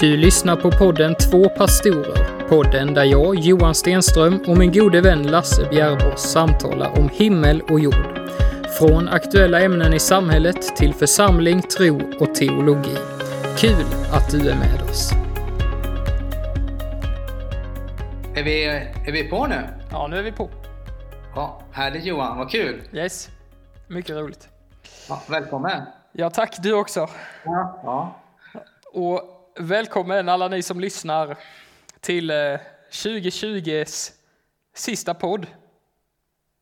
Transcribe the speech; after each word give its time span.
Du 0.00 0.16
lyssnar 0.16 0.56
på 0.56 0.70
podden 0.70 1.14
Två 1.14 1.48
pastorer. 1.48 2.48
Podden 2.48 2.94
där 2.94 3.04
jag, 3.04 3.34
Johan 3.34 3.74
Stenström 3.74 4.40
och 4.46 4.58
min 4.58 4.72
gode 4.72 5.00
vän 5.00 5.22
Lasse 5.22 5.68
Bjärvås 5.70 6.22
samtalar 6.22 6.98
om 6.98 7.08
himmel 7.08 7.60
och 7.60 7.80
jord. 7.80 8.20
Från 8.78 9.08
aktuella 9.08 9.60
ämnen 9.60 9.94
i 9.94 9.98
samhället 9.98 10.76
till 10.76 10.94
församling, 10.94 11.62
tro 11.62 12.00
och 12.20 12.34
teologi. 12.34 12.96
Kul 13.56 13.84
att 14.12 14.30
du 14.30 14.50
är 14.50 14.56
med 14.56 14.82
oss. 14.90 15.12
Är 18.34 18.44
vi, 18.44 18.64
är 19.06 19.12
vi 19.12 19.30
på 19.30 19.46
nu? 19.46 19.68
Ja, 19.90 20.06
nu 20.06 20.18
är 20.18 20.22
vi 20.22 20.32
på. 20.32 20.50
Ja, 21.34 21.62
härligt 21.72 22.04
Johan, 22.04 22.38
vad 22.38 22.50
kul! 22.50 22.82
Yes, 22.92 23.30
mycket 23.86 24.16
roligt. 24.16 24.48
Ja, 25.08 25.22
välkommen! 25.28 25.82
Ja, 26.12 26.30
tack 26.30 26.56
du 26.62 26.72
också. 26.72 27.08
Ja, 27.44 27.80
ja. 27.84 28.16
Och 28.92 29.37
välkommen 29.58 30.28
alla 30.28 30.48
ni 30.48 30.62
som 30.62 30.80
lyssnar 30.80 31.36
till 32.00 32.30
2020s 32.90 34.12
sista 34.74 35.14
podd. 35.14 35.46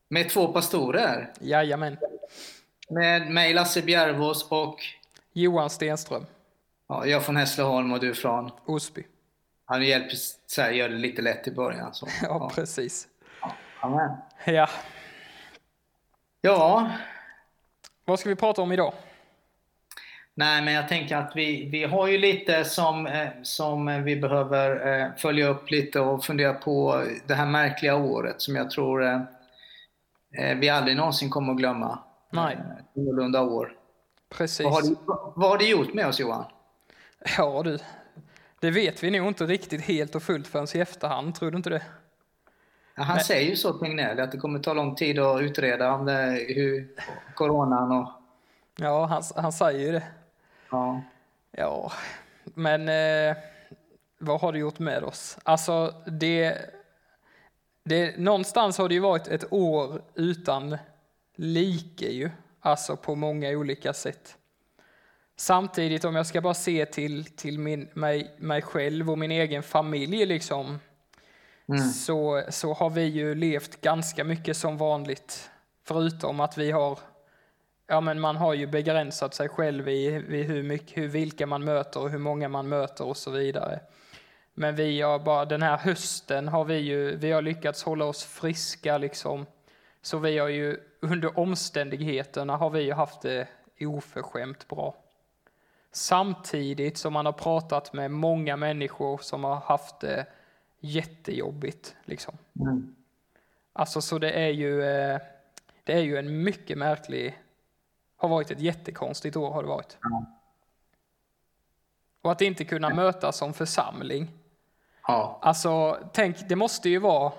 Med 0.08 0.28
två 0.30 0.52
pastorer. 0.52 1.32
Jajamän. 1.40 1.96
Med 2.90 3.30
mig 3.30 3.54
Lasse 3.54 3.82
Bjärvås 3.82 4.46
och 4.50 4.78
Johan 5.32 5.70
Stenström, 5.70 6.26
ja, 6.88 7.06
jag 7.06 7.24
från 7.24 7.36
Hässleholm 7.36 7.92
och 7.92 8.00
du 8.00 8.14
från... 8.14 8.50
Osby. 8.66 9.06
Han 9.64 9.82
hjälper 9.82 10.16
så 10.46 10.62
här, 10.62 10.70
gör 10.70 10.88
det 10.88 10.96
lite 10.96 11.22
lätt 11.22 11.48
i 11.48 11.50
början. 11.50 11.94
Så. 11.94 12.08
Ja, 12.22 12.50
precis. 12.54 13.08
Amen. 13.80 14.10
Ja, 14.44 14.68
Ja, 16.40 16.90
vad 18.04 18.20
ska 18.20 18.28
vi 18.28 18.36
prata 18.36 18.62
om 18.62 18.72
idag? 18.72 18.92
Nej 20.38 20.62
men 20.62 20.74
jag 20.74 20.88
tänker 20.88 21.16
att 21.16 21.32
vi, 21.34 21.68
vi 21.70 21.84
har 21.84 22.06
ju 22.06 22.18
lite 22.18 22.64
som, 22.64 23.06
eh, 23.06 23.28
som 23.42 24.04
vi 24.04 24.16
behöver 24.16 25.00
eh, 25.00 25.08
följa 25.16 25.48
upp 25.48 25.70
lite 25.70 26.00
och 26.00 26.24
fundera 26.24 26.54
på 26.54 27.04
det 27.26 27.34
här 27.34 27.46
märkliga 27.46 27.96
året 27.96 28.42
som 28.42 28.56
jag 28.56 28.70
tror 28.70 29.04
eh, 29.04 29.20
vi 30.56 30.68
aldrig 30.68 30.96
någonsin 30.96 31.30
kommer 31.30 31.52
att 31.52 31.58
glömma. 31.58 31.98
Nej. 32.30 32.58
Annorlunda 32.96 33.42
år. 33.42 33.72
Precis. 34.28 34.64
Vad 34.64 34.74
har, 34.74 34.82
det, 34.82 34.96
vad 35.36 35.50
har 35.50 35.58
det 35.58 35.64
gjort 35.64 35.94
med 35.94 36.06
oss 36.06 36.20
Johan? 36.20 36.44
Ja 37.38 37.62
du, 37.64 37.78
det 38.60 38.70
vet 38.70 39.02
vi 39.02 39.10
nog 39.10 39.28
inte 39.28 39.44
riktigt 39.44 39.80
helt 39.80 40.14
och 40.14 40.22
fullt 40.22 40.46
förrän 40.46 40.66
i 40.74 40.78
efterhand, 40.78 41.34
tror 41.34 41.50
du 41.50 41.56
inte 41.56 41.70
det? 41.70 41.82
Ja, 42.94 43.02
han 43.02 43.20
säger 43.20 43.50
ju 43.50 43.56
så 43.56 43.72
Tegnell, 43.72 44.20
att 44.20 44.32
det 44.32 44.38
kommer 44.38 44.58
ta 44.58 44.74
lång 44.74 44.94
tid 44.94 45.18
att 45.18 45.40
utreda 45.40 45.92
om 45.92 46.04
det, 46.04 46.46
hur 46.48 46.88
coronan 47.34 47.92
och... 47.92 48.08
Ja, 48.76 49.06
han, 49.06 49.22
han 49.36 49.52
säger 49.52 49.80
ju 49.80 49.92
det. 49.92 50.02
Ja. 50.70 51.02
Ja, 51.50 51.92
men 52.44 52.88
eh, 52.88 53.36
vad 54.18 54.40
har 54.40 54.52
det 54.52 54.58
gjort 54.58 54.78
med 54.78 55.04
oss? 55.04 55.38
Alltså, 55.42 55.94
det, 56.06 56.70
det, 57.84 58.18
någonstans 58.18 58.78
har 58.78 58.88
det 58.88 58.94
ju 58.94 59.00
varit 59.00 59.28
ett 59.28 59.52
år 59.52 60.02
utan 60.14 60.78
like 61.36 62.06
ju, 62.06 62.30
alltså 62.60 62.96
på 62.96 63.14
många 63.14 63.50
olika 63.50 63.92
sätt. 63.92 64.36
Samtidigt, 65.36 66.04
om 66.04 66.16
jag 66.16 66.26
ska 66.26 66.40
bara 66.40 66.54
se 66.54 66.86
till, 66.86 67.24
till 67.24 67.58
min, 67.58 67.88
mig, 67.94 68.34
mig 68.38 68.62
själv 68.62 69.10
och 69.10 69.18
min 69.18 69.30
egen 69.30 69.62
familj, 69.62 70.26
liksom, 70.26 70.78
så, 71.94 72.42
så 72.48 72.72
har 72.72 72.90
vi 72.90 73.04
ju 73.04 73.34
levt 73.34 73.80
ganska 73.80 74.24
mycket 74.24 74.56
som 74.56 74.76
vanligt. 74.76 75.50
Förutom 75.84 76.40
att 76.40 76.58
vi 76.58 76.70
har, 76.70 76.98
ja 77.86 78.00
men 78.00 78.20
man 78.20 78.36
har 78.36 78.54
ju 78.54 78.66
begränsat 78.66 79.34
sig 79.34 79.48
själv 79.48 79.88
i, 79.88 80.06
i 80.06 80.42
hur 80.42 80.62
mycket, 80.62 80.98
hur, 80.98 81.08
vilka 81.08 81.46
man 81.46 81.64
möter 81.64 82.00
och 82.00 82.10
hur 82.10 82.18
många 82.18 82.48
man 82.48 82.68
möter 82.68 83.04
och 83.04 83.16
så 83.16 83.30
vidare. 83.30 83.80
Men 84.54 84.76
vi 84.76 85.00
har 85.00 85.18
bara, 85.18 85.44
den 85.44 85.62
här 85.62 85.76
hösten 85.76 86.48
har 86.48 86.64
vi 86.64 86.76
ju, 86.76 87.16
vi 87.16 87.32
har 87.32 87.42
lyckats 87.42 87.82
hålla 87.82 88.04
oss 88.04 88.24
friska 88.24 88.98
liksom. 88.98 89.46
Så 90.02 90.18
vi 90.18 90.38
har 90.38 90.48
ju, 90.48 90.80
under 91.00 91.38
omständigheterna 91.38 92.56
har 92.56 92.70
vi 92.70 92.80
ju 92.80 92.92
haft 92.92 93.22
det 93.22 93.48
oförskämt 93.80 94.68
bra. 94.68 94.94
Samtidigt 95.92 96.98
som 96.98 97.12
man 97.12 97.26
har 97.26 97.32
pratat 97.32 97.92
med 97.92 98.10
många 98.10 98.56
människor 98.56 99.18
som 99.18 99.44
har 99.44 99.56
haft 99.56 100.00
det 100.00 100.26
jättejobbigt. 100.80 101.96
Liksom. 102.04 102.38
Mm. 102.60 102.94
Alltså 103.72 104.00
så 104.00 104.18
det 104.18 104.30
är 104.30 104.50
ju, 104.50 104.82
eh, 104.82 105.20
det 105.84 105.92
är 105.92 106.02
ju 106.02 106.16
en 106.16 106.42
mycket 106.42 106.78
märklig, 106.78 107.38
har 108.16 108.28
varit 108.28 108.50
ett 108.50 108.60
jättekonstigt 108.60 109.36
år 109.36 109.50
har 109.50 109.62
det 109.62 109.68
varit. 109.68 109.98
Ja. 110.02 110.24
Och 112.22 112.32
att 112.32 112.40
inte 112.40 112.64
kunna 112.64 112.94
mötas 112.94 113.36
som 113.36 113.54
församling. 113.54 114.30
ja. 115.06 115.38
Alltså 115.42 115.98
tänk, 116.12 116.48
det 116.48 116.56
måste 116.56 116.88
ju 116.88 116.98
vara 116.98 117.32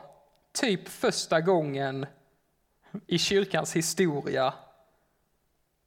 typ 0.52 0.88
första 0.88 1.42
gången 1.42 2.06
i 3.08 3.18
kyrkans 3.18 3.76
historia, 3.76 4.54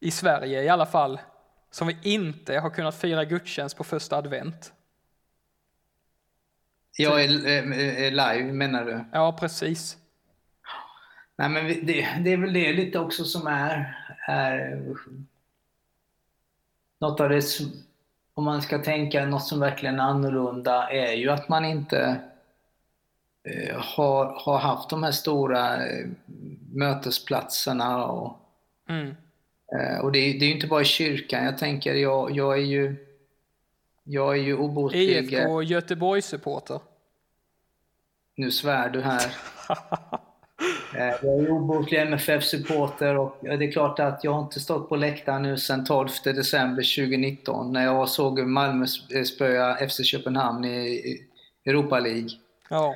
i 0.00 0.10
Sverige 0.10 0.62
i 0.62 0.68
alla 0.68 0.86
fall, 0.86 1.20
som 1.70 1.86
vi 1.86 1.98
inte 2.02 2.58
har 2.58 2.70
kunnat 2.70 2.94
fira 2.94 3.24
gudstjänst 3.24 3.76
på 3.76 3.84
första 3.84 4.16
advent. 4.16 4.72
Jag 6.96 7.24
är, 7.24 7.46
är, 7.46 7.72
är 7.72 8.10
live 8.10 8.52
menar 8.52 8.84
du? 8.84 9.04
Ja, 9.12 9.36
precis. 9.40 9.96
Nej 11.36 11.48
men 11.48 11.86
det, 11.86 12.08
det 12.24 12.32
är 12.32 12.36
väl 12.36 12.52
det 12.52 12.72
lite 12.72 12.98
också 12.98 13.24
som 13.24 13.46
är, 13.46 13.99
är 14.30 14.82
något 17.00 17.20
av 17.20 17.28
det 17.28 17.42
om 18.34 18.44
man 18.44 18.62
ska 18.62 18.78
tänka 18.78 19.26
något 19.26 19.44
som 19.46 19.60
verkligen 19.60 20.00
är 20.00 20.04
annorlunda 20.04 20.90
är 20.90 21.12
ju 21.12 21.30
att 21.30 21.48
man 21.48 21.64
inte 21.64 22.20
eh, 23.44 23.76
har, 23.78 24.24
har 24.44 24.58
haft 24.58 24.90
de 24.90 25.02
här 25.02 25.12
stora 25.12 25.86
eh, 25.86 26.06
mötesplatserna 26.72 28.04
och 28.04 28.36
Mm. 28.88 29.16
Eh, 29.72 29.98
Och 29.98 30.12
det 30.12 30.18
är, 30.18 30.38
det 30.38 30.44
är 30.44 30.48
ju 30.48 30.54
inte 30.54 30.66
bara 30.66 30.82
i 30.82 30.84
kyrkan. 30.84 31.44
Jag 31.44 31.58
tänker, 31.58 31.94
jag, 31.94 32.30
jag 32.30 32.58
är 32.58 32.62
ju 32.62 33.06
jag 34.04 34.32
är 34.38 34.42
ju 34.42 34.56
obotlig. 34.56 35.00
IFK 35.00 35.62
Göteborg-supporter. 35.62 36.80
Nu 38.34 38.50
svär 38.50 38.88
du 38.88 39.00
här. 39.00 39.32
Eh, 40.94 41.06
Jag 41.22 41.34
är 41.38 41.40
ju 41.42 41.48
obotlig 41.50 41.98
MFF-supporter 42.00 43.16
och 43.18 43.36
det 43.40 43.48
är 43.64 43.72
klart 43.72 44.00
att 44.00 44.24
jag 44.24 44.32
har 44.32 44.42
inte 44.42 44.60
stått 44.60 44.88
på 44.88 44.96
läktaren 44.96 45.42
nu 45.42 45.56
sedan 45.58 45.84
12 45.84 46.08
december 46.24 46.82
2019 47.06 47.72
när 47.72 47.84
jag 47.84 48.08
såg 48.08 48.38
Malmö 48.46 48.86
spöa 49.26 49.88
FC 49.88 50.04
Köpenhamn 50.04 50.64
i 50.64 51.20
Europa 51.66 51.98
League. 52.00 52.28
Ja, 52.70 52.94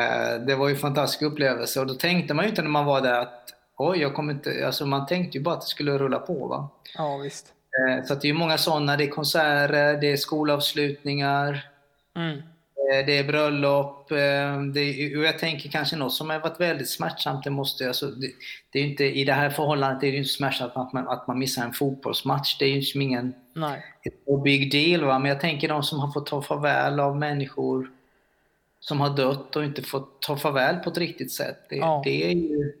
Eh, 0.00 0.40
Det 0.40 0.54
var 0.54 0.68
ju 0.68 0.74
en 0.74 0.80
fantastisk 0.80 1.22
upplevelse 1.22 1.80
och 1.80 1.86
då 1.86 1.94
tänkte 1.94 2.34
man 2.34 2.44
ju 2.44 2.48
inte 2.48 2.62
när 2.62 2.70
man 2.70 2.84
var 2.84 3.00
där 3.00 3.20
att 3.20 3.54
oj, 3.76 3.98
jag 3.98 4.14
kommer 4.14 4.32
inte, 4.32 4.66
alltså 4.66 4.86
man 4.86 5.06
tänkte 5.06 5.38
ju 5.38 5.44
bara 5.44 5.54
att 5.54 5.60
det 5.60 5.66
skulle 5.66 5.98
rulla 5.98 6.18
på 6.18 6.46
va. 6.46 6.68
ja 6.96 7.16
visst. 7.16 7.46
Eh, 7.88 8.04
Så 8.04 8.14
det 8.14 8.28
är 8.28 8.34
många 8.34 8.58
sådana, 8.58 8.96
det 8.96 9.04
är 9.04 9.08
konserter, 9.08 10.00
det 10.00 10.12
är 10.12 10.16
skolavslutningar, 10.16 11.68
Mm. 12.16 12.42
Eh, 12.92 13.06
det 13.06 13.18
är 13.18 13.24
bröllop. 13.24 14.10
eh, 14.10 14.62
Det 14.74 14.80
är, 14.80 15.18
och 15.18 15.24
jag 15.24 15.38
tänker 15.38 15.68
kanske 15.68 15.96
något 15.96 16.12
som 16.12 16.30
har 16.30 16.38
varit 16.40 16.60
väldigt 16.60 16.90
smärtsamt, 16.90 17.44
det 17.44 17.50
måste 17.50 17.88
alltså, 17.88 18.06
det, 18.06 18.30
det 18.70 18.78
är 18.78 18.84
inte, 18.84 19.04
i 19.04 19.24
det 19.24 19.32
här 19.32 19.50
förhållandet 19.50 20.02
är 20.02 20.12
det 20.12 20.16
inte 20.18 20.28
smärtsamt 20.28 20.72
att 20.76 20.92
man, 20.92 21.08
att 21.08 21.26
man 21.26 21.38
missar 21.38 21.64
en 21.64 21.72
fotbollsmatch, 21.72 22.58
det 22.58 22.64
är 22.64 22.68
ju 22.68 22.74
liksom 22.74 23.02
ingen 23.02 23.34
Nej. 23.54 23.84
big 24.44 24.72
deal 24.72 25.04
va, 25.04 25.18
men 25.18 25.28
jag 25.28 25.40
tänker 25.40 25.68
de 25.68 25.82
som 25.82 26.00
har 26.00 26.12
fått 26.12 26.26
ta 26.26 26.42
farväl 26.42 27.00
av 27.00 27.16
människor 27.16 27.90
som 28.80 29.00
har 29.00 29.16
dött 29.16 29.56
och 29.56 29.64
inte 29.64 29.82
fått 29.82 30.22
ta 30.22 30.36
farväl 30.36 30.76
på 30.76 30.90
ett 30.90 30.98
riktigt 30.98 31.32
sätt. 31.32 31.58
Det, 31.68 31.76
Ja. 31.76 32.02
det 32.04 32.24
är 32.30 32.34
ju 32.34 32.72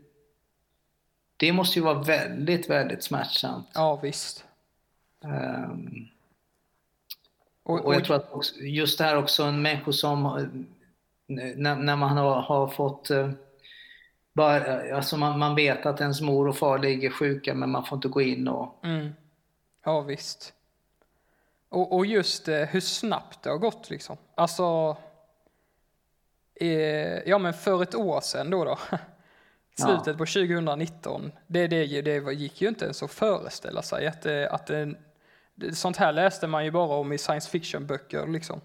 det 1.36 1.52
måste 1.52 1.78
ju 1.78 1.84
vara 1.84 2.02
väldigt, 2.02 2.70
väldigt 2.70 3.02
smärtsamt. 3.04 3.68
Ja, 3.74 3.96
visst. 3.96 4.44
Ehm, 5.24 6.08
Och, 7.62 7.84
Och 7.84 7.94
jag 7.94 8.04
tror 8.04 8.16
att 8.16 8.56
just 8.60 8.98
det 8.98 9.04
här 9.04 9.16
också, 9.16 9.42
en 9.42 9.62
människor 9.62 9.92
som, 9.92 10.26
eh, 10.26 10.46
när, 11.56 11.76
när 11.76 11.96
man 11.96 12.16
har, 12.16 12.40
har 12.40 12.68
fått, 12.68 13.10
eh, 13.10 13.30
bara, 14.32 14.96
alltså 14.96 15.16
man, 15.16 15.38
man 15.38 15.54
vet 15.54 15.86
att 15.86 16.00
ens 16.00 16.20
mor 16.20 16.48
och 16.48 16.56
far 16.56 16.78
ligger 16.78 17.10
sjuka 17.10 17.54
men 17.54 17.70
man 17.70 17.84
får 17.84 17.96
inte 17.96 18.08
gå 18.08 18.20
in 18.20 18.48
och, 18.48 18.84
Mm. 18.84 19.12
Ja, 19.84 20.00
visst. 20.00 20.54
Och, 21.68 21.96
och 21.96 22.06
just 22.06 22.48
eh, 22.48 22.62
hur 22.62 22.80
snabbt 22.80 23.42
det 23.42 23.50
har 23.50 23.58
gått 23.58 23.90
liksom. 23.90 24.16
Alltså, 24.34 24.96
eh, 26.54 27.28
ja 27.28 27.38
men 27.38 27.54
för 27.54 27.82
ett 27.82 27.94
år 27.94 28.20
sedan 28.20 28.50
då 28.50 28.64
då. 28.64 28.78
Slutet 29.78 30.18
på 30.18 30.26
2019. 30.26 31.32
Det, 31.46 31.66
det, 31.66 32.02
det 32.02 32.32
gick 32.32 32.62
ju 32.62 32.68
inte 32.68 32.84
ens 32.84 33.02
att 33.02 33.10
föreställa 33.10 33.82
sig 33.82 34.06
att, 34.06 34.26
att 34.26 34.66
det, 34.66 34.94
sånt 35.72 35.96
här 35.96 36.12
läste 36.12 36.46
man 36.46 36.64
ju 36.64 36.70
bara 36.70 36.96
om 36.96 37.12
i 37.12 37.18
science 37.18 37.50
fiction-böcker 37.50 38.26
liksom. 38.26 38.60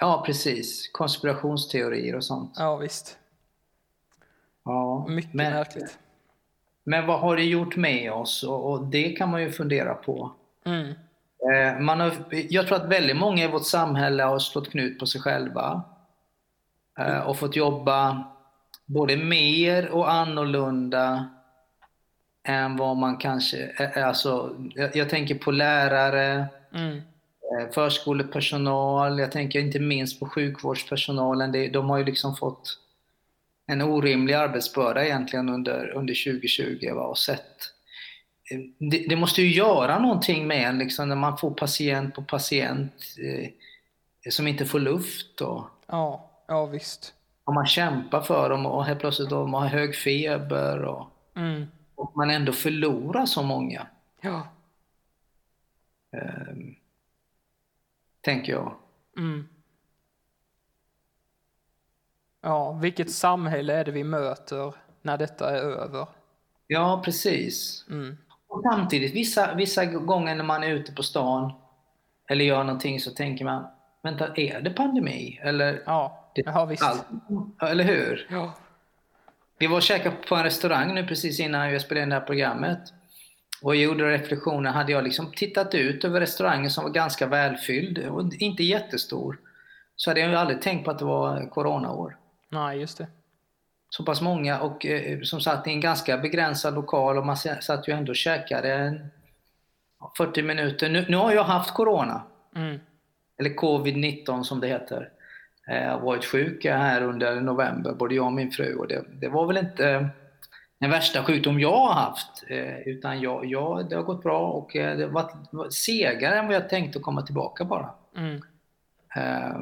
ja 0.00 0.22
precis, 0.26 0.90
konspirationsteorier 0.92 2.14
och 2.16 2.24
sånt. 2.24 2.54
Ja, 2.58 2.76
visst. 2.76 3.18
Ja, 4.64 5.06
Mycket 5.08 5.34
men, 5.34 5.52
märkligt. 5.52 5.98
men 6.84 7.06
vad 7.06 7.20
har 7.20 7.36
det 7.36 7.44
gjort 7.44 7.76
med 7.76 8.12
oss? 8.12 8.42
Och, 8.42 8.70
och 8.70 8.86
det 8.86 9.08
kan 9.10 9.30
man 9.30 9.42
ju 9.42 9.50
fundera 9.50 9.94
på. 9.94 10.32
Mm. 10.64 10.94
Eh, 11.52 11.80
man 11.80 12.00
har, 12.00 12.12
jag 12.30 12.66
tror 12.66 12.76
att 12.76 12.88
väldigt 12.88 13.16
många 13.16 13.44
i 13.44 13.48
vårt 13.48 13.66
samhälle 13.66 14.22
har 14.22 14.38
slått 14.38 14.70
knut 14.70 14.98
på 14.98 15.06
sig 15.06 15.20
själva. 15.20 15.82
Eh, 16.98 17.20
och 17.20 17.36
fått 17.36 17.56
jobba 17.56 18.24
både 18.86 19.16
mer 19.16 19.88
och 19.88 20.12
annorlunda 20.12 21.28
än 22.48 22.76
vad 22.76 22.96
man 22.96 23.16
kanske... 23.16 23.72
Alltså, 23.96 24.56
jag, 24.74 24.96
jag 24.96 25.08
tänker 25.08 25.34
på 25.34 25.50
lärare, 25.50 26.46
Mm. 26.74 26.96
eh, 26.96 27.70
förskolepersonal, 27.74 29.18
jag 29.18 29.32
tänker 29.32 29.58
inte 29.60 29.80
minst 29.80 30.20
på 30.20 30.28
sjukvårdspersonalen. 30.28 31.52
Det, 31.52 31.68
de 31.68 31.90
har 31.90 31.98
ju 31.98 32.04
liksom 32.04 32.36
fått 32.36 32.78
en 33.66 33.82
orimlig 33.82 34.34
arbetsbörda 34.34 35.04
egentligen 35.04 35.48
under, 35.48 35.88
under 35.94 36.14
2020 36.32 36.92
va, 36.94 37.02
och 37.02 37.18
sett. 37.18 37.56
eh, 38.50 38.58
Det, 38.90 39.06
det 39.08 39.16
måste 39.16 39.42
ju 39.42 39.48
göra 39.54 39.98
någonting 39.98 40.46
med 40.46 40.68
en 40.68 40.78
liksom, 40.78 41.08
när 41.08 41.16
man 41.16 41.38
får 41.38 41.50
patient 41.50 42.14
på 42.14 42.22
patient 42.22 42.92
eh, 43.18 43.50
som 44.30 44.46
inte 44.48 44.64
får 44.64 44.80
luft. 44.80 45.40
Och, 45.40 45.64
Ja, 45.86 46.30
ja 46.48 46.66
visst. 46.66 47.14
och 47.44 47.54
man 47.54 47.66
kämpar 47.66 48.20
för 48.20 48.50
dem 48.50 48.66
och 48.66 48.84
helt 48.84 49.00
plötsligt 49.00 49.30
de 49.30 49.54
har 49.54 49.66
hög 49.66 49.96
feber 49.96 50.84
och, 50.84 51.06
Mm. 51.36 51.66
Och 51.98 52.16
man 52.16 52.30
ändå 52.30 52.52
förlorar 52.52 53.26
så 53.26 53.42
många. 53.42 53.86
Ja. 54.20 54.48
Eh, 56.12 56.54
tänker 58.20 58.52
jag. 58.52 58.74
Mm. 59.16 59.48
Ja, 62.40 62.72
vilket 62.72 63.10
samhälle 63.12 63.74
är 63.74 63.84
det 63.84 63.90
vi 63.92 64.04
möter 64.04 64.74
när 65.02 65.18
detta 65.18 65.56
är 65.56 65.62
över? 65.62 66.06
Ja, 66.66 67.02
precis. 67.04 67.86
Mm. 67.90 68.16
Och 68.46 68.62
samtidigt, 68.72 69.14
vissa, 69.14 69.54
vissa 69.54 69.84
gånger 69.84 70.34
när 70.34 70.44
man 70.44 70.62
är 70.62 70.68
ute 70.68 70.92
på 70.92 71.02
stan 71.02 71.52
eller 72.28 72.44
gör 72.44 72.64
någonting 72.64 73.00
så 73.00 73.10
tänker 73.10 73.44
man, 73.44 73.66
vänta, 74.02 74.34
är 74.36 74.60
det 74.60 74.70
pandemi? 74.70 75.40
Eller, 75.42 75.82
Ja, 75.86 76.30
det, 76.34 76.42
ja 76.46 76.64
visst. 76.64 76.82
allt, 76.82 77.06
eller 77.62 77.84
hur? 77.84 78.26
Ja. 78.30 78.54
Vi 79.58 79.66
var 79.66 79.76
och 79.76 79.82
käkade 79.82 80.16
på 80.28 80.34
en 80.34 80.42
restaurang 80.44 80.94
nu 80.94 81.06
precis 81.06 81.40
innan 81.40 81.72
jag 81.72 81.80
spelade 81.82 82.02
in 82.02 82.08
det 82.08 82.14
här 82.14 82.26
programmet. 82.26 82.78
Och 83.62 83.76
jag 83.76 83.82
gjorde 83.82 84.10
reflektioner, 84.12 84.70
hade 84.70 84.92
jag 84.92 85.04
liksom 85.04 85.32
tittat 85.32 85.74
ut 85.74 86.04
över 86.04 86.20
restaurangen 86.20 86.70
som 86.70 86.84
var 86.84 86.90
ganska 86.90 87.26
välfylld 87.26 87.98
och 87.98 88.32
inte 88.34 88.62
jättestor, 88.62 89.38
så 89.96 90.10
hade 90.10 90.20
jag 90.20 90.30
ju 90.30 90.36
aldrig 90.36 90.62
tänkt 90.62 90.84
på 90.84 90.90
att 90.90 90.98
det 90.98 91.04
var 91.04 91.50
coronaår. 91.50 92.16
Nej, 92.48 92.78
just 92.80 92.98
det. 92.98 93.06
så 93.90 94.04
pass 94.04 94.20
många 94.20 94.60
och 94.60 94.86
eh, 94.86 95.20
som 95.22 95.40
satt 95.40 95.66
i 95.66 95.70
en 95.70 95.80
ganska 95.80 96.18
begränsad 96.18 96.74
lokal 96.74 97.18
och 97.18 97.26
man 97.26 97.36
satt 97.36 97.88
ju 97.88 97.92
ändå 97.92 98.10
och 98.12 98.16
käkade 98.16 98.74
en 98.74 99.06
40 100.16 100.42
minuter. 100.42 100.88
Nu, 100.88 101.06
nu 101.08 101.16
har 101.16 101.32
jag 101.32 101.44
haft 101.44 101.74
corona, 101.74 102.22
Mm. 102.56 102.80
eller 103.38 103.50
covid-19 103.50 104.42
som 104.42 104.60
det 104.60 104.66
heter. 104.68 105.08
Eh, 105.70 106.00
varit 106.00 106.24
sjuka 106.24 106.76
här 106.76 107.02
under 107.02 107.40
november, 107.40 107.92
både 107.92 108.14
jag 108.14 108.26
och 108.26 108.32
min 108.32 108.50
fru. 108.50 108.74
Och 108.74 108.88
det, 108.88 109.04
det 109.20 109.28
var 109.28 109.46
väl 109.46 109.56
inte 109.56 110.08
den 110.78 110.90
värsta 110.90 111.24
sjukdom 111.24 111.60
jag 111.60 111.76
har 111.76 111.92
haft, 111.92 112.44
eh, 112.48 112.78
utan 112.78 113.20
jag, 113.20 113.44
jag, 113.46 113.88
det 113.90 113.96
har 113.96 114.02
gått 114.02 114.22
bra 114.22 114.50
och 114.52 114.76
eh, 114.76 114.96
det 114.96 115.04
har 115.04 115.10
varit 115.10 115.72
segare 115.72 116.38
än 116.38 116.46
vad 116.46 116.54
jag 116.56 116.68
tänkte 116.68 116.98
att 116.98 117.04
komma 117.04 117.22
tillbaka 117.22 117.64
bara. 117.64 117.90
Mm. 118.16 118.40
Eh, 119.16 119.56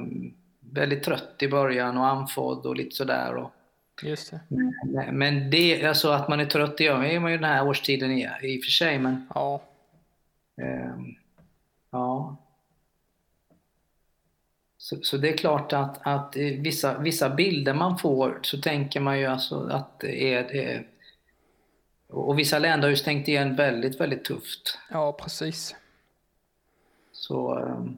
väldigt 0.60 1.02
trött 1.02 1.34
i 1.42 1.48
början 1.48 1.98
och 1.98 2.06
andfådd 2.06 2.66
och 2.66 2.76
lite 2.76 2.96
sådär. 2.96 3.34
Och, 3.34 3.50
Just 4.02 4.30
det. 4.30 4.40
Men- 4.48 5.18
Men 5.18 5.50
det, 5.50 5.84
alltså 5.86 6.10
att 6.10 6.28
man 6.28 6.40
är 6.40 6.46
trött, 6.46 6.78
det 6.78 6.84
gör 6.84 7.20
man 7.20 7.30
ju 7.32 7.36
den 7.38 7.50
här 7.50 7.66
årstiden 7.68 8.10
i, 8.10 8.22
i 8.42 8.60
och 8.60 8.64
för 8.64 8.70
sig. 8.70 8.98
Men, 8.98 9.28
Ja. 9.34 9.60
ehm, 10.62 11.04
ja. 11.90 12.36
Så, 14.86 14.96
så 15.02 15.16
det 15.16 15.28
är 15.28 15.36
klart 15.36 15.72
att, 15.72 15.98
att 16.02 16.36
vissa, 16.36 16.98
vissa 16.98 17.30
bilder 17.30 17.74
man 17.74 17.98
får 17.98 18.38
så 18.42 18.58
tänker 18.58 19.00
man 19.00 19.18
ju 19.18 19.26
alltså 19.26 19.68
att 19.70 20.00
det 20.00 20.34
är, 20.34 20.42
det 20.42 20.64
är 20.64 20.86
och 22.08 22.38
vissa 22.38 22.58
länder 22.58 22.86
har 22.86 22.90
ju 22.90 22.96
stängt 22.96 23.28
igen 23.28 23.56
väldigt, 23.56 24.00
väldigt 24.00 24.24
tufft. 24.24 24.78
ja, 24.90 25.12
precis. 25.12 25.74
Så... 27.12 27.58
ehm, 27.58 27.96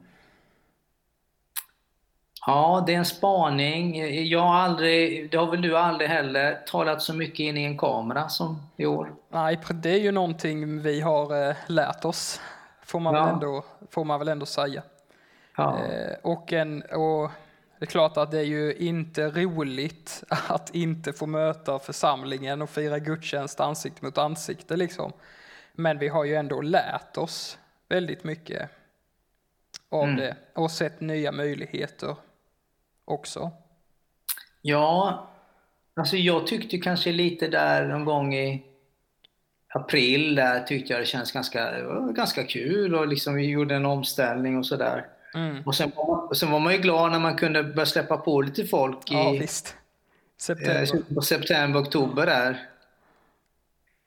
Ja, 2.47 2.83
det 2.87 2.93
är 2.93 2.97
en 2.97 3.05
spaning. 3.05 3.97
Jag 4.27 4.39
har 4.39 4.55
aldrig, 4.55 5.31
det 5.31 5.37
har 5.37 5.51
väl 5.51 5.61
du 5.61 5.77
aldrig 5.77 6.09
heller, 6.09 6.63
talat 6.67 7.01
så 7.01 7.13
mycket 7.13 7.39
in 7.39 7.57
i 7.57 7.63
en 7.63 7.77
kamera 7.77 8.29
som 8.29 8.61
i 8.77 8.85
år. 8.85 9.13
Nej, 9.29 9.59
det 9.73 9.89
är 9.89 9.99
ju 9.99 10.11
någonting 10.11 10.81
vi 10.81 11.01
har 11.01 11.49
eh, 11.49 11.55
lärt 11.67 12.05
oss, 12.05 12.41
får 12.85 12.99
man, 12.99 13.15
Ja. 13.15 13.25
väl, 13.25 13.33
ändå, 13.33 13.65
får 13.91 14.05
man 14.05 14.19
väl 14.19 14.27
ändå 14.27 14.45
säga. 14.45 14.83
Ja. 15.55 15.85
Eh, 15.85 16.17
och, 16.23 16.53
en, 16.53 16.81
och 16.81 17.31
det 17.79 17.85
är 17.85 17.85
klart 17.85 18.17
att 18.17 18.31
det 18.31 18.39
är 18.39 18.43
ju 18.43 18.73
inte 18.73 19.29
roligt 19.29 20.23
att 20.47 20.75
inte 20.75 21.13
få 21.13 21.25
möta 21.25 21.79
församlingen 21.79 22.61
och 22.61 22.69
fira 22.69 22.99
gudstjänst 22.99 23.59
ansikte 23.59 24.05
mot 24.05 24.17
ansikte 24.17 24.77
liksom. 24.77 25.13
Men 25.73 25.97
vi 25.97 26.07
har 26.07 26.23
ju 26.23 26.35
ändå 26.35 26.61
lärt 26.61 27.17
oss 27.17 27.57
väldigt 27.89 28.23
mycket 28.23 28.69
av 29.89 30.03
Mm. 30.03 30.15
det 30.15 30.35
och 30.55 30.71
sett 30.71 31.01
nya 31.01 31.31
möjligheter 31.31 32.15
också. 33.05 33.51
Ja, 34.61 35.27
alltså 35.95 36.17
jag 36.17 36.47
tyckte 36.47 36.77
kanske 36.77 37.11
lite 37.11 37.47
där 37.47 37.87
någon 37.87 38.05
gång 38.05 38.33
i 38.35 38.65
april 39.73 40.35
där 40.35 40.63
tyckte 40.63 40.93
jag 40.93 41.01
det 41.01 41.05
känns 41.05 41.31
ganska, 41.31 41.79
ganska 42.11 42.43
kul 42.43 42.95
och 42.95 43.07
liksom 43.07 43.35
vi 43.35 43.45
gjorde 43.49 43.75
en 43.75 43.85
omställning 43.85 44.57
och 44.57 44.65
sådär. 44.65 45.05
Mm. 45.35 45.63
Och 45.65 45.75
sen, 45.75 45.91
var 45.95 46.07
man- 46.07 46.27
och 46.27 46.37
sen 46.37 46.51
var 46.51 46.59
man 46.59 46.73
ju 46.73 46.79
glad 46.79 47.11
när 47.11 47.19
man 47.19 47.35
kunde 47.37 47.63
börja 47.63 47.85
släppa 47.85 48.17
på 48.17 48.41
lite 48.41 48.65
folk 48.65 49.11
i 49.11 49.13
Ja, 49.13 49.35
eh, 49.35 49.47
September. 50.37 51.13
på 51.15 51.21
september, 51.21 51.81
oktober 51.81 52.25
där. 52.25 52.69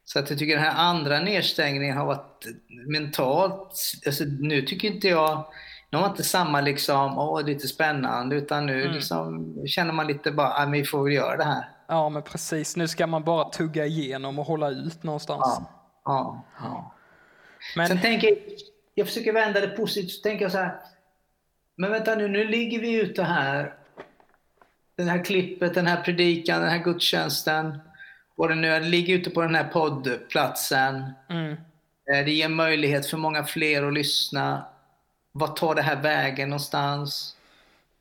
Så 0.04 0.18
att 0.18 0.30
jag 0.30 0.38
tycker 0.38 0.54
den 0.56 0.64
här 0.64 0.74
andra 0.90 1.20
nedstängningen 1.20 1.96
har 1.96 2.06
varit 2.06 2.46
mentalt, 2.86 3.74
alltså 4.06 4.24
nu 4.24 4.62
tycker 4.62 4.88
inte 4.88 5.08
jag, 5.08 5.44
nu 5.90 5.98
har 5.98 6.02
man 6.02 6.10
inte 6.10 6.22
samma 6.22 6.60
liksom, 6.60 7.18
åh 7.18 7.42
lite 7.44 7.68
spännande, 7.68 8.36
utan 8.36 8.66
nu 8.66 8.80
Mm. 8.82 8.94
liksom 8.94 9.54
känner 9.66 9.92
man 9.92 10.06
lite 10.06 10.32
bara, 10.32 10.66
vi 10.66 10.84
får 10.84 11.04
väl 11.04 11.12
göra 11.12 11.36
det 11.36 11.44
här. 11.44 11.68
Ja, 11.88 12.08
men 12.08 12.22
precis. 12.22 12.76
Nu 12.76 12.88
ska 12.88 13.06
man 13.06 13.24
bara 13.24 13.48
tugga 13.48 13.86
igenom 13.86 14.38
och 14.38 14.44
hålla 14.46 14.70
ut 14.70 15.02
någonstans. 15.02 15.40
Ja, 15.60 15.64
ja, 16.04 16.44
ja. 16.62 16.94
Men, 17.76 17.86
Sen 17.88 18.00
tänker 18.00 18.28
jag, 18.28 18.38
jag 18.94 19.06
försöker 19.06 19.32
vända 19.32 19.60
det 19.60 19.68
positivt, 19.68 20.10
så 20.10 20.22
tänker 20.22 20.44
jag 20.44 20.52
så 20.52 20.58
här, 20.58 20.76
men 21.76 21.90
vänta 21.90 22.14
nu, 22.14 22.28
nu 22.28 22.44
ligger 22.44 22.80
vi 22.80 22.92
ute 23.00 23.22
här, 23.22 23.74
det 24.96 25.02
här 25.02 25.24
klippet, 25.24 25.74
den 25.74 25.86
här 25.86 26.02
predikan, 26.02 26.60
den 26.60 26.70
här 26.70 26.84
gudstjänsten, 26.84 27.78
vad 28.34 28.50
det 28.50 28.54
nu 28.54 28.68
är, 28.68 28.80
det 28.80 28.86
ligger 28.86 29.14
ute 29.14 29.30
på 29.30 29.42
den 29.42 29.54
här 29.54 29.68
poddplatsen. 29.68 31.12
mm, 31.28 31.56
Eh, 32.12 32.24
Det 32.24 32.30
ger 32.32 32.48
möjlighet 32.48 33.06
för 33.06 33.16
många 33.16 33.44
fler 33.44 33.82
att 33.82 33.94
lyssna. 33.94 34.64
Vad 35.32 35.56
tar 35.56 35.74
det 35.74 35.82
här 35.82 36.02
vägen 36.02 36.48
någonstans? 36.48 37.36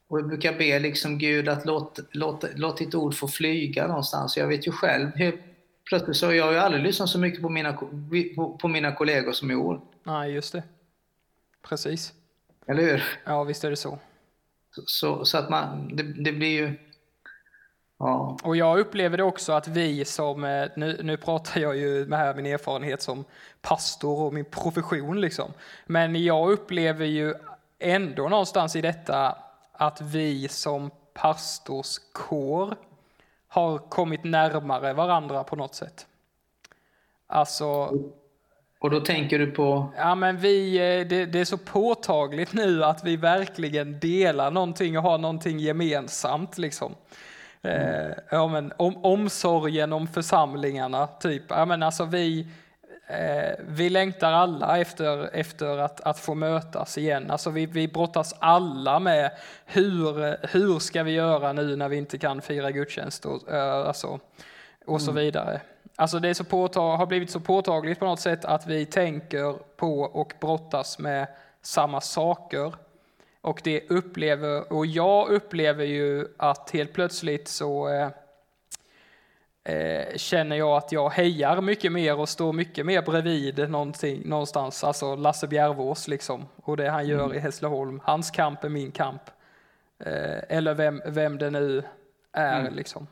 Och 0.08 0.20
jag 0.20 0.28
brukar 0.28 0.54
be 0.58 0.80
liksom 0.80 1.18
Gud 1.18 1.50
att 1.50 1.66
låt, 1.66 2.00
låt, 2.12 2.46
låt 2.56 2.78
ditt 2.78 2.96
ord 2.96 3.16
få 3.16 3.28
flyga 3.28 3.88
någonstans. 3.88 4.38
Jag 4.38 4.48
vet 4.48 4.68
ju 4.68 4.72
själv, 4.72 5.12
hur, 5.16 5.42
plötsligt 5.90 6.18
så 6.18 6.26
har 6.26 6.34
jag 6.34 6.54
ju 6.54 6.60
aldrig 6.60 6.84
lyssnat 6.84 7.10
så 7.10 7.20
mycket 7.20 7.42
på 7.42 7.50
mina, 7.50 7.74
på, 8.36 8.58
på 8.62 8.68
mina 8.68 8.92
kollegor 8.92 9.32
som 9.32 9.52
i 9.52 9.56
år. 9.56 9.82
nej, 10.04 10.32
just 10.32 10.54
det. 10.54 10.64
Precis. 11.70 12.14
Eller 12.68 12.84
hur? 12.84 13.04
Ja, 13.26 13.44
visst 13.44 13.64
är 13.64 13.70
det 13.70 13.76
så. 13.76 14.00
Så, 14.86 15.26
så, 15.26 15.38
att 15.38 15.50
man, 15.50 15.96
det, 15.96 16.04
det 16.04 16.32
blir 16.32 16.50
ju... 16.50 16.80
Ja. 18.00 18.38
Och 18.44 18.56
jag 18.56 18.80
upplever 18.80 19.18
det 19.18 19.24
också 19.24 19.54
att 19.54 19.68
vi 19.68 20.06
som, 20.06 20.44
eh, 20.44 20.70
nu, 20.76 21.00
nu 21.04 21.18
pratar 21.18 21.62
jag 21.62 21.78
ju 21.78 22.06
med 22.06 22.20
här 22.20 22.34
min 22.34 22.46
erfarenhet 22.46 23.02
som 23.02 23.26
pastor 23.62 24.20
och 24.20 24.34
min 24.34 24.46
profession 24.46 25.22
liksom. 25.22 25.54
Men 25.86 26.24
jag 26.24 26.52
upplever 26.52 27.06
ju 27.06 27.34
ändå 27.80 28.30
någonstans 28.30 28.76
i 28.76 28.82
detta 28.82 29.38
att 29.72 30.02
vi 30.02 30.48
som 30.48 30.92
pastorskår 31.14 32.76
har 33.48 33.78
kommit 33.78 34.24
närmare 34.24 34.94
varandra 34.94 35.44
på 35.44 35.56
något 35.56 35.76
sätt. 35.76 36.08
Alltså, 37.28 37.94
Och 38.82 38.90
då 38.90 39.00
tänker 39.00 39.40
du 39.40 39.52
på... 39.52 39.92
Ja, 39.98 40.16
men 40.16 40.38
vi, 40.38 40.76
eh, 40.76 41.08
det, 41.08 41.26
det 41.26 41.40
är 41.40 41.46
så 41.46 41.58
påtagligt 41.58 42.54
nu 42.54 42.84
att 42.84 43.04
vi 43.04 43.18
verkligen 43.18 44.00
delar 44.00 44.52
någonting 44.52 44.98
och 44.98 45.04
har 45.04 45.18
någonting 45.18 45.60
gemensamt. 45.60 46.58
Liksom. 46.58 46.96
Eh, 47.62 48.12
ja, 48.30 48.48
men, 48.48 48.74
om, 48.78 49.06
omsorgen 49.06 49.94
om 49.94 50.08
församlingarna, 50.08 51.08
typ. 51.08 51.44
Ja, 51.50 51.66
men 51.66 51.84
alltså, 51.84 52.06
vi, 52.06 52.48
eh, 53.08 53.60
vi 53.68 53.90
längtar 53.90 54.32
alla 54.32 54.80
efter, 54.80 55.36
efter 55.36 55.78
att, 55.78 56.02
att 56.02 56.20
få 56.20 56.34
mötas 56.34 56.98
igen. 56.98 57.32
Alltså, 57.32 57.50
vi, 57.50 57.66
vi 57.66 57.88
brottas 57.88 58.36
alla 58.40 59.00
med 59.00 59.32
hur, 59.66 60.38
hur 60.54 60.80
ska 60.80 61.04
vi 61.04 61.12
göra 61.12 61.54
nu 61.54 61.76
när 61.76 61.90
vi 61.90 61.98
inte 61.98 62.18
kan 62.18 62.42
fira 62.42 62.72
gudstjänst 62.72 63.26
och, 63.26 63.52
alltså, 63.52 64.20
och 64.86 65.02
så 65.02 65.12
vidare. 65.12 65.62
Alltså 65.96 66.20
det 66.20 66.30
är 66.30 66.34
så 66.34 66.44
påtag- 66.44 66.98
har 66.98 67.06
blivit 67.06 67.30
så 67.30 67.40
påtagligt 67.40 68.00
på 68.00 68.06
något 68.06 68.20
sätt 68.20 68.46
att 68.46 68.68
vi 68.68 68.86
tänker 68.86 69.54
på 69.76 70.02
och 70.02 70.34
brottas 70.40 71.00
med 71.00 71.28
samma 71.62 72.02
saker. 72.02 72.74
Och 73.42 73.62
det 73.64 73.90
upplever, 73.90 74.74
och 74.74 74.86
jag 74.86 75.30
upplever 75.30 75.86
ju 75.86 76.28
att 76.38 76.72
helt 76.72 76.94
plötsligt 76.94 77.48
så 77.48 77.90
eh, 77.90 78.10
eh, 79.76 80.16
känner 80.16 80.56
jag 80.56 80.78
att 80.78 80.92
jag 80.92 81.10
hejar 81.10 81.62
mycket 81.62 81.92
mer 81.92 82.20
och 82.20 82.30
står 82.30 82.54
mycket 82.54 82.86
mer 82.86 83.02
bredvid 83.02 83.70
någonstans, 84.26 84.84
alltså 84.84 85.16
Lasse 85.16 85.48
Bjärvås 85.48 86.08
liksom, 86.08 86.48
och 86.56 86.78
det 86.78 86.90
han 86.90 87.08
gör 87.08 87.26
mm. 87.26 87.38
i 87.38 87.40
Hässleholm. 87.40 88.02
Hans 88.04 88.32
kamp 88.32 88.64
är 88.64 88.70
min 88.70 88.92
kamp. 88.92 89.22
Eh, 90.00 90.58
eller 90.58 90.74
vem, 90.74 91.02
vem 91.06 91.38
det 91.38 91.50
nu 91.50 91.84
är 92.32 92.60
mm. 92.60 92.74
liksom. 92.74 93.08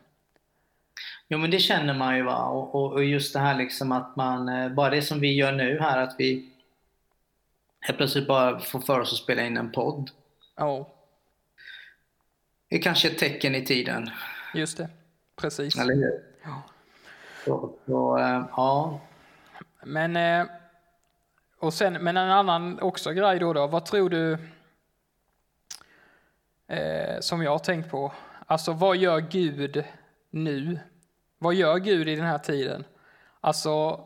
Jo 1.32 1.38
men 1.38 1.50
det 1.50 1.58
känner 1.58 1.94
man 1.94 2.16
ju 2.16 2.22
va, 2.22 2.44
och, 2.44 2.92
och 2.92 3.04
just 3.04 3.32
det 3.32 3.40
här 3.40 3.54
liksom 3.54 3.92
att 3.92 4.16
man, 4.16 4.48
eh, 4.48 4.68
bara 4.68 4.90
det 4.90 5.02
som 5.02 5.20
vi 5.20 5.34
gör 5.34 5.52
nu 5.52 5.78
här, 5.80 5.98
att 5.98 6.14
vi 6.18 6.50
helt 7.80 7.96
plötsligt 7.96 8.26
bara 8.26 8.58
får 8.58 8.80
för 8.80 9.00
oss 9.00 9.12
att 9.12 9.18
spela 9.18 9.42
in 9.42 9.56
en 9.56 9.72
podd. 9.72 10.10
Ja. 10.56 10.94
Det 12.68 12.76
är 12.76 12.82
kanske 12.82 13.08
ett 13.08 13.18
tecken 13.18 13.54
i 13.54 13.64
tiden. 13.64 14.10
Just 14.54 14.78
det, 14.78 14.88
precis. 15.36 15.78
Eller 15.78 15.94
hur? 15.94 16.22
Ja. 16.42 16.62
Så, 17.44 17.74
så 17.86 18.18
äh, 18.18 18.44
ja. 18.56 19.00
Men, 19.82 20.16
äh, 20.16 20.46
och 21.58 21.74
sen, 21.74 21.92
men 21.92 22.16
en 22.16 22.30
annan 22.30 22.80
också 22.80 23.12
grej 23.12 23.38
då, 23.38 23.52
då 23.52 23.66
vad 23.66 23.84
tror 23.84 24.10
du, 24.10 24.32
äh, 26.68 27.20
som 27.20 27.42
jag 27.42 27.50
har 27.50 27.58
tänkt 27.58 27.90
på, 27.90 28.12
alltså 28.46 28.72
vad 28.72 28.96
gör 28.96 29.20
Gud 29.20 29.84
nu? 30.30 30.78
Vad 31.42 31.54
gör 31.54 31.78
Gud 31.78 32.08
i 32.08 32.16
den 32.16 32.26
här 32.26 32.38
tiden? 32.38 32.84
Alltså, 33.40 34.04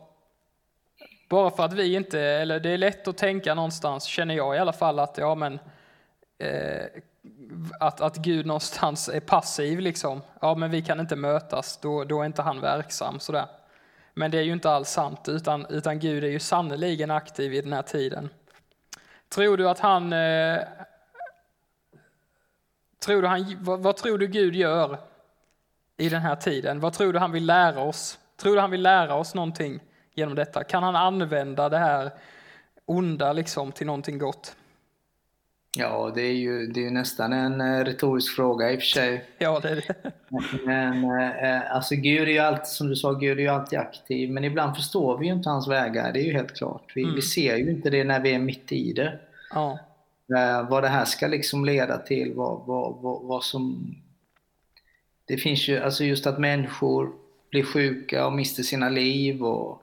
bara 1.29 1.51
för 1.51 1.63
att 1.63 1.73
vi 1.73 1.95
inte, 1.95 2.19
eller 2.19 2.59
det 2.59 2.69
är 2.69 2.77
lätt 2.77 3.07
att 3.07 3.17
tänka 3.17 3.53
någonstans, 3.53 4.03
känner 4.03 4.35
jag 4.35 4.55
i 4.55 4.59
alla 4.59 4.73
fall, 4.73 4.99
att 4.99 5.17
ja 5.17 5.35
men 5.35 5.59
eh, 6.37 6.85
att, 7.79 8.01
att 8.01 8.17
Gud 8.17 8.45
någonstans 8.45 9.09
är 9.09 9.19
passiv 9.19 9.79
liksom. 9.79 10.21
Ja 10.41 10.55
men 10.55 10.71
vi 10.71 10.81
kan 10.81 10.99
inte 10.99 11.15
mötas, 11.15 11.77
då, 11.77 12.03
då 12.03 12.21
är 12.21 12.25
inte 12.25 12.41
han 12.41 12.61
verksam 12.61 13.19
sådär. 13.19 13.45
Men 14.13 14.31
det 14.31 14.37
är 14.37 14.43
ju 14.43 14.53
inte 14.53 14.69
alls 14.69 14.89
sant, 14.89 15.29
utan, 15.29 15.65
utan 15.69 15.99
Gud 15.99 16.23
är 16.23 16.29
ju 16.29 16.39
sannoliken 16.39 17.11
aktiv 17.11 17.53
i 17.53 17.61
den 17.61 17.73
här 17.73 17.81
tiden. 17.81 18.29
Tror 19.29 19.57
du 19.57 19.69
att 19.69 19.79
han... 19.79 20.13
Eh, 20.13 20.59
tror 22.99 23.21
du 23.21 23.27
han 23.27 23.57
vad, 23.59 23.79
vad 23.79 23.97
tror 23.97 24.17
du 24.17 24.27
Gud 24.27 24.55
gör 24.55 24.99
i 25.97 26.09
den 26.09 26.21
här 26.21 26.35
tiden? 26.35 26.79
Vad 26.79 26.93
tror 26.93 27.13
du 27.13 27.19
han 27.19 27.31
vill 27.31 27.45
lära 27.45 27.81
oss? 27.81 28.19
Tror 28.37 28.55
du 28.55 28.61
han 28.61 28.71
vill 28.71 28.81
lära 28.81 29.15
oss 29.15 29.35
någonting 29.35 29.79
genom 30.13 30.35
detta? 30.35 30.63
Kan 30.63 30.83
han 30.83 30.95
använda 30.95 31.69
det 31.69 31.77
här 31.77 32.11
onda 32.85 33.33
liksom 33.33 33.71
till 33.71 33.85
någonting 33.87 34.17
gott? 34.17 34.55
Ja, 35.77 36.11
det 36.15 36.21
är 36.21 36.33
ju, 36.33 36.67
det 36.67 36.85
är 36.85 36.91
nästan 36.91 37.33
en 37.33 37.61
eh, 37.61 37.83
retorisk 37.83 38.35
fråga 38.35 38.71
i 38.71 38.75
och 38.75 38.79
för 38.79 38.85
sig. 38.85 39.25
Ja, 39.37 39.59
det 39.59 39.69
är 39.69 39.75
det. 39.75 40.11
Men 40.65 41.03
eh, 41.03 41.75
alltså 41.75 41.95
Gud 41.95 42.27
är 42.27 42.31
ju 42.31 42.39
alltid, 42.39 42.67
som 42.67 42.87
du 42.87 42.95
sa, 42.95 43.11
Gud 43.11 43.37
är 43.37 43.41
ju 43.41 43.47
alltid 43.47 43.79
aktiv. 43.79 44.31
Men 44.31 44.43
ibland 44.43 44.75
förstår 44.75 45.17
vi 45.17 45.25
ju 45.25 45.33
inte 45.33 45.49
hans 45.49 45.67
vägar, 45.67 46.13
det 46.13 46.19
är 46.19 46.23
ju 46.23 46.33
helt 46.33 46.55
klart. 46.55 46.91
Vi, 46.95 47.03
mm. 47.03 47.15
vi 47.15 47.21
ser 47.21 47.55
ju 47.55 47.71
inte 47.71 47.89
det 47.89 48.03
när 48.03 48.19
vi 48.19 48.33
är 48.33 48.39
mitt 48.39 48.71
i 48.71 48.93
det. 48.93 49.19
Ja. 49.53 49.79
Eh, 50.37 50.69
vad 50.69 50.83
det 50.83 50.89
här 50.89 51.05
ska 51.05 51.27
liksom 51.27 51.65
leda 51.65 51.97
till, 51.97 52.33
vad, 52.35 52.65
vad, 52.65 52.95
vad, 53.01 53.21
vad 53.23 53.43
som... 53.43 53.95
Det 55.27 55.37
finns 55.37 55.67
ju, 55.67 55.79
alltså 55.79 56.03
just 56.03 56.27
att 56.27 56.39
människor 56.39 57.11
blir 57.49 57.63
sjuka 57.63 58.25
och 58.25 58.33
mister 58.33 58.63
sina 58.63 58.89
liv 58.89 59.43
och 59.43 59.81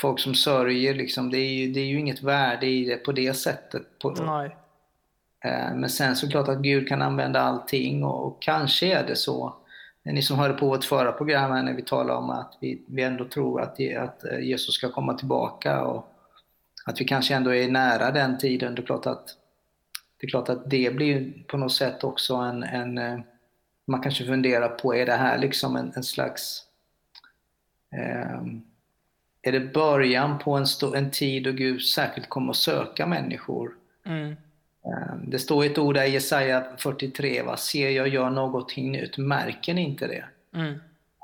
folk 0.00 0.20
som 0.20 0.34
sörjer, 0.34 0.94
liksom, 0.94 1.30
det, 1.30 1.38
är 1.38 1.52
ju, 1.52 1.72
det 1.72 1.80
är 1.80 1.86
ju 1.86 1.98
inget 1.98 2.22
värde 2.22 2.66
i 2.66 2.84
det 2.84 2.96
på 2.96 3.12
det 3.12 3.34
sättet. 3.34 3.98
På, 3.98 4.10
Nej. 4.10 4.56
Eh, 5.44 5.74
men 5.74 5.88
sen 5.88 6.16
såklart 6.16 6.48
att 6.48 6.58
Gud 6.58 6.88
kan 6.88 7.02
använda 7.02 7.40
allting 7.40 8.04
och 8.04 8.42
kanske 8.42 8.86
är 8.86 9.06
det 9.06 9.16
så. 9.16 9.54
Ni 10.02 10.22
som 10.22 10.38
hörde 10.38 10.54
på 10.54 10.66
vårt 10.66 10.84
förra 10.84 11.12
program 11.12 11.64
när 11.64 11.74
vi 11.74 11.82
talade 11.82 12.18
om 12.18 12.30
att 12.30 12.58
vi, 12.60 12.82
vi 12.86 13.02
ändå 13.02 13.24
tror 13.24 13.60
att, 13.60 13.80
att 13.96 14.24
eh, 14.24 14.40
Jesus 14.40 14.74
ska 14.74 14.92
komma 14.92 15.14
tillbaka 15.14 15.84
och 15.84 16.08
att 16.86 17.00
vi 17.00 17.04
kanske 17.04 17.34
ändå 17.34 17.54
är 17.54 17.68
nära 17.68 18.10
den 18.10 18.38
tiden. 18.38 18.74
Det 18.74 18.82
är 18.82 18.86
klart 18.86 19.06
att 19.06 19.36
det, 20.20 20.26
är 20.26 20.30
klart 20.30 20.48
att 20.48 20.70
det 20.70 20.94
blir 20.94 21.32
på 21.46 21.56
något 21.56 21.72
sätt 21.72 22.04
också 22.04 22.34
en, 22.34 22.62
en 22.62 22.98
eh, 22.98 23.18
man 23.88 24.00
kanske 24.00 24.24
funderar 24.24 24.68
på, 24.68 24.94
är 24.94 25.06
det 25.06 25.16
här 25.16 25.38
liksom 25.38 25.76
en, 25.76 25.92
en 25.96 26.04
slags 26.04 26.62
eh, 27.92 28.40
är 29.42 29.52
det 29.52 29.60
början 29.60 30.38
på 30.38 30.52
en, 30.52 30.66
en 30.94 31.10
tid 31.10 31.44
då 31.44 31.52
Gud 31.52 31.82
särskilt 31.82 32.28
kommer 32.28 32.50
att 32.50 32.56
söka 32.56 33.06
människor? 33.06 33.72
Mm. 34.06 34.36
Ehm, 34.84 35.30
det 35.30 35.38
står 35.38 35.64
ett 35.64 35.78
ord 35.78 35.94
där 35.94 36.04
i 36.04 36.10
Jesaja 36.10 36.64
43, 36.78 37.42
va? 37.42 37.56
ser 37.56 37.90
jag 37.90 38.08
gör 38.08 38.30
någonting 38.30 38.92
nytt, 38.92 39.18
märker 39.18 39.74
ni 39.74 39.84
inte 39.84 40.06
det? 40.06 40.24
Mm. 40.54 40.78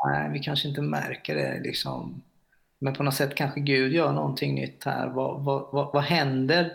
Nej, 0.06 0.30
vi 0.32 0.38
kanske 0.38 0.68
inte 0.68 0.82
märker 0.82 1.34
det 1.34 1.60
liksom. 1.60 2.22
Men 2.78 2.94
på 2.94 3.02
något 3.02 3.14
sätt 3.14 3.34
kanske 3.34 3.60
Gud 3.60 3.92
gör 3.92 4.12
någonting 4.12 4.54
nytt 4.54 4.84
här. 4.84 5.08
Vad, 5.08 5.44
vad, 5.44 5.68
vad, 5.72 5.92
vad 5.92 6.02
händer 6.02 6.72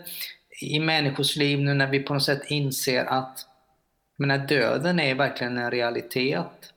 i 0.62 0.80
människors 0.80 1.36
liv 1.36 1.58
nu 1.58 1.74
när 1.74 1.86
vi 1.86 2.00
på 2.00 2.14
något 2.14 2.22
sätt 2.22 2.42
inser 2.46 3.04
att 3.04 3.46
menar, 4.20 4.46
döden 4.46 5.00
är 5.00 5.14
verkligen 5.14 5.58
en 5.58 5.70
realitet 5.70 6.72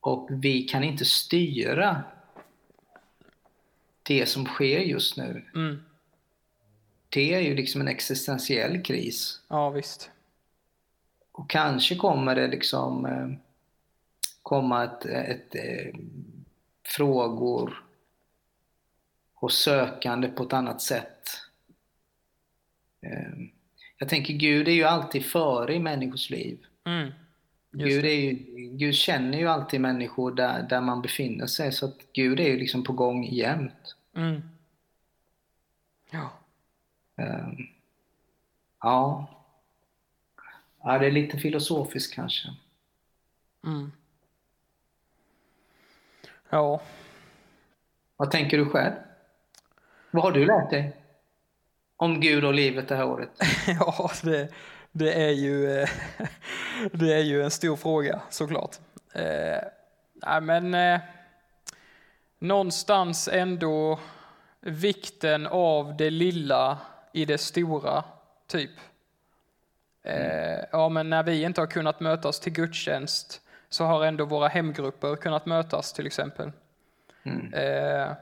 och 0.00 0.28
vi 0.30 0.62
kan 0.62 0.84
inte 0.84 1.04
styra 1.04 2.02
det 4.02 4.26
som 4.26 4.44
sker 4.44 4.80
just 4.80 5.16
nu. 5.16 5.44
Mm 5.54 5.80
det 7.16 7.34
är 7.34 7.40
ju 7.40 7.54
liksom 7.54 7.80
en 7.80 7.88
existentiell 7.88 8.82
kris. 8.82 9.40
Ja, 9.48 9.70
visst. 9.70 10.10
Och 11.32 11.50
kanske 11.50 11.96
kommer 11.96 12.34
det 12.34 12.46
liksom 12.46 13.06
eh, 13.06 13.28
komma 14.42 14.84
ett, 14.84 15.04
ett, 15.04 15.54
ett, 15.54 15.54
eh, 15.54 16.00
frågor 16.96 17.84
och 19.34 19.52
sökande 19.52 20.28
på 20.28 20.42
ett 20.42 20.52
annat 20.52 20.82
sätt. 20.82 21.28
Jag 23.98 24.08
tänker 24.08 24.34
Gud 24.34 24.68
är 24.68 24.72
ju 24.72 24.84
alltid 24.84 25.24
före 25.24 25.74
i 25.74 25.78
människors 25.78 26.30
liv. 26.30 26.58
Mm. 26.84 27.12
Gud, 27.70 28.04
är 28.04 28.14
ju, 28.14 28.32
Gud 28.76 28.94
känner 28.94 29.38
ju 29.38 29.46
alltid 29.46 29.80
människor 29.80 30.34
där, 30.34 30.62
där 30.62 30.80
man 30.80 31.02
befinner 31.02 31.46
sig, 31.46 31.72
så 31.72 31.86
att 31.86 32.12
Gud 32.12 32.40
är 32.40 32.48
ju 32.48 32.56
liksom 32.56 32.84
på 32.84 32.92
gång 32.92 33.24
jämt. 33.24 33.96
Mm. 34.14 34.42
Ja. 36.10 36.30
Ehm, 37.16 37.56
ja. 38.80 39.26
ja, 40.82 40.98
det 40.98 41.06
är 41.06 41.10
lite 41.10 41.38
filosofiskt 41.38 42.14
kanske. 42.14 42.48
Mm. 43.64 43.92
Ja. 46.50 46.82
Vad 48.16 48.30
tänker 48.30 48.58
du 48.58 48.66
själv? 48.66 48.94
Vad 50.10 50.22
har 50.22 50.32
du 50.32 50.46
lärt 50.46 50.70
dig 50.70 50.96
om 51.96 52.20
Gud 52.20 52.44
och 52.44 52.54
livet 52.54 52.88
det 52.88 52.96
här 52.96 53.06
året? 53.06 53.30
ja, 53.66 54.10
det, 54.22 54.48
det, 54.92 55.24
är 55.24 55.30
ju, 55.30 55.80
eh, 55.80 55.88
det 56.92 57.12
är 57.12 57.22
ju 57.22 57.42
en 57.42 57.50
stor 57.50 57.76
fråga 57.76 58.20
såklart. 58.30 58.76
Eh, 59.12 59.58
nej, 60.14 60.40
men 60.40 60.74
eh, 60.74 61.00
någonstans 62.38 63.28
ändå 63.32 64.00
vikten 64.60 65.46
av 65.46 65.96
det 65.96 66.10
lilla 66.10 66.78
i 67.12 67.24
det 67.24 67.38
stora, 67.38 68.04
typ. 68.46 68.70
Mm. 70.08 70.64
ja, 70.72 70.88
men 70.88 71.10
när 71.10 71.22
vi 71.22 71.42
inte 71.42 71.60
har 71.60 71.66
kunnat 71.66 72.00
mötas 72.00 72.40
till 72.40 72.52
gudstjänst 72.52 73.40
så 73.68 73.84
har 73.84 74.04
ändå 74.04 74.24
våra 74.24 74.48
hemgrupper 74.48 75.16
kunnat 75.16 75.46
mötas 75.46 75.92
till 75.92 76.06
exempel. 76.06 76.52
Mm. 77.22 77.54
Eh, 77.54 78.12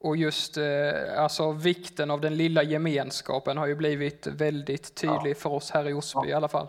och 0.00 0.16
just 0.16 0.56
eh, 0.56 1.22
alltså 1.22 1.52
vikten 1.52 2.10
av 2.10 2.20
den 2.20 2.36
lilla 2.36 2.62
gemenskapen 2.62 3.56
har 3.56 3.66
ju 3.66 3.74
blivit 3.74 4.26
väldigt 4.26 4.94
tydlig 4.94 5.30
ja. 5.30 5.34
för 5.34 5.50
oss 5.50 5.70
här 5.70 5.88
i 5.88 5.92
Osby 5.92 6.20
ja. 6.22 6.26
i 6.26 6.32
alla 6.32 6.48
fall. 6.48 6.68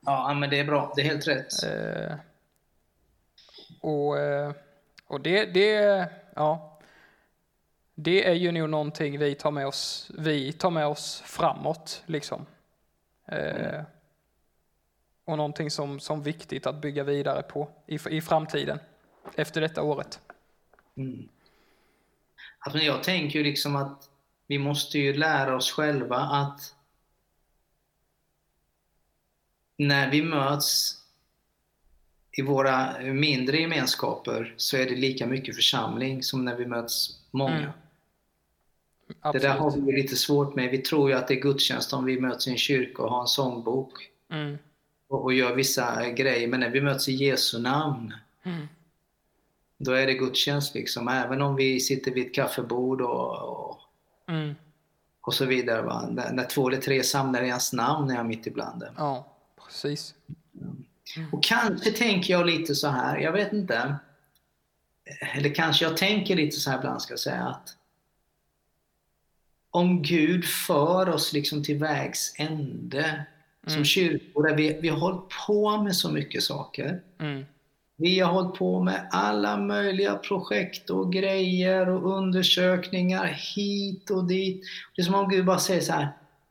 Ja, 0.00 0.34
men 0.34 0.50
det 0.50 0.58
är 0.58 0.64
bra. 0.64 0.92
Det 0.96 1.02
är 1.02 1.06
helt 1.06 1.28
rätt. 1.28 1.64
Eh, 1.64 2.14
och, 3.80 4.18
eh, 4.18 4.52
och 5.06 5.20
det, 5.20 5.44
det, 5.44 6.08
ja, 6.34 6.78
det 7.94 8.28
är 8.28 8.34
ju 8.34 8.52
nog 8.52 8.70
någonting 8.70 9.18
vi 9.18 9.34
tar 9.34 9.50
med 9.50 9.66
oss, 9.66 10.10
vi 10.18 10.52
tar 10.52 10.70
med 10.70 10.86
oss 10.86 11.22
framåt. 11.26 12.02
Liksom. 12.06 12.46
Eh, 13.26 13.82
och 15.24 15.36
någonting 15.36 15.70
som, 15.70 16.00
som 16.00 16.22
viktigt 16.22 16.66
att 16.66 16.80
bygga 16.80 17.04
vidare 17.04 17.42
på 17.42 17.68
i, 17.86 17.98
i 18.10 18.20
framtiden, 18.20 18.78
efter 19.36 19.60
detta 19.60 19.82
året. 19.82 20.20
Mm. 20.96 21.28
Alltså 22.60 22.78
jag 22.78 23.02
tänker 23.02 23.38
ju 23.38 23.44
liksom 23.44 23.76
att 23.76 24.10
vi 24.46 24.58
måste 24.58 24.98
ju 24.98 25.12
lära 25.12 25.56
oss 25.56 25.72
själva 25.72 26.16
att 26.16 26.74
när 29.76 30.10
vi 30.10 30.22
möts 30.22 30.96
i 32.32 32.42
våra 32.42 32.98
mindre 33.02 33.56
gemenskaper 33.56 34.54
så 34.56 34.76
är 34.76 34.84
det 34.84 34.96
lika 34.96 35.26
mycket 35.26 35.56
församling 35.56 36.22
som 36.22 36.44
när 36.44 36.56
vi 36.56 36.66
möts 36.66 37.20
många. 37.30 37.58
Mm. 37.58 37.72
Det 39.32 39.38
där 39.38 39.58
har 39.58 39.70
vi 39.70 39.92
lite 39.92 40.16
svårt 40.16 40.54
med. 40.54 40.70
Vi 40.70 40.78
tror 40.78 41.10
ju 41.10 41.16
att 41.16 41.28
det 41.28 41.34
är 41.34 41.40
gudstjänst 41.40 41.92
om 41.92 42.04
vi 42.04 42.20
möts 42.20 42.48
i 42.48 42.50
en 42.50 42.58
kyrka 42.58 43.02
och 43.02 43.10
har 43.10 43.20
en 43.20 43.26
sångbok 43.26 43.92
Mm. 44.32 44.58
och, 45.08 45.22
och 45.22 45.32
gör 45.34 45.54
vissa 45.54 46.10
grejer. 46.10 46.48
Men 46.48 46.60
när 46.60 46.70
vi 46.70 46.80
möts 46.80 47.08
i 47.08 47.12
Jesu 47.12 47.58
namn, 47.58 48.14
Mm. 48.42 48.68
Då 49.82 49.92
är 49.92 50.06
det 50.06 50.14
gudstjänst 50.14 50.74
liksom. 50.74 51.08
Även 51.08 51.42
om 51.42 51.56
vi 51.56 51.80
sitter 51.80 52.10
vid 52.10 52.26
ett 52.26 52.34
kaffebord 52.34 53.00
och, 53.00 53.38
och, 53.42 53.76
Mm. 54.28 54.54
och 55.20 55.34
så 55.34 55.44
vidare. 55.44 55.82
Va? 55.82 56.08
När, 56.10 56.32
när 56.32 56.44
två 56.44 56.68
eller 56.68 56.80
tre 56.80 57.02
samlar 57.02 57.42
i 57.42 57.48
hans 57.50 57.72
namn 57.72 58.10
är 58.10 58.14
jag 58.14 58.26
mitt 58.26 58.46
ibland. 58.46 58.84
Ja, 58.96 59.36
precis. 59.66 60.14
Och 61.32 61.42
kanske 61.42 61.90
tänker 61.90 62.32
jag 62.32 62.46
lite 62.46 62.74
så 62.74 62.88
här, 62.88 63.18
jag 63.18 63.32
vet 63.32 63.52
inte. 63.52 63.96
Eller 65.34 65.54
kanske 65.54 65.84
jag 65.84 65.96
tänker 65.96 66.36
lite 66.36 66.56
så 66.56 66.70
här 66.70 66.78
ibland 66.78 67.02
ska 67.02 67.12
jag 67.12 67.20
säga 67.20 67.44
att 67.46 67.76
om 69.70 70.02
Gud 70.02 70.44
för 70.44 71.08
oss 71.08 71.32
liksom 71.32 71.64
till 71.64 71.78
vägs 71.78 72.34
ände 72.38 73.24
som 73.64 73.72
Mm. 73.72 73.84
kyrkor 73.84 74.42
där 74.48 74.54
vi, 74.56 74.78
vi 74.82 74.88
har 74.88 74.98
hållit 74.98 75.24
på 75.46 75.82
med 75.82 75.96
så 75.96 76.12
mycket 76.12 76.42
saker. 76.42 77.02
Mm. 77.20 77.44
Vi 78.00 78.20
har 78.20 78.32
hållit 78.32 78.54
på 78.58 78.82
med 78.82 79.08
alla 79.10 79.56
möjliga 79.56 80.14
projekt 80.14 80.90
och 80.90 81.12
grejer 81.12 81.88
och 81.88 82.16
undersökningar 82.16 83.24
hit 83.56 84.10
och 84.10 84.24
dit. 84.24 84.62
Det 84.96 85.02
är 85.02 85.06
som 85.06 85.14
om 85.14 85.28
Gud 85.28 85.44
bara 85.46 85.58
säger 85.58 85.80
så 85.80 85.92
här, 85.92 86.08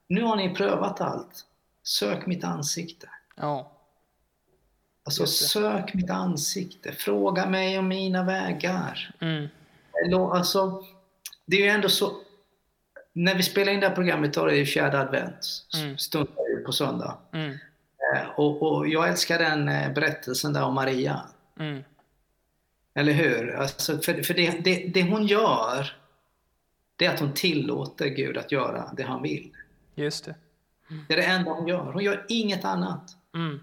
nu 0.08 0.24
har 0.24 0.36
ni 0.36 0.56
prövat 0.56 1.02
allt. 1.02 1.46
Sök 1.84 2.26
mitt 2.26 2.44
ansikte. 2.44 3.10
Ja. 3.36 3.72
Alltså 5.06 5.26
sök 5.26 5.94
mitt 5.94 6.10
ansikte, 6.10 6.92
fråga 6.92 7.46
mig 7.46 7.80
om 7.80 7.88
mina 7.88 8.24
vägar. 8.24 9.16
Mm. 9.22 9.48
Alltså, 10.32 10.84
det 11.46 11.56
är 11.58 11.62
ju 11.62 11.68
ändå 11.70 11.90
så, 11.90 12.12
när 13.14 13.36
vi 13.36 13.44
spelar 13.44 13.74
in 13.74 13.80
det 13.80 13.88
här 13.88 13.96
programmet 13.96 14.34
då 14.34 14.46
är 14.46 14.56
det 14.56 14.66
fjärde 14.66 15.00
advent, 15.00 15.46
Mm. 15.78 15.98
stundar 15.98 16.64
på 16.66 16.72
söndag. 16.72 17.18
Mm. 17.34 17.52
Eh, 18.16 18.30
Och, 18.36 18.62
och 18.64 18.88
jag 18.88 19.10
älskar 19.10 19.40
den 19.40 19.70
eh, 19.70 19.94
berättelsen 19.94 20.54
där 20.54 20.64
om 20.64 20.74
Maria. 20.74 21.22
Mm. 21.60 21.84
Eller 22.94 23.14
hur? 23.14 23.56
Alltså, 23.56 23.98
för 23.98 24.24
för 24.24 24.34
det, 24.34 24.64
det, 24.64 24.88
det 24.94 25.04
hon 25.04 25.28
gör, 25.28 25.96
det 26.96 27.06
är 27.06 27.14
att 27.14 27.20
hon 27.20 27.34
tillåter 27.34 28.08
Gud 28.08 28.38
att 28.38 28.52
göra 28.52 28.94
det 28.98 29.04
han 29.04 29.22
vill. 29.22 29.52
Just 29.96 30.26
det. 30.26 30.36
Det 31.08 31.14
är 31.14 31.18
det 31.18 31.24
enda 31.24 31.52
hon 31.52 31.68
gör. 31.68 31.92
Hon 31.94 32.04
gör 32.04 32.26
inget 32.30 32.66
annat. 32.66 33.10
Mm. 33.36 33.60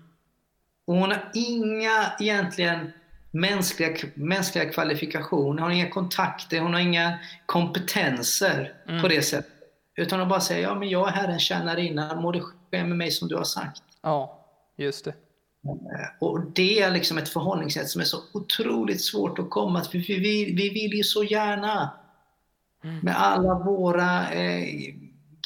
Och 0.85 0.95
hon 0.95 1.11
har 1.11 1.31
inga 1.35 2.13
egentligen 2.21 2.93
mänskliga, 3.31 3.97
mänskliga 4.15 4.73
kvalifikationer, 4.73 5.49
hon 5.49 5.59
har 5.59 5.71
inga 5.71 5.91
kontakter, 5.91 6.61
hon 6.61 6.73
har 6.73 6.81
inga 6.81 7.19
kompetenser 7.47 8.75
Mm. 8.89 9.03
på 9.03 9.09
det 9.09 9.23
sättet. 9.23 9.53
Utan 9.95 10.21
hon 10.21 10.29
bara 10.29 10.41
säger, 10.41 10.63
ja 10.63 10.75
men 10.75 10.89
jag 10.89 11.09
är 11.09 11.13
Herrens 11.13 11.43
tjänarinna, 11.43 12.21
må 12.21 12.33
det 12.33 12.41
ske 12.41 12.55
med 12.85 12.97
mig 12.97 13.11
som 13.11 13.29
du 13.29 13.37
har 13.37 13.45
sagt. 13.45 13.83
Ja, 14.03 14.47
just 14.77 15.05
det. 15.05 15.15
Eh, 15.69 16.09
Och 16.21 16.41
det 16.55 16.81
är 16.81 16.91
liksom 16.91 17.19
ett 17.19 17.29
förhållningssätt 17.29 17.89
som 17.89 18.01
är 18.01 18.05
så 18.05 18.19
otroligt 18.33 19.05
svårt 19.05 19.39
att 19.39 19.51
komma 19.51 19.81
till. 19.81 20.05
För 20.05 20.13
vi, 20.13 20.45
vi 20.55 20.69
vill 20.71 20.93
ju 20.97 21.03
så 21.03 21.25
gärna 21.25 21.91
Mm. 22.85 22.99
med 22.99 23.21
alla 23.23 23.55
våra 23.55 24.31
eh, 24.33 24.69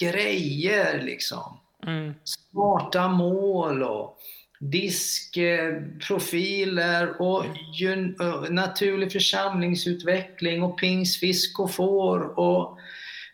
grejer 0.00 1.02
liksom. 1.02 1.56
Mm. 1.86 2.14
smarta 2.24 3.08
mål 3.08 3.82
och 3.82 4.18
diskprofiler 5.80 7.22
och 7.22 7.44
ö, 8.20 8.50
naturlig 8.50 9.12
församlingsutveckling 9.12 10.62
och 10.62 10.78
pingsfisk 10.78 11.60
och 11.60 11.70
får 11.70 12.38
och 12.38 12.78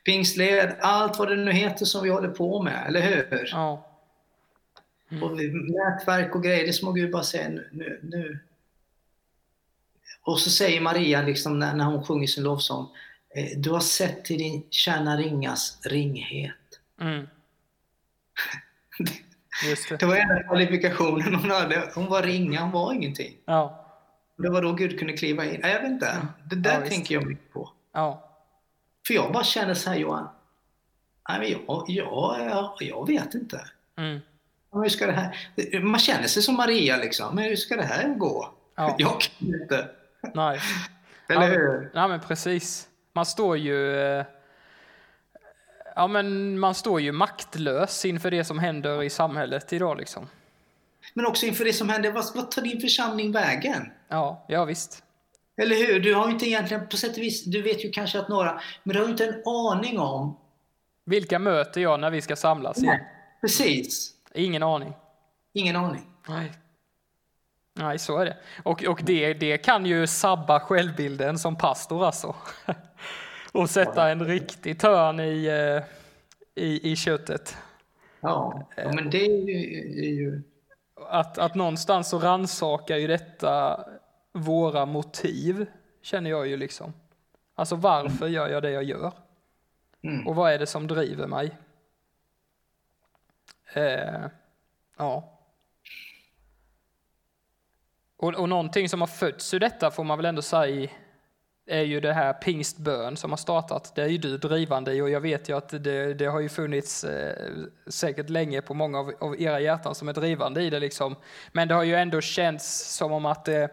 pingstled, 0.05 0.76
allt 0.81 1.19
vad 1.19 1.28
det 1.28 1.37
nu 1.37 1.52
heter 1.52 1.85
som 1.85 2.02
vi 2.02 2.11
håller 2.11 2.28
på 2.28 2.62
med, 2.62 2.85
eller 2.88 3.00
hur? 3.00 3.49
Ja. 3.52 3.96
Och 5.23 5.41
vi- 5.41 5.49
nätverk 5.53 6.35
och 6.35 6.43
grejer, 6.43 6.67
det 6.67 6.73
som 6.73 6.95
Gud 6.95 7.11
bara 7.13 7.23
säger 7.23 7.69
nu, 7.73 8.00
nu. 8.02 8.39
Och 10.23 10.41
så 10.41 10.50
säger 10.50 10.80
Maria 10.80 11.23
liksom 11.23 11.59
när, 11.59 11.75
när 11.75 11.85
hon 11.85 12.04
sjunger 12.04 12.26
sin 12.26 12.45
lovsång, 12.45 12.87
eh, 13.37 13.59
du 13.59 13.71
har 13.71 13.80
sett 13.80 14.25
till 14.25 14.39
din 14.39 14.67
tjänaringas 14.71 15.78
ringhet. 15.87 16.54
Mm. 17.00 17.26
Det. 19.89 19.97
Det 19.99 20.07
var 20.07 20.17
enda 20.17 20.43
kvalifikationen 20.43 21.35
hon 21.35 21.50
hade. 21.50 21.91
Hon 21.95 22.07
var 22.07 22.23
ringa, 22.23 22.61
hon 22.61 22.71
var 22.71 22.93
ingenting. 22.93 23.37
Ja. 23.45 23.83
Det 24.37 24.50
var 24.50 24.63
då 24.63 24.73
Gud 24.73 24.99
kunde 24.99 25.13
kliva 25.17 25.45
in. 25.45 25.61
Jag 25.63 25.80
vet 25.83 25.91
inte. 25.91 26.26
Det 26.50 26.57
där 26.57 26.80
Ja, 26.83 26.89
tänker 26.89 27.15
jag 27.15 27.26
mycket 27.26 27.52
på. 27.52 27.73
Ja. 27.93 28.30
För 29.07 29.15
jag 29.15 29.33
bara 29.33 29.45
känner 29.45 29.75
så 29.75 29.91
här 29.91 29.97
Johan. 29.97 30.28
Nej, 31.28 31.39
men 31.41 31.50
jag, 31.50 31.85
jag, 31.89 32.41
jag, 32.50 32.76
jag 32.80 33.07
vet 33.07 33.35
inte. 33.35 33.61
Mm. 33.97 34.21
Hur 34.82 34.89
ska 34.89 35.06
det 35.06 35.12
här? 35.12 35.80
Man 35.80 36.00
känner 36.00 36.26
sig 36.28 36.43
som 36.43 36.54
Maria 36.56 36.97
liksom. 36.97 37.34
Men 37.34 37.45
hur 37.45 37.56
ska 37.56 37.76
det 37.76 37.82
här 37.84 38.08
gå? 38.08 38.54
Ja. 38.76 38.95
Jag 38.99 39.21
kan 39.21 39.49
inte. 39.62 39.89
Nej. 40.34 40.60
Eller 41.28 41.49
hur? 41.49 41.91
Ja, 41.95 42.08
men 42.08 42.21
precis. 42.21 42.89
Man 43.12 43.26
står 43.26 43.56
ju... 43.58 44.00
eh, 44.00 44.25
Ja, 45.99 46.06
men 46.06 46.58
man 46.58 46.75
står 46.75 47.00
ju 47.00 47.12
maktlös 47.12 48.04
inför 48.04 48.30
det 48.30 48.45
som 48.45 48.58
händer 48.58 49.02
i 49.02 49.10
samhället 49.10 49.73
idag 49.73 49.99
liksom. 49.99 50.28
Men 51.15 51.26
också 51.26 51.47
inför 51.47 51.65
det 51.65 51.73
som 51.73 51.89
händer. 51.89 52.12
Vad, 52.12 52.25
vad 52.34 52.50
tar 52.50 52.62
din 52.62 52.80
församling 52.80 53.32
vägen? 53.32 53.91
Ja, 54.08 54.45
ja 54.49 54.65
visst. 54.65 55.02
Eller 55.62 55.76
hur? 55.76 56.00
Du 56.00 56.15
har 56.15 56.26
ju 56.26 56.32
inte 56.32 56.47
egentligen, 56.49 56.89
på 56.89 56.97
sätt 56.97 57.10
och 57.17 57.19
vis, 57.23 57.45
du 57.45 57.62
vet 57.62 57.84
ju 57.84 57.91
kanske 57.91 58.19
att 58.19 58.28
några, 58.28 58.60
men 58.84 58.95
du 58.95 58.99
har 59.00 59.06
ju 59.06 59.10
inte 59.12 59.26
en 59.26 59.43
aning 59.47 59.99
om. 59.99 60.36
Vilka 61.04 61.39
möter 61.39 61.80
jag 61.80 62.00
när 62.00 62.10
vi 62.10 62.21
ska 62.23 62.36
samlas 62.36 62.78
igen? 62.78 63.00
Precis. 63.41 64.12
Ingen 64.37 64.63
aning. 64.63 64.95
Ingen 65.53 65.77
aning. 65.77 66.07
Nej. 66.29 66.53
Nej, 67.75 67.99
så 67.99 68.19
är 68.19 68.25
det. 68.25 68.37
Och, 68.63 68.85
och 68.85 69.01
det, 69.05 69.35
det 69.35 69.59
kan 69.59 69.87
ju 69.87 70.07
sabba 70.07 70.61
självbilden 70.61 71.39
som 71.39 71.57
pastor 71.57 72.07
alltså. 72.07 72.35
Och 73.53 73.71
sätta 73.71 74.11
en 74.11 74.25
riktig 74.25 74.81
törn 74.81 75.21
i, 75.21 75.47
eh, 75.47 75.83
i, 76.65 76.93
i 76.93 76.97
köttet. 76.97 77.57
Ja, 78.21 78.69
men 78.77 79.11
det 79.11 79.25
är 79.25 80.15
ju 80.15 80.43
Att, 81.09 81.39
att 81.39 81.55
någonstans 81.55 82.09
så 82.09 82.19
rannsakar 82.19 82.97
ju 82.97 83.07
detta 83.07 83.85
våra 84.33 84.87
motiv, 84.87 85.67
känner 86.03 86.31
jag 86.31 86.47
ju 86.47 86.57
liksom. 86.57 86.93
Alltså 87.55 87.77
varför 87.77 88.27
gör 88.27 88.49
jag 88.49 88.63
det 88.63 88.71
jag 88.71 88.85
gör? 88.85 89.13
Mm. 90.05 90.27
Och 90.27 90.35
vad 90.35 90.53
är 90.53 90.59
det 90.59 90.67
som 90.67 90.87
driver 90.87 91.27
mig? 91.27 91.57
Eh, 93.73 94.25
ja. 94.97 95.33
Och, 98.17 98.35
och 98.35 98.49
någonting 98.49 98.89
som 98.89 99.00
har 99.00 99.09
fötts 99.09 99.55
ur 99.55 99.61
detta 99.61 99.91
får 99.91 100.05
man 100.05 100.19
väl 100.19 100.26
ändå 100.26 100.43
säga 100.43 100.89
är 101.67 101.83
ju 101.83 102.00
det 102.00 102.13
här 102.13 102.33
pingstbön 102.33 103.17
som 103.17 103.31
har 103.31 103.37
startat. 103.37 103.93
Det 103.95 104.02
är 104.02 104.09
ju 104.09 104.19
du 104.19 104.39
drivande 104.39 104.93
i 104.93 105.00
och 105.00 105.11
jag 105.11 105.21
vet 105.21 105.49
ju 105.49 105.57
att 105.57 105.69
det, 105.69 106.15
det 106.15 106.26
har 106.26 106.41
ju 106.41 106.49
funnits 106.49 107.05
eh, 107.05 107.52
säkert 107.87 108.29
länge 108.29 108.63
på 108.63 108.75
många 108.75 108.99
av, 108.99 109.13
av 109.21 109.41
era 109.41 109.61
hjärtan 109.61 109.95
som 109.95 110.09
är 110.09 110.13
drivande 110.13 110.63
i 110.63 110.71
det 110.71 110.81
liksom. 110.81 111.17
Men 111.52 111.69
det 111.69 111.75
har 111.75 111.83
ju 111.83 111.95
ändå 111.95 112.21
känts 112.21 112.97
som 112.97 113.13
om 113.13 113.26
att 113.26 113.45
det, 113.45 113.71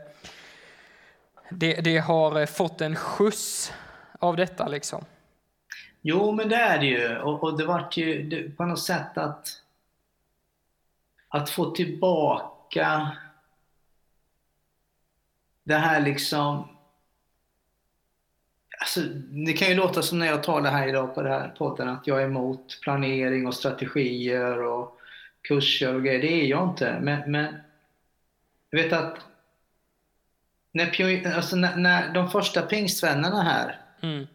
det, 1.49 1.73
det 1.73 1.97
har 1.97 2.39
eh, 2.39 2.45
fått 2.45 2.82
en 2.82 2.95
skjuts 2.95 3.73
av 4.19 4.36
detta 4.36 4.67
liksom. 4.67 5.06
Jo, 6.01 6.32
men 6.32 6.49
det 6.49 6.56
är 6.56 6.79
det 6.79 6.86
ju. 6.86 7.17
Och, 7.17 7.43
och 7.43 7.58
det 7.58 7.65
vart 7.65 7.97
ju 7.97 8.23
det, 8.23 8.58
på 8.58 8.65
något 8.65 8.79
sätt 8.79 9.17
att, 9.17 9.62
att 11.33 11.49
få 11.49 11.71
tillbaka 11.71 13.17
det 15.63 15.75
här 15.75 16.01
liksom... 16.01 16.67
Alltså, 18.79 19.01
det 19.45 19.53
kan 19.53 19.67
ju 19.67 19.75
låta 19.75 20.01
som 20.01 20.19
när 20.19 20.27
jag 20.27 20.43
talar 20.43 20.71
här 20.71 20.87
idag 20.87 21.15
på 21.15 21.21
det 21.21 21.29
här 21.29 21.55
podden 21.57 21.89
att 21.89 22.07
jag 22.07 22.21
är 22.21 22.25
emot 22.25 22.79
planering 22.81 23.47
och 23.47 23.55
strategier 23.55 24.61
och 24.63 24.99
kurser 25.41 25.95
och 25.95 26.03
grejer. 26.03 26.21
Det 26.21 26.41
är 26.41 26.45
jag 26.45 26.69
inte. 26.69 26.99
Men, 27.01 27.31
men 27.31 27.55
jag 28.69 28.83
vet 28.83 28.93
att 28.93 29.17
när, 30.71 31.35
alltså 31.35 31.55
när, 31.55 31.75
när 31.75 32.13
de 32.13 32.29
första 32.29 32.61
pingstvännerna 32.61 33.43
här 33.43 33.79
Mm. 34.01 34.27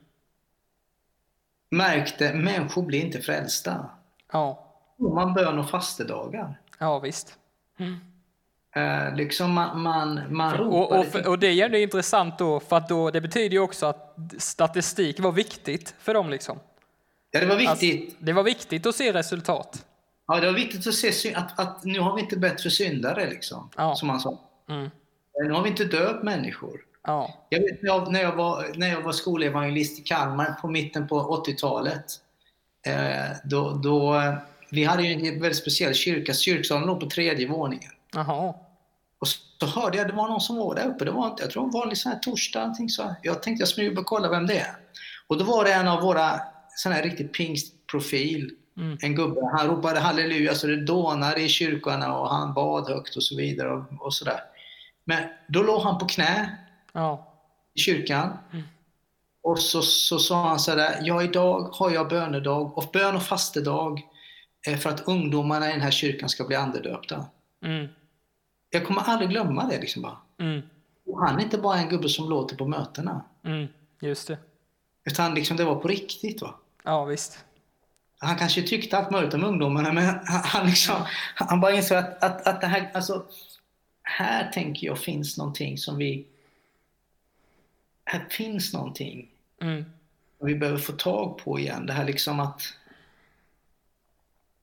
märkte 1.71 2.35
människor 2.35 2.83
blir 2.83 3.01
inte 3.01 3.21
frälsta. 3.21 3.91
Ja, 4.33 4.75
Då 4.97 5.15
man 5.15 5.35
bön 5.35 5.59
och 5.59 5.71
fastedagar. 5.71 6.61
Ja 6.79 6.99
visst. 6.99 7.39
Eh, 8.77 9.15
liksom 9.15 9.53
man, 9.53 9.83
man, 9.83 10.21
man 10.31 10.53
Och, 10.61 10.67
ropade 10.81 11.01
och, 11.01 11.07
för- 11.07 11.29
och 11.29 11.39
det 11.39 11.47
är 11.47 11.69
ju 11.69 11.83
intressant 11.83 12.39
då, 12.39 12.61
för 12.61 12.77
att 12.77 12.89
då, 12.89 13.11
det 13.11 13.21
betyder 13.21 13.51
ju 13.51 13.59
också 13.61 13.87
att 13.87 14.15
statistik 14.39 15.21
var 15.21 15.33
viktigt 15.33 15.95
för 15.99 16.15
dem. 16.15 16.31
Liksom. 16.31 16.59
Ja, 17.31 17.41
det 17.41 17.47
var 17.47 17.57
viktigt. 17.57 18.01
Alltså, 18.03 18.17
det 18.25 18.33
var 18.33 18.43
viktigt 18.43 18.87
att 18.87 18.95
se 18.95 19.13
resultat. 19.13 19.85
Ja, 20.27 20.41
det 20.41 20.47
var 20.47 20.53
viktigt 20.55 20.87
att 20.87 20.95
se 20.95 21.35
att, 21.35 21.61
att 21.61 21.85
nu 21.85 22.01
har 22.01 22.15
vi 22.17 22.21
inte 22.23 22.37
bättre 22.37 22.71
syndare, 22.71 23.31
liksom. 23.31 23.71
Ja. 23.77 23.95
Som 23.97 24.09
han 24.09 24.21
sa. 24.21 24.39
Mm. 24.69 24.85
Eh, 24.85 24.91
Nu 25.47 25.53
har 25.53 25.63
vi 25.63 25.69
inte 25.69 25.85
döpt 25.85 26.23
människor. 26.25 26.81
Ja. 27.07 27.35
Jag 27.49 27.61
vet 27.61 27.83
när 27.83 27.89
jag, 27.89 28.13
när 28.13 28.23
jag, 28.23 28.33
var, 28.37 28.67
när 28.75 28.89
jag 28.89 29.01
var 29.01 29.13
skolevangelist 29.13 29.99
i 29.99 30.03
Kalmar 30.03 30.53
på 30.61 30.69
mitten 30.69 31.09
på 31.09 31.45
80-talet. 31.47 32.05
Eh, 32.87 33.37
då, 33.45 33.71
då, 33.71 34.23
vi 34.71 34.85
hade 34.85 35.03
ju 35.03 35.29
en 35.29 35.41
väldigt 35.41 35.57
speciell 35.57 35.95
kyrka. 35.95 36.35
Kyrksalen 36.35 36.87
låg 36.87 37.01
på 37.01 37.07
tredje 37.07 37.49
våningen. 37.49 37.93
Jaha. 38.15 38.55
Och 39.19 39.29
så 39.29 39.67
hörde 39.67 39.99
jag, 39.99 40.07
det 40.07 40.13
var 40.13 40.29
någon 40.29 40.41
som 40.41 40.57
var 40.57 40.75
där 40.75 40.87
uppe. 40.87 41.05
Det 41.05 41.11
var, 41.11 41.37
jag 41.39 41.51
tror 41.51 41.51
det 41.51 41.59
var 41.59 41.65
en 41.65 41.71
vanlig 41.71 41.99
sån 41.99 42.13
här 42.13 42.19
torsdag. 42.19 42.61
någonting 42.61 42.89
Så 42.89 43.15
jag 43.23 43.43
tänkte 43.43 43.63
jag 43.63 43.69
smyger 43.69 43.99
och 43.99 44.07
kolla 44.07 44.29
vem 44.29 44.47
det 44.47 44.59
är. 44.59 44.77
Och 45.27 45.39
då 45.39 45.45
var 45.45 45.65
det 45.65 45.73
en 45.73 45.89
av 45.89 46.03
våra 46.03 46.41
sån 46.77 46.93
här 46.93 47.03
riktigt 47.03 47.33
pingstprofil. 47.33 48.51
Mm. 48.77 48.99
En 49.01 49.15
gubbe. 49.15 49.41
Han 49.57 49.67
ropade 49.67 50.01
halleluja 50.01 50.55
så 50.55 50.67
det 50.67 50.85
dånade 50.85 51.41
i 51.41 51.49
kyrkorna 51.49 52.19
och 52.19 52.31
han 52.31 52.55
bad 52.55 52.89
högt 52.89 53.17
och 53.17 53.23
så 53.23 53.37
vidare. 53.37 53.73
Och, 53.73 53.85
och 54.07 54.15
sådär. 54.15 54.41
Men 55.05 55.29
då 55.49 55.63
låg 55.63 55.83
han 55.83 55.99
på 55.99 56.07
knä 56.07 56.59
Ja. 56.93 57.35
i 57.75 57.81
kyrkan. 57.81 58.39
Mm. 58.53 58.65
Och 59.43 59.59
så, 59.59 59.83
så 59.83 60.19
sa 60.19 60.49
han 60.49 60.59
så 60.59 60.75
där, 60.75 60.99
ja 61.03 61.23
idag 61.23 61.69
har 61.73 61.91
jag 61.91 62.09
bönedag 62.09 62.79
och 62.79 62.85
bön 62.93 63.17
och 63.17 63.23
fastedag 63.23 64.03
för 64.77 64.91
att 64.91 65.09
ungdomarna 65.09 65.69
i 65.69 65.73
den 65.73 65.81
här 65.81 65.91
kyrkan 65.91 66.29
ska 66.29 66.45
bli 66.45 66.57
andedöpta. 66.57 67.27
Mm. 67.65 67.89
Jag 68.71 68.87
kommer 68.87 69.01
aldrig 69.03 69.31
glömma 69.31 69.67
det 69.67 69.81
liksom 69.81 70.03
bara. 70.03 70.17
Mm. 70.39 70.63
Och 71.07 71.27
han 71.27 71.39
är 71.39 71.43
inte 71.45 71.59
bara 71.59 71.79
en 71.79 71.89
gubbe 71.89 72.09
som 72.09 72.31
låter 72.31 72.57
på 72.57 72.67
mötena. 72.69 73.25
Mm. 73.45 73.67
Just 74.01 74.29
det. 74.29 74.39
Utan 75.05 75.35
liksom 75.35 75.57
det 75.57 75.65
var 75.65 75.77
på 75.77 75.89
riktigt. 75.89 76.43
Va? 76.43 76.55
Ja, 76.85 77.05
visst. 77.05 77.45
Han 78.19 78.37
kanske 78.37 78.63
tyckte 78.63 78.99
allt 78.99 79.11
möjligt 79.11 79.35
om 79.35 79.45
ungdomarna 79.45 79.93
men 79.93 80.05
han, 80.05 80.21
han, 80.25 80.67
liksom, 80.67 80.97
han 81.35 81.61
bara 81.61 81.73
insåg 81.73 81.99
att, 81.99 82.23
att, 82.23 82.47
att 82.47 82.61
det 82.61 82.67
här, 82.67 82.91
alltså, 82.95 83.25
här 84.03 84.53
tänker 84.53 84.87
jag 84.87 84.99
finns 84.99 85.39
någonting 85.39 85.79
som 85.79 85.97
vi... 85.97 86.27
Här 88.05 88.27
finns 88.31 88.73
någonting 88.73 89.29
Mm. 89.61 89.85
som 90.39 90.47
vi 90.47 90.55
behöver 90.55 90.79
få 90.79 90.93
tag 90.93 91.39
på 91.39 91.59
igen. 91.59 91.87
Det 91.87 91.93
här 91.93 92.05
liksom 92.05 92.41
att... 92.41 92.63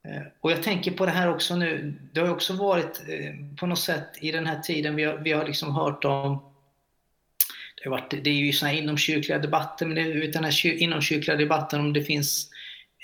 eh, 0.09 0.21
Och 0.41 0.51
jag 0.51 0.63
tänker 0.63 0.91
på 0.91 1.05
det 1.05 1.11
här 1.11 1.29
också 1.29 1.55
nu. 1.55 1.99
Det 2.11 2.19
har 2.19 2.27
ju 2.27 2.33
också 2.33 2.53
varit 2.53 3.01
eh, 3.09 3.55
på 3.59 3.67
något 3.67 3.79
sätt 3.79 4.09
i 4.21 4.31
den 4.31 4.45
här 4.45 4.59
tiden 4.59 4.95
vi 4.95 5.03
har, 5.03 5.17
vi 5.17 5.31
har 5.31 5.45
liksom 5.45 5.75
hört 5.75 6.05
om 6.05 6.51
det, 7.75 7.89
har 7.89 7.97
varit, 7.97 8.09
det 8.23 8.29
är 8.29 8.33
ju 8.33 8.53
såna 8.53 8.71
här 8.71 8.77
inomkyrkliga 8.77 9.39
debatter, 9.39 9.85
men 9.85 9.95
det 9.95 10.27
den 10.31 10.43
här 10.43 10.51
kyr- 10.51 10.77
inomkyrkliga 10.77 11.37
debatten 11.37 11.79
om 11.79 11.93
det 11.93 12.03
finns 12.03 12.49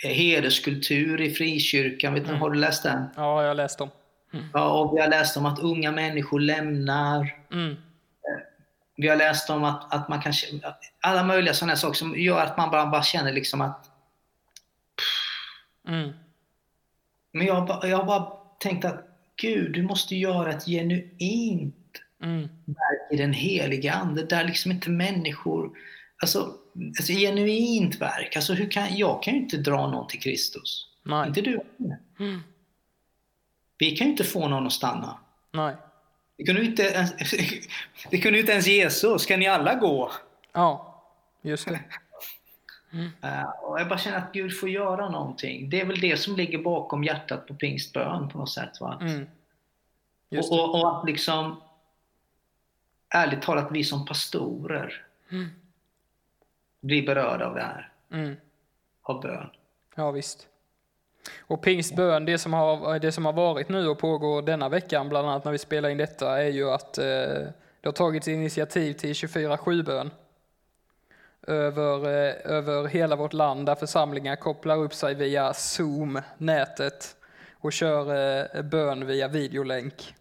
eh, 0.03 0.09
hederskultur 0.11 1.21
i 1.21 1.31
frikyrkan. 1.31 2.13
Vet 2.13 2.23
Mm. 2.29 2.41
Har 2.41 2.49
du 2.49 2.59
läst 2.59 2.83
den? 2.83 3.03
Ja, 3.15 3.41
jag 3.41 3.47
har 3.47 3.55
läst 3.55 3.77
dem. 3.77 3.89
Ja, 4.53 4.79
och 4.79 4.97
vi 4.97 5.01
har 5.01 5.07
läst 5.09 5.37
om 5.37 5.45
att 5.45 5.59
unga 5.59 5.91
människor 5.91 6.39
lämnar. 6.39 7.35
Mm. 7.51 7.75
Vi 8.95 9.07
har 9.07 9.15
läst 9.15 9.49
om 9.49 9.63
att, 9.63 9.93
att 9.93 10.09
man 10.09 10.21
kanske... 10.21 10.47
Alla 10.99 11.23
möjliga 11.23 11.53
sådana 11.53 11.75
saker 11.75 11.93
som 11.93 12.19
gör 12.19 12.43
att 12.43 12.57
man 12.57 12.71
bara, 12.71 12.85
bara 12.85 13.03
känner 13.03 13.33
liksom 13.33 13.61
att 13.61 13.87
Mm. 15.87 16.11
Men 17.31 17.47
jag 17.47 17.53
har, 17.53 17.67
bara, 17.67 17.87
jag 17.87 18.05
bara 18.05 18.31
tänkt 18.59 18.85
att 18.85 19.07
Gud, 19.35 19.73
du 19.73 19.81
måste 19.83 20.15
göra 20.15 20.49
ett 20.53 20.65
genuint 20.65 21.75
Mm. 22.23 22.41
verk 22.65 23.11
i 23.11 23.15
den 23.17 23.33
heliga 23.33 23.93
Ande, 23.93 24.23
där 24.25 24.43
liksom 24.43 24.71
inte 24.71 24.89
människor... 24.89 25.71
Alltså, 26.21 26.53
alltså 26.99 27.13
genuint 27.13 28.01
verk. 28.01 28.35
Alltså, 28.35 28.53
hur 28.53 28.71
kan, 28.71 28.97
jag 28.97 29.23
kan 29.23 29.33
ju 29.33 29.39
inte 29.39 29.57
dra 29.57 29.87
någon 29.87 30.07
till 30.07 30.19
Kristus. 30.19 30.87
Nej. 31.03 31.27
Inte 31.27 31.41
du. 31.41 31.61
Mm. 32.19 32.39
Vi 33.77 33.91
kan 33.91 34.07
ju 34.07 34.11
inte 34.11 34.23
få 34.23 34.47
någon 34.47 34.65
att 34.67 34.73
stanna. 34.73 35.19
Nej. 35.51 35.75
Det 36.37 36.43
kunde 36.43 36.61
ju 36.61 36.67
inte, 36.67 36.83
ens- 36.83 37.13
det 38.11 38.17
kunde 38.17 38.39
inte 38.39 38.51
ens 38.51 38.67
Jesus. 38.67 39.21
Ska 39.21 39.37
ni 39.37 39.47
alla 39.47 39.75
gå? 39.75 40.11
Ja, 40.53 41.03
just 41.41 41.67
det. 41.67 41.79
Eh, 43.21 43.43
och 43.61 43.79
jag 43.79 43.87
bara 43.89 43.99
känner 43.99 44.17
att 44.17 44.33
Gud 44.33 44.59
får 44.59 44.69
göra 44.69 45.09
någonting. 45.09 45.69
Det 45.69 45.81
är 45.81 45.85
väl 45.85 45.99
det 45.99 46.17
som 46.17 46.35
ligger 46.35 46.57
bakom 46.57 47.03
hjärtat 47.03 47.47
på 47.47 47.53
pingstbön 47.53 48.29
på 48.29 48.37
något 48.37 48.51
sätt. 48.51 48.81
Va? 48.81 48.97
Mm. 49.01 49.27
Och, 50.31 50.51
och, 50.51 50.75
och 50.81 50.97
att 50.99 51.05
liksom, 51.05 51.61
ärligt 53.09 53.41
talat, 53.41 53.67
vi 53.71 53.83
som 53.83 54.05
pastorer 54.05 55.05
Mm. 55.31 55.47
blir 56.81 57.05
berörda 57.05 57.45
av 57.47 57.55
det 57.55 57.61
här, 57.61 57.91
Mm. 58.11 58.35
av 59.01 59.21
bön. 59.21 59.49
Ja, 59.95 60.11
visst. 60.11 60.47
Och 61.41 61.61
pingstbön, 61.63 62.25
det 62.25 62.37
som, 62.37 62.53
har, 62.53 62.99
det 62.99 63.11
som 63.11 63.25
har 63.25 63.33
varit 63.33 63.69
nu 63.69 63.87
och 63.87 63.99
pågår 63.99 64.41
denna 64.41 64.69
veckan, 64.69 65.09
bland 65.09 65.27
annat 65.29 65.45
när 65.45 65.51
vi 65.51 65.57
spelar 65.57 65.89
in 65.89 65.97
detta, 65.97 66.41
är 66.41 66.49
ju 66.49 66.69
att 66.71 66.97
eh, 66.97 67.03
det 67.81 67.85
har 67.85 67.91
tagits 67.91 68.27
initiativ 68.27 68.93
till 68.93 69.13
24-7-bön 69.13 70.11
över, 71.47 72.05
eh, 72.05 72.51
över 72.55 72.87
hela 72.87 73.15
vårt 73.15 73.33
land 73.33 73.65
där 73.65 73.75
församlingar 73.75 74.35
kopplar 74.35 74.77
upp 74.77 74.93
sig 74.93 75.13
via 75.15 75.53
Zoom, 75.53 76.21
nätet, 76.37 77.15
och 77.59 77.73
kör 77.73 78.15
eh, 78.55 78.61
bön 78.61 79.05
via 79.07 79.27
videolänk. 79.27 80.15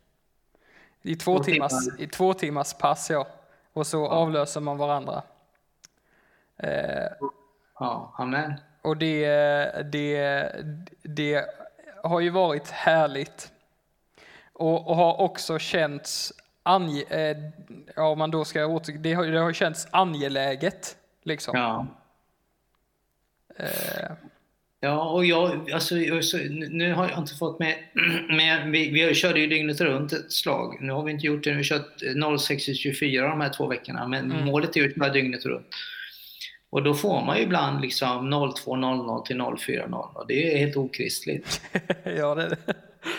I 1.02 1.16
två, 1.16 1.37
Två 1.38 1.44
timmars, 1.44 1.85
timmar. 1.85 2.00
i 2.02 2.06
två 2.06 2.35
timmars 2.35 2.74
pass, 2.74 3.11
ja. 3.11 3.26
Och 3.72 3.87
så 3.87 4.06
avlöser 4.09 4.61
man 4.61 4.76
varandra. 4.78 5.22
Eh, 6.56 7.06
Ja, 7.78 8.12
amen. 8.16 8.52
och 8.83 8.96
det, 8.96 9.26
det, 9.92 10.50
det 11.02 11.44
har 12.02 12.20
ju 12.20 12.30
varit 12.30 12.70
härligt. 12.70 13.52
Och, 14.52 14.88
och 14.88 14.96
har 14.96 15.20
också 15.20 15.59
känts, 15.59 16.33
ange, 16.62 17.04
eh, 17.09 17.37
ja, 17.96 18.14
man 18.14 18.30
då 18.30 18.44
ska 18.44 18.66
åter, 18.66 18.92
det 18.92 19.14
har, 19.14 19.24
det 19.26 19.38
har 19.40 19.52
känts 19.52 19.87
angeläget. 19.90 20.96
Liksom. 21.24 21.59
Ja. 21.59 21.87
Eh, 23.59 24.12
Ja, 24.83 25.11
och 25.11 25.24
jag, 25.24 25.70
alltså, 25.70 25.94
nu 26.70 26.92
har 26.94 27.09
jag 27.09 27.18
inte 27.18 27.35
fått 27.35 27.59
med, 27.59 27.76
men 28.28 28.70
vi, 28.72 28.90
vi 28.90 29.14
körde 29.14 29.40
ju 29.40 29.46
dygnet 29.46 29.80
runt 29.80 30.12
ett 30.12 30.33
slag. 30.33 30.78
Nu 30.80 30.92
har 30.92 31.02
vi 31.02 31.12
inte 31.12 31.26
gjort 31.26 31.44
det, 31.44 31.50
nu 31.50 31.56
har 31.56 31.62
vi 31.62 31.68
kört 31.68 32.40
06 32.40 32.64
till 32.64 32.74
24 32.76 33.28
de 33.28 33.40
här 33.40 33.48
två 33.48 33.66
veckorna, 33.66 34.09
men 34.09 34.33
Mm. 34.33 34.44
målet 34.44 34.76
är 34.76 34.80
ju 34.80 34.88
att 34.88 34.94
köra 34.96 35.09
dygnet 35.12 35.44
runt. 35.46 35.66
Och 36.70 36.83
då 36.83 36.94
får 36.94 37.24
man 37.24 37.37
ju 37.37 37.42
ibland 37.42 37.80
liksom 37.80 38.35
02.00 38.35 39.22
till 39.26 39.37
04.00 39.40 39.94
och 40.14 40.26
det 40.28 40.54
är 40.54 40.59
helt 40.59 40.76
okristligt. 40.76 41.61
ja, 42.04 42.35
det, 42.35 42.56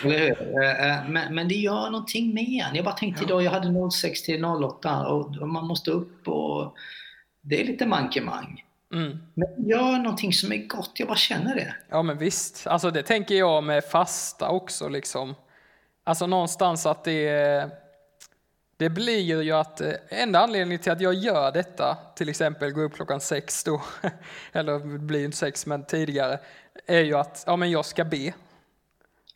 Eller 0.04 0.18
hur? 0.18 0.62
Eh, 0.62 0.90
eh, 0.98 1.08
Men, 1.08 1.34
men 1.34 1.48
det 1.48 1.54
gör 1.54 1.90
någonting 1.90 2.34
med 2.34 2.44
en. 2.44 2.74
Jag 2.76 2.84
bara 2.84 2.94
tänkte 2.94 3.24
idag, 3.24 3.42
jag 3.42 3.50
hade 3.50 3.90
06 3.90 4.22
till 4.22 4.44
08 4.44 5.06
och 5.06 5.48
man 5.48 5.66
måste 5.66 5.90
upp 5.90 6.28
och 6.28 6.76
det 7.42 7.60
är 7.60 7.64
lite 7.64 7.86
mankemang. 7.86 8.64
mm. 8.92 9.18
Men 9.34 9.68
gör 9.68 9.98
någonting 9.98 10.32
som 10.32 10.52
är 10.52 10.66
gott, 10.66 10.92
jag 10.94 11.08
bara 11.08 11.16
känner 11.16 11.54
det. 11.54 11.74
Ja 11.88 12.02
men 12.02 12.18
visst, 12.18 12.66
alltså 12.66 12.90
det 12.90 13.02
tänker 13.02 13.34
jag 13.34 13.64
med 13.64 13.84
fasta 13.84 14.48
också 14.48 14.88
liksom. 14.88 15.34
Alltså 16.04 16.26
någonstans 16.26 16.86
att 16.86 17.04
det, 17.04 17.70
det 18.76 18.90
blir 18.90 19.42
ju 19.42 19.52
att 19.52 19.80
eh, 19.80 19.92
enda 20.08 20.38
anledningen 20.38 20.82
till 20.82 20.92
att 20.92 21.00
jag 21.00 21.14
gör 21.14 21.52
detta, 21.52 21.98
till 22.16 22.28
exempel 22.28 22.70
gå 22.70 22.80
upp 22.80 22.94
klockan 22.94 23.20
sex 23.20 23.64
då, 23.64 23.82
eller 24.52 24.78
det 24.78 24.98
blir 24.98 25.24
inte 25.24 25.36
sex 25.36 25.66
men 25.66 25.84
tidigare, 25.84 26.38
är 26.86 27.00
ju 27.00 27.14
att 27.14 27.44
ja, 27.46 27.56
men 27.56 27.70
jag 27.70 27.84
ska 27.84 28.04
be. 28.04 28.32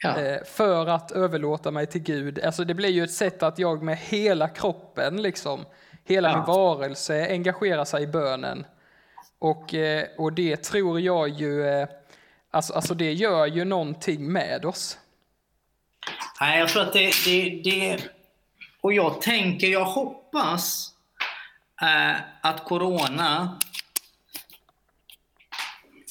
Ja. 0.02 0.20
Eh, 0.20 0.44
för 0.44 0.86
att 0.86 1.12
överlåta 1.12 1.70
mig 1.70 1.86
till 1.86 2.02
Gud. 2.02 2.44
Alltså 2.44 2.64
det 2.64 2.74
blir 2.74 2.88
ju 2.88 3.04
ett 3.04 3.12
sätt 3.12 3.42
att 3.42 3.58
jag 3.58 3.82
med 3.82 3.96
hela 3.96 4.48
kroppen, 4.48 5.22
liksom, 5.22 5.64
hela 6.06 6.28
Ja. 6.30 6.36
min 6.36 6.46
varelse 6.46 7.26
engagerar 7.30 7.84
sig 7.84 8.02
i 8.02 8.06
bönen. 8.06 8.66
Och, 9.38 9.74
eh, 9.74 10.06
och 10.18 10.32
det 10.32 10.56
tror 10.56 11.00
jag 11.00 11.28
ju, 11.28 11.66
eh, 11.68 11.88
alltså, 12.50 12.72
alltså 12.74 12.94
det 12.94 13.12
gör 13.12 13.46
ju 13.46 13.64
någonting 13.64 14.32
med 14.32 14.64
oss. 14.64 14.98
Nej, 16.40 16.58
jag 16.58 16.68
tror 16.68 16.82
att 16.82 16.92
det, 16.92 17.12
det, 17.24 17.60
det... 17.64 17.98
Och 18.80 18.92
jag 18.92 19.22
tänker, 19.22 19.66
jag 19.66 19.84
hoppas 19.84 20.94
eh, 21.82 22.16
att 22.40 22.64
Corona 22.64 23.58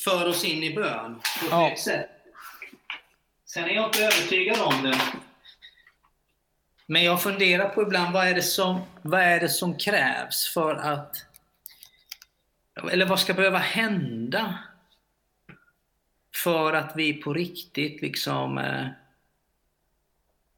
för 0.04 0.28
oss 0.30 0.44
in 0.46 0.64
i 0.64 0.76
bön 0.76 1.16
på 1.40 1.46
ett 1.46 1.52
Ja. 1.52 1.70
nytt 1.70 1.80
sätt. 1.80 2.10
Sen 3.46 3.64
är 3.64 3.70
jag 3.70 3.86
inte 3.86 4.04
övertygad 4.04 4.62
om 4.62 4.84
det. 4.84 4.98
Men 6.86 7.04
jag 7.04 7.22
funderar 7.24 7.70
på 7.70 7.82
ibland, 7.82 8.14
vad 8.14 8.28
är 8.28 8.34
det 8.36 8.42
som, 8.42 8.82
vad 9.02 9.22
är 9.22 9.40
det 9.40 9.50
som 9.50 9.78
krävs 9.78 10.54
för 10.54 10.76
att... 10.76 11.26
Eller 12.92 13.06
vad 13.06 13.20
ska 13.20 13.34
behöva 13.34 13.58
hända 13.58 14.60
för 16.44 16.74
att 16.74 16.94
vi 16.96 17.14
på 17.14 17.34
riktigt 17.34 18.02
liksom 18.02 18.58
eh, 18.58 18.88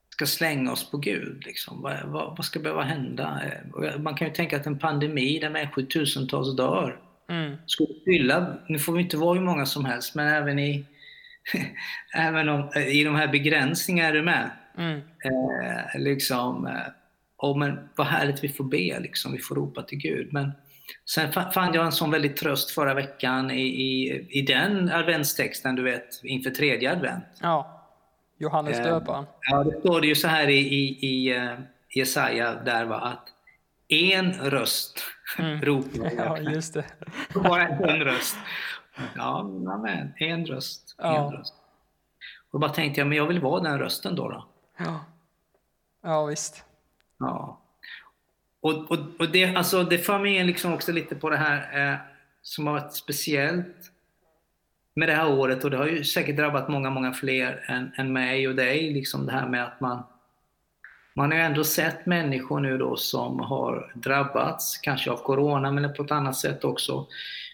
ska 0.09 0.25
slänga 0.25 0.71
oss 0.71 0.91
på 0.91 0.97
Gud. 0.97 1.43
Liksom. 1.45 1.81
Vad, 1.81 2.03
vad, 2.05 2.37
vad 2.37 2.45
ska 2.45 2.59
behöva 2.59 2.83
hända? 2.83 3.41
Eh, 3.83 3.99
Man 3.99 4.15
kan 4.15 4.27
ju 4.27 4.33
tänka 4.33 4.57
att 4.57 4.65
en 4.65 4.79
pandemi 4.79 5.39
där 5.39 5.49
människor 5.49 5.81
tusentals 5.81 6.55
dör 6.55 6.99
Mm. 7.29 7.57
skulle 7.65 7.93
fylla, 8.05 8.57
nu 8.67 8.79
får 8.79 8.93
vi 8.93 9.01
inte 9.01 9.17
vara 9.17 9.33
hur 9.33 9.45
många 9.45 9.65
som 9.65 9.85
helst, 9.85 10.15
men 10.15 10.27
även 10.27 10.59
i, 10.59 10.85
även 12.13 12.49
om, 12.49 12.73
i 12.75 13.03
de 13.03 13.15
här 13.15 13.27
begränsningarna 13.27 14.09
är 14.09 14.13
du 14.13 14.21
med. 14.21 14.49
Mm. 14.77 14.97
Eh, 14.97 15.99
liksom, 16.01 16.67
eh, 16.67 16.73
oh, 17.37 17.57
men 17.57 17.89
vad 17.95 18.07
härligt 18.07 18.43
vi 18.43 18.49
får 18.49 18.63
be, 18.63 18.99
liksom. 18.99 19.31
vi 19.31 19.39
får 19.39 19.55
ropa 19.55 19.81
till 19.81 19.97
Gud. 19.97 20.33
Men 20.33 20.51
sen 21.05 21.31
fann 21.31 21.73
jag 21.73 21.85
en 21.85 21.91
sån 21.91 22.11
väldigt 22.11 22.37
tröst 22.37 22.71
förra 22.71 22.93
veckan 22.93 23.51
i, 23.51 23.61
i, 23.61 24.27
i 24.29 24.41
den 24.41 24.91
adventstexten, 24.91 25.75
du 25.75 25.83
vet, 25.83 26.23
inför 26.23 26.49
tredje 26.49 26.91
advent. 26.91 27.25
Ja, 27.41 27.83
Johannes 28.37 28.77
döparen. 28.77 29.23
Eh, 29.23 29.29
ja, 29.41 29.63
det 29.63 29.79
står 29.79 30.01
det 30.01 30.07
ju 30.07 30.15
så 30.15 30.27
här 30.27 30.47
i, 30.47 30.59
i, 30.59 31.07
i 31.07 31.39
uh, 31.39 31.59
Jesaja 31.95 32.55
där 32.55 32.85
va, 32.85 32.99
att 32.99 33.27
en 33.89 34.33
röst 34.33 35.03
mm. 35.39 35.61
ropar 35.61 36.11
Ja, 36.17 36.37
just 36.37 36.73
det. 36.73 36.85
Bara 37.33 37.67
en 37.67 37.99
röst. 37.99 38.37
Ja, 39.15 39.43
men 39.83 40.13
en 40.17 40.45
röst. 40.45 40.95
Ja. 40.97 41.25
En 41.25 41.37
röst. 41.37 41.53
Och 42.51 42.59
bara 42.59 42.73
tänkte 42.73 43.01
jag, 43.01 43.07
men 43.07 43.17
jag 43.17 43.27
vill 43.27 43.39
vara 43.39 43.63
den 43.63 43.79
rösten 43.79 44.15
då. 44.15 44.29
då. 44.29 44.47
Ja. 44.77 45.05
ja, 46.03 46.25
visst. 46.25 46.63
Ja. 47.19 47.61
Och, 48.61 48.91
och, 48.91 48.99
och 49.19 49.29
det, 49.31 49.55
alltså, 49.55 49.83
det 49.83 49.97
för 49.97 50.19
mig 50.19 50.43
liksom 50.43 50.73
också 50.73 50.91
lite 50.91 51.15
på 51.15 51.29
det 51.29 51.37
här 51.37 51.91
eh, 51.91 51.97
som 52.41 52.67
har 52.67 52.73
varit 52.73 52.93
speciellt 52.93 53.91
med 54.95 55.09
det 55.09 55.15
här 55.15 55.29
året 55.29 55.63
och 55.63 55.71
det 55.71 55.77
har 55.77 55.87
ju 55.87 56.03
säkert 56.03 56.37
drabbat 56.37 56.69
många, 56.69 56.89
många 56.89 57.13
fler 57.13 57.65
än, 57.67 57.91
än 57.95 58.13
mig 58.13 58.47
och 58.47 58.55
dig. 58.55 58.93
Liksom 58.93 59.25
det 59.25 59.31
här 59.31 59.47
med 59.47 59.63
att 59.63 59.79
man 59.79 60.03
man 61.17 61.31
har 61.31 61.37
ju 61.37 61.43
ändå 61.43 61.63
sett 61.63 62.05
människor 62.05 62.59
nu 62.59 62.77
då 62.77 62.95
som 62.95 63.39
har 63.39 63.91
drabbats, 63.95 64.77
kanske 64.77 65.11
av 65.11 65.17
Corona 65.17 65.71
men 65.71 65.93
på 65.93 66.03
ett 66.03 66.11
annat 66.11 66.35
sätt 66.35 66.63
också. 66.63 67.07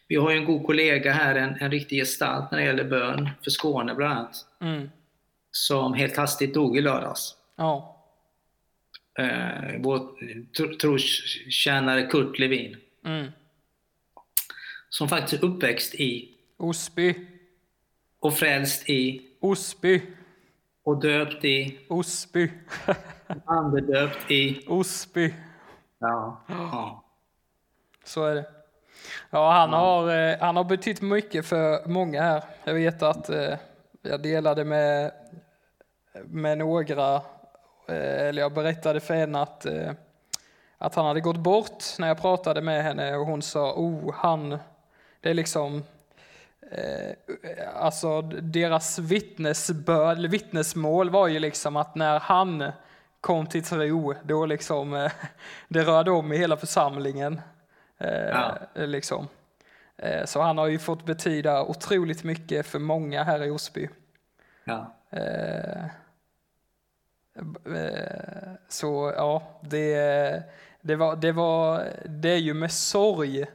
Vi 0.08 0.16
har 0.16 0.32
ju 0.32 0.38
en 0.38 0.46
god 0.46 0.66
kollega 0.66 1.12
här, 1.12 1.36
en, 1.36 1.56
en 1.60 1.72
riktig 1.72 2.00
gestalt 2.00 2.52
när 2.52 2.60
det 2.60 2.66
gäller 2.66 2.84
bön, 2.84 3.30
för 3.44 3.52
Skåne 3.52 3.96
bland 3.96 4.14
annat. 4.14 4.36
Mm. 4.62 4.90
Som 5.56 5.94
helt 5.94 6.18
hastigt 6.18 6.54
dog 6.54 6.78
i 6.78 6.82
lördags. 6.82 7.36
Ja. 7.56 8.04
Eh, 9.20 9.80
vår 9.80 10.00
trotjänare 10.78 12.04
Kurt 12.04 12.40
Levin. 12.40 12.78
Mm. 13.06 13.32
Som 14.90 15.10
faktiskt 15.10 15.44
är 15.44 15.48
uppväxt 15.48 15.96
i 15.96 16.38
Osby. 16.58 17.16
Och 18.20 18.34
frälst 18.34 18.90
i 18.90 19.22
Osby. 19.40 20.02
Och 20.84 21.02
döpt 21.02 21.46
i 21.46 21.80
Osby. 21.88 22.52
Andedöpt 23.46 24.32
i 24.32 24.66
Osby. 24.68 25.34
Ja. 26.00 26.42
ja. 26.48 27.04
Så 28.04 28.26
är 28.26 28.36
det. 28.36 28.46
Ja, 29.30 29.52
han 29.52 29.74
har, 29.74 30.10
eh, 30.10 30.38
han 30.40 30.56
har 30.56 30.64
betytt 30.64 31.02
mycket 31.02 31.46
för 31.46 31.88
många 31.88 32.22
här. 32.22 32.44
Jag 32.64 32.74
vet 32.74 33.04
att 33.04 33.30
eh, 33.30 33.58
jag 34.02 34.22
delade 34.22 34.64
med, 34.64 35.12
med 36.26 36.58
några, 36.58 37.16
eh, 37.88 38.28
eller 38.28 38.42
jag 38.42 38.54
berättade 38.54 39.00
för 39.00 39.14
henne 39.14 39.42
att, 39.42 39.66
att 40.78 40.96
han 40.96 41.06
hade 41.06 41.22
gått 41.22 41.38
bort 41.38 41.84
när 42.00 42.08
jag 42.08 42.22
pratade 42.22 42.62
med 42.62 42.84
henne 42.84 43.16
och 43.16 43.26
hon 43.26 43.42
sa, 43.42 43.74
oh, 43.74 44.14
han, 44.14 44.58
det 45.22 45.30
är 45.30 45.34
liksom 45.34 45.84
alltså 47.76 48.22
deras 48.22 49.00
vittnesbörd, 49.00 50.18
vittnesmål 50.18 51.10
var 51.10 51.28
ju 51.28 51.40
liksom 51.40 51.76
att 51.76 51.96
när 51.96 52.20
han 52.20 52.72
kom 53.22 53.48
till 53.48 53.64
tro, 53.64 54.14
då 54.24 54.46
liksom 54.46 55.10
det 55.68 55.84
rörde 55.84 56.12
om 56.12 56.34
i 56.34 56.38
hela 56.38 56.58
församlingen. 56.58 57.42
Ja. 57.98 58.58
Liksom. 58.74 59.28
Eh, 59.98 60.26
så 60.26 60.42
han 60.42 60.58
har 60.58 60.68
ju 60.68 60.80
fått 60.80 61.06
betyda 61.06 61.64
otroligt 61.64 62.24
mycket 62.24 62.66
för 62.66 62.80
många 62.80 63.24
här 63.24 63.44
i 63.44 63.50
Osby. 63.50 63.90
Ja. 64.64 64.94
Eh, 67.36 67.74
eh, 67.76 68.54
så 68.68 69.14
ja, 69.18 69.60
det, 69.62 70.44
det, 70.82 70.96
var, 70.96 71.16
det, 71.16 71.32
var, 71.32 71.84
det 72.06 72.30
är 72.30 72.38
ju 72.38 72.54
med 72.54 72.72
sorg 72.72 73.46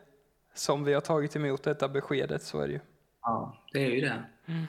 som 0.54 0.84
vi 0.84 0.94
har 0.94 1.00
tagit 1.00 1.36
emot 1.36 1.62
detta 1.62 1.88
beskedet, 1.88 2.42
så 2.42 2.60
är 2.60 2.66
det 2.66 2.72
ju. 2.72 2.80
Ja, 3.22 3.56
det 3.72 3.84
är 3.84 3.90
ju 3.90 4.00
det. 4.00 4.22
Mm. 4.46 4.66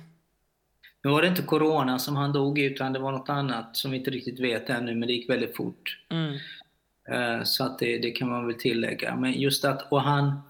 Nu 1.04 1.10
var 1.10 1.22
det 1.22 1.28
inte 1.28 1.42
corona 1.42 2.00
som 2.00 2.16
han 2.16 2.32
dog 2.32 2.60
i, 2.60 2.64
utan 2.64 2.94
det 2.94 3.00
var 3.00 3.12
något 3.12 3.30
annat 3.30 3.78
som 3.78 3.92
vi 3.92 3.98
inte 3.98 4.12
riktigt 4.12 4.40
vet 4.40 4.70
ännu, 4.70 4.96
men 4.96 5.08
det 5.08 5.14
gick 5.14 5.30
väldigt 5.30 5.56
fort. 5.56 6.06
Mm. 6.10 6.38
Så 7.46 7.66
att 7.66 7.80
det, 7.80 7.98
det, 7.98 8.12
kan 8.12 8.30
man 8.30 8.48
väl 8.48 8.56
tillägga. 8.56 9.16
Men 9.16 9.32
just 9.32 9.66
att, 9.66 9.92
och 9.92 10.02
han, 10.02 10.42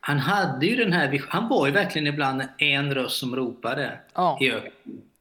han 0.00 0.18
hade 0.18 0.66
ju 0.66 0.76
den 0.76 0.92
här 0.92 1.24
han 1.28 1.48
var 1.48 1.66
ju 1.66 1.72
verkligen 1.72 2.06
ibland 2.06 2.42
en 2.58 2.94
röst 2.94 3.16
som 3.16 3.36
ropade 3.36 3.98
ja. 4.14 4.38
i 4.40 4.52
öknen. 4.52 4.72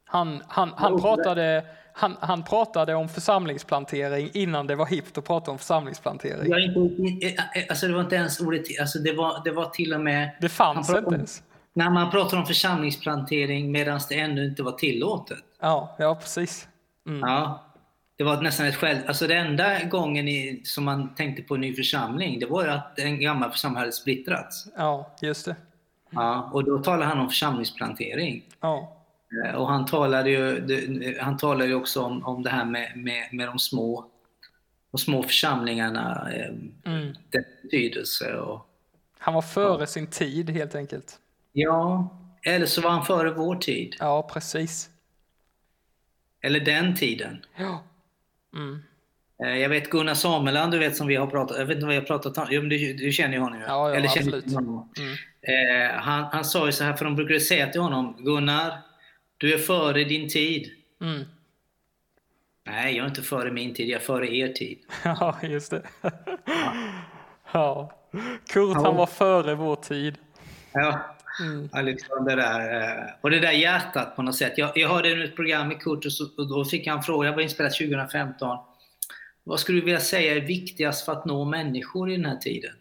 Han, 0.06 0.44
han, 0.48 0.74
han, 0.76 1.02
pratade, 1.02 1.66
han, 1.98 2.18
han 2.20 2.44
pratade 2.44 2.96
om 2.96 3.10
församlingsplantering 3.10 4.30
innan 4.34 4.68
det 4.68 4.76
var 4.76 4.86
hippt 4.86 5.18
att 5.18 5.26
prata 5.26 5.52
om 5.52 5.58
församlingsplantering. 5.58 6.52
Ja, 6.52 6.60
inte, 6.60 7.44
alltså 7.70 7.88
det 7.88 7.94
var 7.94 8.02
inte 8.02 8.16
ens 8.16 8.40
ordet, 8.40 8.64
alltså 8.80 9.00
det 9.00 9.14
var, 9.14 9.42
det 9.44 9.52
var 9.52 9.66
till 9.66 9.94
och 9.94 10.02
med... 10.02 10.30
Det 10.42 10.50
fanns 10.50 10.90
inte 10.90 11.16
ens. 11.16 11.44
När 11.74 11.90
man 11.90 12.12
pratar 12.12 12.38
om 12.38 12.46
församlingsplantering 12.46 13.72
medan 13.72 14.00
det 14.10 14.20
ännu 14.20 14.46
inte 14.46 14.64
var 14.64 14.72
tillåtet. 14.72 15.38
Ja, 15.60 15.96
ja 16.00 16.16
precis. 16.16 16.68
Mm. 17.08 17.20
Ja, 17.20 17.64
det 18.18 18.24
var 18.24 18.42
nästan 18.42 18.66
ett 18.66 18.76
själv... 18.76 18.98
Alltså 19.08 19.28
den 19.28 19.48
enda 19.48 19.84
gången 19.84 20.28
i, 20.28 20.62
som 20.64 20.84
man 20.84 21.16
tänkte 21.16 21.44
på 21.44 21.56
en 21.56 21.62
ny 21.62 21.76
församling, 21.76 22.40
det 22.40 22.46
var 22.46 22.64
ju 22.64 22.70
att 22.70 23.00
en 23.00 23.20
gammal 23.20 23.52
församling 23.52 23.80
hade 23.80 23.92
splittrats. 23.92 24.68
Ja, 24.78 25.16
just 25.22 25.46
det. 25.46 25.56
Ja, 26.10 26.50
och 26.54 26.64
då 26.64 26.78
talade 26.78 27.06
han 27.06 27.20
om 27.20 27.30
församlingsplantering. 27.30 28.44
Ja. 28.62 28.97
Eh, 29.46 29.56
och 29.56 29.68
han 29.68 29.86
talade 29.86 30.30
ju, 30.30 31.18
han 31.20 31.38
talade 31.38 31.76
också 31.76 32.02
om, 32.02 32.26
om 32.26 32.44
det 32.44 32.50
här 32.50 32.66
med, 32.66 32.92
med, 32.96 33.28
med 33.32 33.48
de 33.48 33.60
små, 33.60 34.06
de 34.92 34.98
små 34.98 35.24
församlingarna, 35.24 36.30
eh, 36.34 36.92
mm. 36.94 37.14
dess 37.30 37.46
betydelse. 37.64 38.34
Och, 38.34 38.68
han 39.18 39.34
var 39.34 39.42
före 39.42 39.80
ja. 39.80 39.86
sin 39.86 40.08
tid 40.08 40.50
helt 40.50 40.76
enkelt. 40.76 41.20
Ja, 41.54 42.10
eller 42.44 42.66
så 42.66 42.82
var 42.82 42.90
han 42.90 43.06
före 43.06 43.32
vår 43.32 43.56
tid. 43.56 43.96
Ja, 44.00 44.30
precis. 44.34 44.90
Eller 46.42 46.60
den 46.60 46.96
tiden. 46.96 47.46
Ja. 47.58 47.84
Mm. 48.56 48.84
Eh, 49.44 49.58
jag 49.58 49.70
vet 49.70 49.90
Gunnar 49.90 50.14
Sameland, 50.14 50.72
du 50.72 50.78
vet 50.78 50.96
som 50.96 51.08
vi 51.08 51.16
har 51.16 51.28
pratat 51.28 51.58
jag 51.58 51.66
vet 51.66 51.76
inte 51.76 51.86
vad 51.86 51.96
jag 51.96 52.02
har 52.02 52.08
pratat 52.08 52.38
om, 52.38 52.70
du, 52.70 52.94
du 52.94 53.12
känner 53.12 53.34
ju 53.34 53.40
honom. 53.40 53.60
Ja, 53.62 53.90
ja 53.90 53.96
Eller 53.96 54.08
absolut. 54.08 54.54
Honom. 54.54 54.90
Mm. 54.98 55.14
Eh, 55.42 55.92
han, 55.96 56.24
han 56.24 56.46
sa 56.46 56.66
ju 56.66 56.72
så 56.72 56.84
här, 56.84 56.94
för 56.94 57.06
de 57.06 57.16
brukade 57.16 57.40
säga 57.40 57.68
till 57.68 57.82
honom, 57.82 58.16
Gunnar, 58.20 58.82
du 59.38 59.54
är 59.54 59.58
före 59.58 60.04
din 60.04 60.30
tid. 60.30 60.72
Mm. 61.02 61.24
Nej, 62.66 62.96
jag 62.96 63.04
är 63.04 63.10
inte 63.10 63.22
före 63.22 63.52
min 63.52 63.74
tid, 63.74 63.90
jag 63.90 64.02
är 64.02 64.06
före 64.06 64.36
er 64.36 64.48
tid. 64.48 64.80
Ja, 65.04 65.38
just 65.42 65.72
det. 65.72 65.82
ja. 66.02 66.12
ja. 67.52 67.94
Kurt, 68.48 68.76
ja. 68.76 68.82
han 68.84 68.96
var 68.96 69.06
före 69.06 69.56
vår 69.56 69.76
tid. 69.76 70.18
Ja. 70.74 71.18
Mm. 71.42 71.70
Ja, 71.74 71.82
liksom 71.82 72.26
det 72.26 72.36
där, 72.36 72.82
eh, 72.82 73.06
och 73.22 73.32
det 73.32 73.40
där 73.40 73.52
hjärtat 73.52 74.16
på 74.16 74.22
något 74.22 74.36
sätt. 74.36 74.58
Jag, 74.58 74.78
jag 74.78 74.90
hörde 74.90 75.24
ett 75.24 75.36
program 75.36 75.68
med 75.68 75.82
Kurt 75.82 76.06
och, 76.06 76.14
så, 76.14 76.24
och 76.38 76.50
då 76.50 76.66
fick 76.66 76.88
han 76.88 77.04
fråga, 77.04 77.30
det 77.30 77.36
var 77.36 77.44
inspelat 77.44 77.74
2015. 77.74 78.58
Vad 79.44 79.60
skulle 79.60 79.80
du 79.80 79.86
vilja 79.86 80.00
säga 80.00 80.36
är 80.36 80.42
viktigast 80.42 81.06
för 81.06 81.12
att 81.12 81.26
nå 81.26 81.46
människor 81.46 82.10
i 82.10 82.16
den 82.16 82.26
här 82.26 82.38
tiden? 82.38 82.72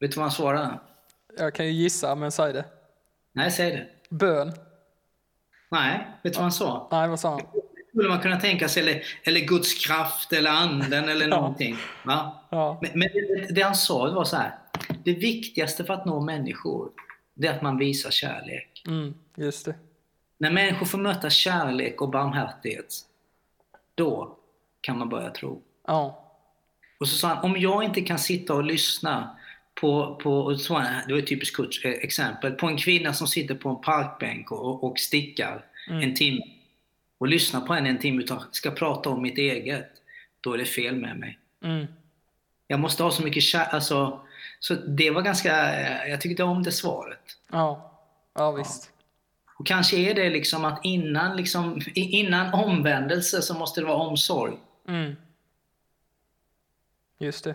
Vet 0.00 0.10
du 0.10 0.16
vad 0.16 0.24
han 0.24 0.32
svarade? 0.32 0.78
Jag 1.38 1.54
kan 1.54 1.66
ju 1.66 1.72
gissa, 1.72 2.14
men 2.14 2.32
säg 2.32 2.52
det. 2.52 2.64
Nej, 3.32 3.50
säg 3.50 3.70
det. 3.70 3.86
Bön. 4.16 4.52
Nej, 5.72 6.06
vet 6.22 6.32
du 6.32 6.36
vad 6.36 6.42
han 6.42 6.52
sa? 6.52 6.88
Nej, 6.90 7.08
vad 7.08 7.20
sa 7.20 7.30
han? 7.30 7.40
skulle 7.92 8.08
man 8.08 8.20
kunna 8.20 8.40
tänka 8.40 8.68
sig, 8.68 8.82
eller, 8.82 9.02
eller 9.22 9.40
Guds 9.40 9.86
kraft 9.86 10.32
eller 10.32 10.50
anden 10.50 11.08
eller 11.08 11.28
ja. 11.28 11.36
någonting. 11.36 11.76
Va? 12.04 12.40
Ja. 12.50 12.78
Men, 12.82 12.90
men 12.94 13.08
det, 13.12 13.54
det, 13.54 13.62
han 13.62 13.74
sa 13.74 14.10
var 14.10 14.24
så 14.24 14.36
här, 14.36 14.54
det 15.04 15.14
viktigaste 15.14 15.84
för 15.84 15.94
att 15.94 16.06
nå 16.06 16.20
människor, 16.20 16.90
det 17.34 17.46
är 17.46 17.54
att 17.54 17.62
man 17.62 17.78
visar 17.78 18.10
kärlek. 18.10 18.82
Mm, 18.86 19.14
just 19.36 19.64
det. 19.64 19.74
När 20.38 20.50
människor 20.50 20.86
får 20.86 20.98
möta 20.98 21.30
kärlek 21.30 22.00
och 22.00 22.10
barmhärtighet, 22.10 22.94
då 23.94 24.36
kan 24.80 24.98
man 24.98 25.08
börja 25.08 25.30
tro. 25.30 25.62
Ja. 25.86 26.28
Och 27.00 27.08
så 27.08 27.16
sa 27.16 27.28
han, 27.28 27.44
om 27.44 27.60
jag 27.60 27.84
inte 27.84 28.00
kan 28.00 28.18
sitta 28.18 28.54
och 28.54 28.64
lyssna 28.64 29.36
på, 29.74 30.14
på 30.22 30.56
så 30.56 30.78
det 31.06 31.12
var 31.12 31.18
ett 31.18 31.26
typiskt 31.26 31.56
Kurts 31.56 31.84
exempel, 31.84 32.52
på 32.52 32.66
en 32.66 32.76
kvinna 32.76 33.12
som 33.12 33.26
sitter 33.26 33.54
på 33.54 33.68
en 33.68 33.80
parkbänk 33.80 34.50
och, 34.50 34.84
och 34.84 34.98
stickar 34.98 35.64
mm. 35.88 36.02
en 36.02 36.14
timme 36.14 36.42
och 37.18 37.28
lyssna 37.28 37.60
på 37.60 37.74
henne 37.74 37.88
en 37.88 37.98
timme 37.98 38.22
utan 38.22 38.42
ska 38.52 38.70
prata 38.70 39.10
om 39.10 39.22
mitt 39.22 39.38
eget, 39.38 39.90
då 40.40 40.52
är 40.52 40.58
det 40.58 40.64
fel 40.64 40.96
med 40.96 41.18
mig. 41.18 41.38
Mm. 41.64 41.86
Jag 42.66 42.80
måste 42.80 43.02
ha 43.02 43.10
så 43.10 43.22
mycket 43.22 43.42
kärlek, 43.42 43.74
alltså, 43.74 44.20
så 44.60 44.74
det 44.74 45.10
var 45.10 45.22
ganska, 45.22 45.52
jag 46.08 46.20
tyckte 46.20 46.42
om 46.42 46.62
det 46.62 46.72
svaret. 46.72 47.38
Ja, 47.50 47.98
ja 48.34 48.52
visst. 48.52 48.90
Ja. 48.96 49.04
Och 49.58 49.66
kanske 49.66 49.96
är 49.96 50.14
det 50.14 50.30
liksom 50.30 50.64
att 50.64 50.84
innan, 50.84 51.36
liksom, 51.36 51.80
innan 51.94 52.54
omvändelse 52.54 53.42
så 53.42 53.54
måste 53.54 53.80
det 53.80 53.86
vara 53.86 53.96
omsorg. 53.96 54.54
Mm. 54.88 55.16
Just 57.18 57.44
det. 57.44 57.54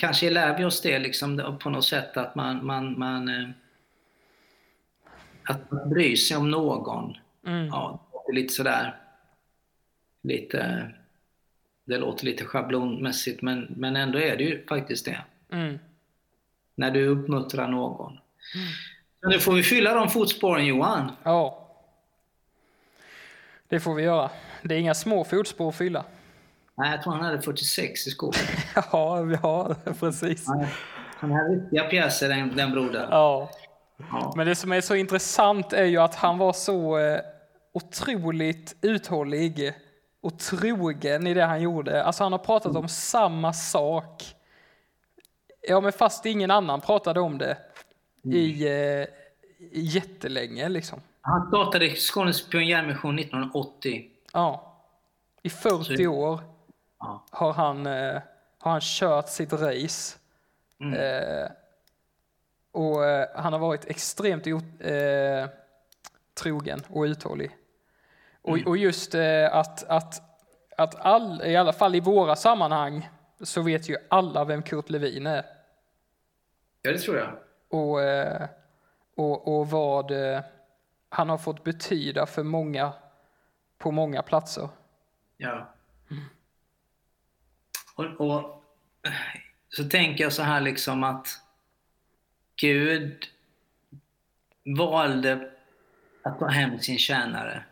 Kanske 0.00 0.30
lär 0.30 0.58
vi 0.58 0.64
oss 0.64 0.80
det 0.80 0.98
liksom 0.98 1.58
på 1.62 1.70
något 1.70 1.84
sätt 1.84 2.16
att 2.16 2.34
man, 2.34 2.66
man, 2.66 2.98
man 2.98 3.28
eh, 3.28 3.48
att 5.44 5.70
man 5.70 5.90
bryr 5.90 6.16
sig 6.16 6.36
om 6.36 6.50
någon. 6.50 7.16
Mm. 7.46 7.66
Ja, 7.66 8.06
lite 8.32 8.54
sådär, 8.54 8.96
lite 10.22 10.90
Det 11.84 11.98
låter 11.98 12.24
lite 12.24 12.44
schablonmässigt, 12.44 13.42
men, 13.42 13.74
men 13.76 13.96
ändå 13.96 14.18
är 14.18 14.36
det 14.36 14.44
ju 14.44 14.66
faktiskt 14.66 15.04
det. 15.04 15.18
Mm. 15.52 15.78
När 16.74 16.90
du 16.90 17.06
uppmuntrar 17.06 17.68
någon. 17.68 18.18
Så 19.20 19.28
nu 19.28 19.38
får 19.38 19.52
vi 19.52 19.62
fylla 19.62 19.94
de 19.94 20.08
fotspåren 20.08 20.66
Johan. 20.66 21.12
Ja. 21.22 21.68
Det 23.68 23.80
får 23.80 23.94
vi 23.94 24.02
göra. 24.02 24.30
Det 24.62 24.74
är 24.74 24.78
inga 24.78 24.94
små 24.94 25.24
fotspår 25.24 25.68
att 25.68 25.76
fylla. 25.76 26.04
Nej, 26.76 26.90
jag 26.90 27.02
tror 27.02 27.12
han 27.12 27.22
hade 27.24 27.42
46 27.42 28.06
i 28.06 28.10
skolan. 28.10 28.40
Ja, 28.92 29.26
ja 29.42 29.74
precis. 30.00 30.46
Han- 30.48 31.30
har 31.30 31.48
riktiga 31.60 31.84
pjäser 31.84 32.28
den, 32.28 32.56
den 32.56 32.70
brodern. 32.72 33.08
Ja. 33.10 33.50
Ja. 34.12 34.32
Men 34.36 34.46
det 34.46 34.54
som 34.54 34.72
är 34.72 34.80
så 34.80 34.94
intressant 34.94 35.72
är 35.72 35.84
ju 35.84 35.96
att 35.98 36.14
han 36.14 36.38
var 36.38 36.52
så 36.52 36.98
eh, 36.98 37.20
otroligt 37.72 38.76
uthållig 38.82 39.72
och 40.22 40.38
trogen 40.38 41.26
i 41.26 41.34
det 41.34 41.44
han 41.44 41.62
gjorde. 41.62 42.04
Alltså 42.04 42.22
han 42.22 42.32
har 42.32 42.38
pratat 42.38 42.76
om 42.76 42.88
samma 42.88 43.52
sak. 43.52 44.34
Ja, 45.68 45.80
men 45.80 45.92
fast 45.92 46.26
ingen 46.26 46.50
annan 46.50 46.80
pratade 46.80 47.20
om 47.20 47.38
det 47.38 47.56
i, 48.24 48.68
eh, 48.68 49.06
jättelänge 49.72 50.68
liksom. 50.68 51.00
Han 51.20 51.48
startade 51.48 51.90
Skånes 51.96 52.48
pionjärmission 52.48 53.18
1980. 53.18 54.04
Ja. 54.32 54.76
I 55.42 55.50
40 55.50 56.06
år 56.06 56.40
Ja. 57.00 57.24
har 57.30 57.52
han, 57.52 57.86
eh, 57.86 58.22
har 58.58 58.70
han 58.70 58.80
kört 58.82 59.28
sitt 59.28 59.52
race. 59.52 60.18
Mm. 60.80 60.94
Eh, 60.94 61.50
och 62.72 63.04
eh, 63.04 63.28
han 63.34 63.52
har 63.52 63.60
varit 63.60 63.84
extremt 63.84 64.46
eh, 64.46 65.48
trogen 66.34 66.82
och 66.88 67.02
uthållig. 67.02 67.56
Och, 68.42 68.58
och 68.66 68.76
just 68.76 69.14
att, 69.50 69.84
att, 69.84 70.22
att 70.76 70.94
all, 70.94 71.42
i 71.44 71.56
alla 71.56 71.72
fall 71.72 71.94
i 71.94 72.00
våra 72.00 72.36
sammanhang 72.36 73.08
så 73.40 73.62
vet 73.62 73.88
ju 73.88 73.96
alla 74.08 74.44
vem 74.44 74.62
Kurt 74.62 74.90
Levin 74.90 75.26
är. 75.26 75.46
Ja, 76.82 76.92
det 76.92 76.98
tror 76.98 77.16
jag. 77.16 77.30
Och, 77.68 77.98
och, 79.14 79.58
och 79.58 79.70
vad 79.70 80.12
han 81.08 81.28
har 81.28 81.38
fått 81.38 81.64
betyda 81.64 82.26
för 82.26 82.42
många 82.42 82.92
på 83.78 83.90
många 83.90 84.22
platser. 84.22 84.68
Ja. 85.36 85.68
Och, 88.00 88.30
och 88.30 88.64
så 89.68 89.84
tänker 89.84 90.24
jag 90.24 90.32
så 90.32 90.42
här 90.42 90.60
liksom 90.60 91.04
att 91.04 91.28
Gud 92.56 93.24
valde 94.78 95.50
att 96.22 96.38
ta 96.38 96.46
hem 96.46 96.78
sin 96.78 96.98
tjänare. 96.98 97.64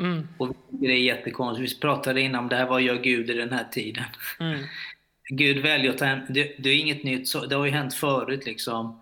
Mm, 0.00 0.28
Och 0.38 0.56
det 0.68 0.86
är 0.86 0.98
jättekonstigt. 0.98 1.76
Vi 1.76 1.80
pratade 1.80 2.20
innan 2.20 2.42
om 2.42 2.48
det 2.48 2.56
här, 2.56 2.66
vad 2.66 2.82
gör 2.82 3.02
Gud 3.02 3.30
i 3.30 3.34
den 3.34 3.52
här 3.52 3.64
tiden? 3.64 4.04
mm, 4.40 4.64
Gud 5.28 5.62
väljer 5.62 5.90
att 5.90 5.98
ta 5.98 6.04
hem, 6.04 6.20
det, 6.28 6.54
det 6.58 6.70
är 6.70 6.78
inget 6.78 7.04
nytt, 7.04 7.28
så, 7.28 7.46
det 7.46 7.56
har 7.56 7.64
ju 7.64 7.70
hänt 7.70 7.94
förut 7.94 8.46
liksom. 8.46 9.00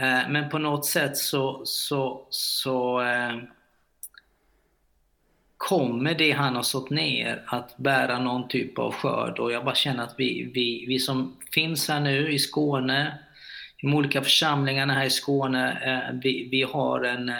Eh, 0.00 0.28
men 0.30 0.48
på 0.50 0.58
något 0.58 0.86
sätt 0.86 1.16
så, 1.16 1.62
så, 1.64 2.26
så 2.30 3.00
eh, 3.02 3.36
kommer 5.62 6.14
det 6.14 6.32
han 6.32 6.56
har 6.56 6.62
sått 6.62 6.90
ner 6.90 7.42
att 7.46 7.76
bära 7.76 8.18
någon 8.18 8.48
typ 8.48 8.78
av 8.78 8.92
skörd. 8.92 9.38
Och 9.38 9.52
jag 9.52 9.64
bara 9.64 9.74
känner 9.74 10.04
att 10.04 10.14
vi, 10.18 10.50
vi, 10.54 10.84
vi 10.88 10.98
som 10.98 11.36
finns 11.54 11.88
här 11.88 12.00
nu 12.00 12.32
i 12.32 12.38
Skåne, 12.38 13.18
i 13.76 13.86
de 13.86 13.94
olika 13.94 14.22
församlingarna 14.22 14.94
här 14.94 15.04
i 15.04 15.10
Skåne, 15.10 15.72
eh, 15.84 16.14
vi, 16.22 16.48
vi, 16.50 16.62
har 16.62 17.02
en, 17.04 17.28
eh, 17.28 17.34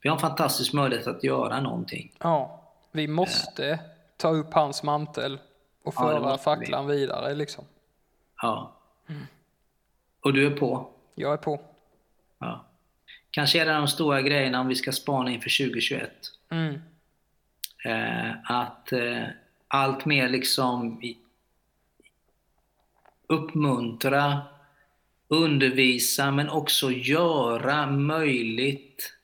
vi 0.00 0.08
har 0.08 0.16
en 0.16 0.20
fantastisk 0.20 0.72
möjlighet 0.72 1.06
att 1.06 1.24
göra 1.24 1.60
någonting. 1.60 2.12
ja, 2.18 2.62
vi 2.92 3.08
måste 3.08 3.78
ta 4.16 4.28
upp 4.28 4.54
hans 4.54 4.82
mantel 4.82 5.38
och 5.84 5.94
Ja, 5.96 6.00
föra 6.00 6.32
vi. 6.32 6.38
facklan 6.42 6.86
vidare 6.86 7.34
liksom. 7.34 7.64
Ja. 8.42 8.72
Och 10.20 10.32
du 10.32 10.46
är 10.46 10.50
på? 10.50 10.90
Jag 11.14 11.32
är 11.32 11.36
på. 11.36 11.60
Ja. 12.38 12.64
Kanske 13.30 13.60
är 13.60 13.66
det 13.66 13.72
de 13.72 13.88
stora 13.88 14.22
grejerna 14.22 14.60
om 14.60 14.68
vi 14.68 14.74
ska 14.74 14.92
spana 14.92 15.30
inför 15.30 15.66
2021. 15.68 16.10
Mm, 16.50 16.74
Eh, 16.74 16.80
att 18.44 18.92
eh, 18.92 19.22
allt 19.68 20.04
mer 20.04 20.28
liksom 20.28 21.00
uppmuntra, 23.26 24.40
undervisa 25.28 26.30
men 26.30 26.48
också 26.48 26.90
göra 26.90 27.86
möjligt 27.90 29.16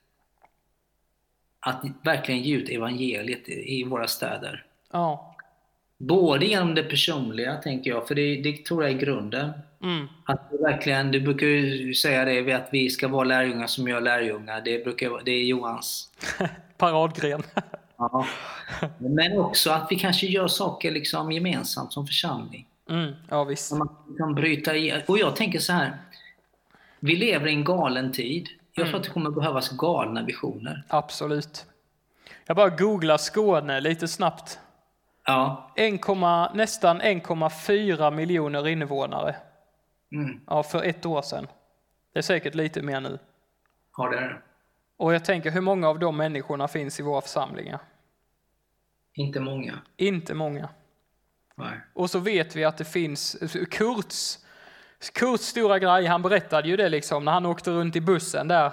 att 1.61 1.83
verkligen 2.03 2.43
ge 2.43 2.57
ut 2.57 2.69
evangeliet 2.69 3.49
i, 3.49 3.85
våra 3.85 4.07
städer. 4.07 4.65
ja, 4.93 5.37
Både 5.99 6.47
genom 6.47 6.75
det 6.75 6.83
personliga, 6.83 7.55
tänker 7.57 7.91
jag, 7.91 8.09
för 8.09 8.15
det, 8.15 8.37
det 8.43 8.65
tror 8.65 8.85
jag 8.85 8.93
är 8.93 8.99
grunden. 8.99 9.51
mm, 9.83 10.07
Att 10.25 10.41
verkligen, 10.61 11.11
du 11.11 11.21
brukar 11.21 11.47
ju 11.47 11.95
säga 11.95 12.25
det, 12.25 12.53
att 12.53 12.69
vi 12.73 12.91
ska 12.91 13.09
vara 13.09 13.25
lärjungar 13.25 13.67
som 13.67 13.89
gör 13.89 14.01
lärjungar. 14.01 14.61
Det, 14.61 14.85
brukar, 14.85 15.25
det 15.25 15.31
är 15.31 15.45
Johans. 15.45 16.13
paradgren. 16.77 17.43
Ja. 17.99 18.27
Men 18.99 19.39
också 19.39 19.71
att 19.71 19.87
vi 19.91 19.99
kanske 19.99 20.27
gör 20.27 20.49
saker 20.49 20.91
liksom 20.91 21.33
gemensamt 21.33 21.93
som 21.93 22.07
församling. 22.07 22.67
Mm, 22.89 23.15
ja, 23.29 23.45
visst. 23.45 23.73
Man 23.73 23.97
kan 24.19 24.35
bryta 24.35 24.77
i. 24.77 25.03
Och 25.07 25.19
jag 25.19 25.37
tänker 25.37 25.59
så 25.59 25.73
här. 25.73 25.99
Vi 27.01 27.17
lever 27.17 27.47
i 27.47 27.53
en 27.53 27.65
galen 27.65 28.13
tid. 28.13 28.49
Jag 28.73 28.87
tror 28.87 28.97
att 28.97 29.05
det 29.05 29.11
kommer 29.11 29.31
behövas 29.31 29.71
galna 29.71 30.23
visioner. 30.23 30.85
Absolut. 30.89 31.67
Jag 32.47 32.57
bara 32.57 32.69
googlar 32.69 33.17
Skåne 33.17 33.81
lite 33.81 34.09
snabbt. 34.09 34.59
Ja. 35.25 35.71
1, 35.77 36.01
nästan 36.55 37.03
1,4 37.03 38.11
miljoner 38.11 38.69
invånare. 38.69 39.37
Mm. 40.13 40.41
Ja, 40.47 40.63
för 40.63 40.83
ett 40.83 41.07
år 41.07 41.23
sedan. 41.23 41.47
Det 42.13 42.19
är 42.19 42.23
säkert 42.23 42.55
lite 42.55 42.83
mer 42.83 43.01
nu. 43.01 43.19
Har 43.93 44.11
det 44.11 44.19
är 44.19 44.41
Och 44.97 45.15
jag 45.15 45.25
tänker, 45.25 45.51
hur 45.51 45.61
många 45.61 45.89
av 45.89 45.99
de 45.99 46.17
människorna 46.17 46.69
finns 46.69 47.01
i 47.01 47.03
våra 47.03 47.21
församlingar? 47.21 47.81
Inte 49.15 49.41
många. 49.41 49.79
Inte 49.97 50.35
många. 50.35 50.69
Nej. 51.57 51.81
Och 51.95 52.11
så 52.11 52.19
vet 52.19 52.57
vi 52.57 52.65
att 52.65 52.79
det 52.79 52.85
finns 52.85 53.37
Kurts, 53.71 54.39
Kurts 55.15 55.45
stora 55.45 55.79
grej, 55.79 56.07
han 56.07 56.23
berättade 56.23 56.69
ju 56.69 56.77
det 56.77 56.89
liksom 56.89 57.25
när 57.25 57.33
han 57.33 57.47
åkte 57.47 57.71
runt 57.71 57.97
i 57.97 58.01
bussen 58.01 58.49
där. 58.49 58.73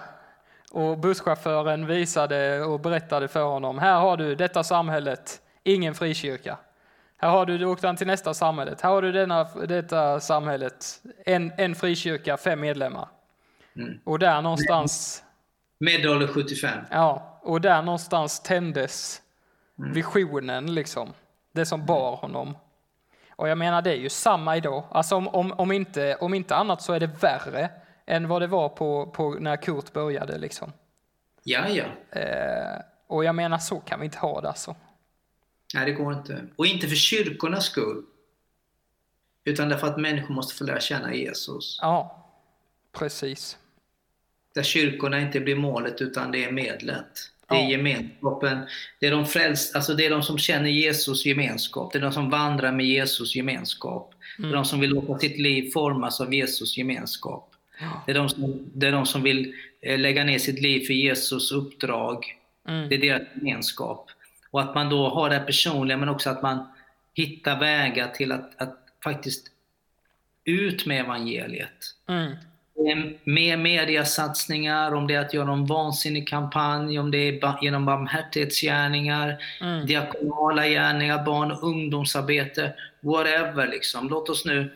Och 0.71 0.97
busschauffören 0.97 1.85
visade 1.85 2.61
och 2.63 2.79
berättade 2.79 3.27
för 3.27 3.43
honom, 3.43 3.77
här 3.77 3.99
har 3.99 4.17
du 4.17 4.35
detta 4.35 4.63
samhället, 4.63 5.41
ingen 5.63 5.95
frikyrka. 5.95 6.57
Här 7.17 7.29
har 7.29 7.45
du, 7.45 7.57
då 7.57 7.71
åkte 7.71 7.87
han 7.87 7.95
till 7.95 8.07
nästa 8.07 8.33
samhället, 8.33 8.81
här 8.81 8.89
har 8.89 9.01
du 9.01 9.11
denna, 9.11 9.43
detta 9.43 10.19
samhället, 10.19 11.01
en, 11.25 11.51
en 11.57 11.75
frikyrka, 11.75 12.37
fem 12.37 12.59
medlemmar. 12.59 13.07
Mm. 13.75 13.99
Och 14.03 14.19
där 14.19 14.41
någonstans, 14.41 15.23
Medelålder 15.77 16.27
75. 16.27 16.79
ja, 16.91 17.39
och 17.41 17.61
där 17.61 17.81
någonstans 17.81 18.39
tändes 18.39 19.21
visionen 19.75 20.73
liksom. 20.73 21.13
Det 21.51 21.65
som 21.65 21.85
bar 21.85 22.15
honom. 22.15 22.57
Och 23.29 23.49
jag 23.49 23.57
menar 23.57 23.81
det 23.81 23.91
är 23.91 23.95
ju 23.95 24.09
samma 24.09 24.57
idag. 24.57 24.83
Alltså 24.91 25.15
om, 25.15 25.27
om, 25.27 25.51
om, 25.51 25.71
inte, 25.71 26.15
om 26.15 26.33
inte 26.33 26.55
annat 26.55 26.81
så 26.81 26.93
är 26.93 26.99
det 26.99 27.23
värre 27.23 27.69
än 28.05 28.27
vad 28.27 28.41
det 28.41 28.47
var 28.47 28.69
på, 28.69 29.05
på 29.05 29.29
när 29.29 29.57
Kurt 29.57 29.93
började 29.93 30.37
liksom. 30.37 30.73
Ja, 31.43 31.67
ja. 31.67 31.85
Eh, 32.19 32.81
och 33.07 33.25
jag 33.25 33.35
menar 33.35 33.57
så 33.57 33.79
kan 33.79 33.99
vi 33.99 34.05
inte 34.05 34.17
ha 34.17 34.41
det 34.41 34.47
alltså. 34.47 34.75
Nej, 35.75 35.85
det 35.85 35.91
går 35.91 36.13
inte. 36.13 36.47
Och 36.55 36.65
inte 36.65 36.87
för 36.87 36.95
kyrkornas 36.95 37.65
skull. 37.65 38.03
Utan 39.43 39.69
därför 39.69 39.87
att 39.87 39.97
människor 39.97 40.33
måste 40.33 40.55
få 40.55 40.63
lära 40.63 40.79
känna 40.79 41.13
Jesus. 41.13 41.79
Ja, 41.81 42.27
precis. 42.91 43.57
Där 44.55 44.63
kyrkorna 44.63 45.21
inte 45.21 45.39
blir 45.39 45.55
målet 45.55 46.01
utan 46.01 46.31
det 46.31 46.43
är 46.43 46.51
medlet. 46.51 47.29
Det 47.49 47.55
är 47.55 47.61
Ja. 47.63 47.69
gemenskapen. 47.69 48.59
Det 48.99 49.07
är 49.07 49.11
de 49.11 49.25
frälst, 49.25 49.75
alltså 49.75 49.93
det 49.93 50.05
är 50.05 50.09
de 50.09 50.23
som 50.23 50.37
känner 50.37 50.69
Jesus 50.69 51.25
gemenskap. 51.25 51.93
Det 51.93 51.99
är 51.99 52.01
de 52.01 52.11
som 52.11 52.29
vandrar 52.29 52.71
med 52.71 52.85
Jesus 52.85 53.35
gemenskap. 53.35 54.13
Det 54.37 54.47
är 54.47 54.53
de 54.53 54.65
som 54.65 54.79
vill 54.79 54.89
låta 54.89 55.19
sitt 55.19 55.39
liv 55.39 55.71
formas 55.71 56.21
av 56.21 56.33
Jesus 56.33 56.77
gemenskap. 56.77 57.49
Det 58.05 58.11
är 58.11 58.15
de 58.15 58.29
som, 58.29 58.71
det 58.73 58.87
är 58.87 58.91
de 58.91 59.05
som 59.05 59.23
vill 59.23 59.53
eh, 59.81 59.99
lägga 59.99 60.23
ner 60.23 60.39
sitt 60.39 60.61
liv 60.61 60.85
för 60.85 60.93
Jesus 60.93 61.51
uppdrag. 61.51 62.25
Mm. 62.67 62.89
Det 62.89 62.95
är 62.95 62.99
deras 62.99 63.21
gemenskap. 63.35 64.09
Och 64.51 64.61
att 64.61 64.75
man 64.75 64.89
då 64.89 65.09
har 65.09 65.29
det 65.29 65.39
personliga 65.39 65.97
men 65.97 66.09
också 66.09 66.29
att 66.29 66.41
man 66.41 66.67
hittar 67.13 67.59
vägar 67.59 68.07
till 68.07 68.31
att, 68.31 68.61
att 68.61 68.77
faktiskt 69.03 69.47
ut 70.45 70.85
med 70.85 70.99
evangeliet. 70.99 71.95
Mm. 72.07 72.31
Eh, 72.75 73.03
Med 73.23 73.59
mediasatsningar, 73.59 74.93
om 74.93 75.07
det 75.07 75.13
är 75.15 75.19
att 75.19 75.33
göra 75.33 75.51
en 75.51 75.65
vansinnig 75.65 76.27
kampanj, 76.27 76.99
om 76.99 77.11
det 77.11 77.17
är 77.17 77.55
genom 77.61 77.85
barmhärtighetsgärningar, 77.85 79.37
Mm. 79.61 79.85
diakonala 79.85 80.67
gärningar, 80.67 81.23
barn 81.25 81.51
och 81.51 81.63
ungdomsarbete, 81.63 82.73
whatever 83.01 83.67
liksom. 83.67 84.09
Låt 84.09 84.29
oss 84.29 84.45
nu 84.45 84.69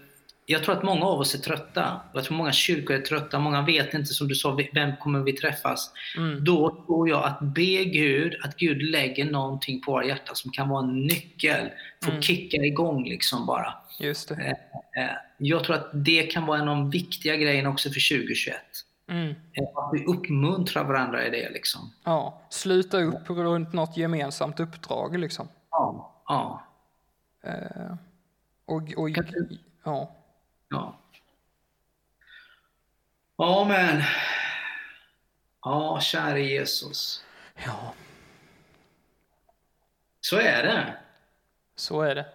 jag 0.50 0.64
tror 0.64 0.76
att 0.78 0.84
många 0.84 1.06
av 1.06 1.20
oss 1.20 1.36
är 1.36 1.40
trötta. 1.40 2.02
Jag 2.14 2.24
tror 2.24 2.38
många 2.38 2.52
kyrkor 2.52 2.96
är 2.96 3.02
trötta. 3.02 3.40
Många 3.40 3.62
vet 3.62 3.94
inte, 3.94 4.14
som 4.14 4.28
du 4.28 4.36
sa, 4.36 4.58
vem 4.74 4.96
kommer 4.98 5.20
vi 5.20 5.34
träffas? 5.34 5.92
Mm. 6.18 6.44
Då 6.44 6.84
tror 6.86 7.10
jag 7.10 7.24
att 7.24 7.40
be 7.42 7.84
Gud, 7.86 8.36
att 8.44 8.56
Gud 8.58 8.82
lägger 8.82 9.26
någonting 9.32 9.82
på 9.82 9.92
våra 9.92 10.06
hjärtan 10.06 10.36
som 10.36 10.52
kan 10.52 10.70
vara 10.70 10.84
en 10.84 11.00
nyckel 11.06 11.70
för 12.04 12.08
att 12.08 12.10
Mm. 12.10 12.22
kicka 12.22 12.58
igång 12.58 13.04
liksom 13.06 13.46
bara. 13.46 13.74
Just 14.00 14.30
det. 14.30 14.36
Eh, 14.98 15.10
Jag 15.38 15.64
tror 15.64 15.76
att 15.76 15.90
det 15.94 16.24
kan 16.24 16.46
vara 16.46 16.60
en 16.60 16.68
av 16.68 16.76
de 16.78 16.90
viktiga 16.90 17.36
grejerna 17.36 17.70
också 17.70 17.90
för 17.90 18.18
2021. 18.18 18.56
Mm. 19.10 19.30
Eh, 19.30 19.64
Att 19.76 19.90
vi 19.94 20.06
uppmuntrar 20.06 20.84
varandra 20.84 21.26
i 21.28 21.30
det 21.30 21.50
liksom. 21.50 21.94
Ja, 22.04 22.42
sluta 22.50 22.98
upp 23.02 23.30
runt 23.30 23.74
något 23.74 23.98
gemensamt 23.98 24.60
uppdrag 24.60 25.18
liksom. 25.20 25.48
Ja. 25.72 26.14
Ja. 26.28 26.64
Eh, 27.44 27.96
och, 28.66 28.82
och, 28.98 29.12
du- 29.12 29.58
ja. 29.84 30.14
Ja. 30.70 30.98
Amen. 33.38 34.02
Ja, 35.62 36.00
käre 36.02 36.42
Jesus. 36.42 37.24
ja, 37.66 37.94
Så 40.22 40.38
är 40.38 40.64
det. 40.64 40.94
så 41.76 42.02
är 42.02 42.16
det. 42.16 42.26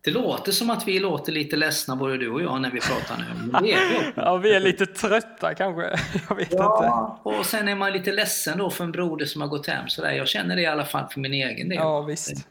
Det 0.00 0.10
låter 0.10 0.52
som 0.52 0.70
att 0.70 0.88
vi 0.88 0.98
låter 0.98 1.32
lite 1.32 1.56
ledsna 1.56 1.96
både 1.96 2.18
du 2.18 2.30
och 2.30 2.42
jag 2.42 2.60
när 2.60 2.70
vi 2.70 2.80
pratar 2.80 3.16
nu. 3.18 3.24
Men 3.52 3.62
det 3.62 3.72
är 3.72 3.88
vi. 3.88 4.12
Ja, 4.16 4.36
vi 4.36 4.54
är 4.54 4.60
lite 4.60 4.86
trötta 4.86 5.54
kanske. 5.54 5.82
Jag 6.28 6.36
vet 6.36 6.52
inte. 6.52 6.56
Ja, 6.62 7.20
och 7.22 7.46
sen 7.46 7.68
är 7.68 7.74
man 7.74 7.92
lite 7.92 8.12
ledsen 8.12 8.58
då 8.58 8.70
för 8.70 8.84
en 8.84 8.92
broder 8.92 9.26
som 9.26 9.40
har 9.40 9.48
gått 9.48 9.66
hem. 9.66 9.88
Så 9.88 10.02
där. 10.02 10.12
Jag 10.12 10.28
känner 10.28 10.56
det 10.56 10.62
i 10.62 10.66
alla 10.66 10.84
fall 10.84 11.08
för 11.10 11.20
min 11.20 11.32
egen 11.34 11.68
del. 11.68 11.78
Ja, 11.78 12.00
visst. 12.00 12.48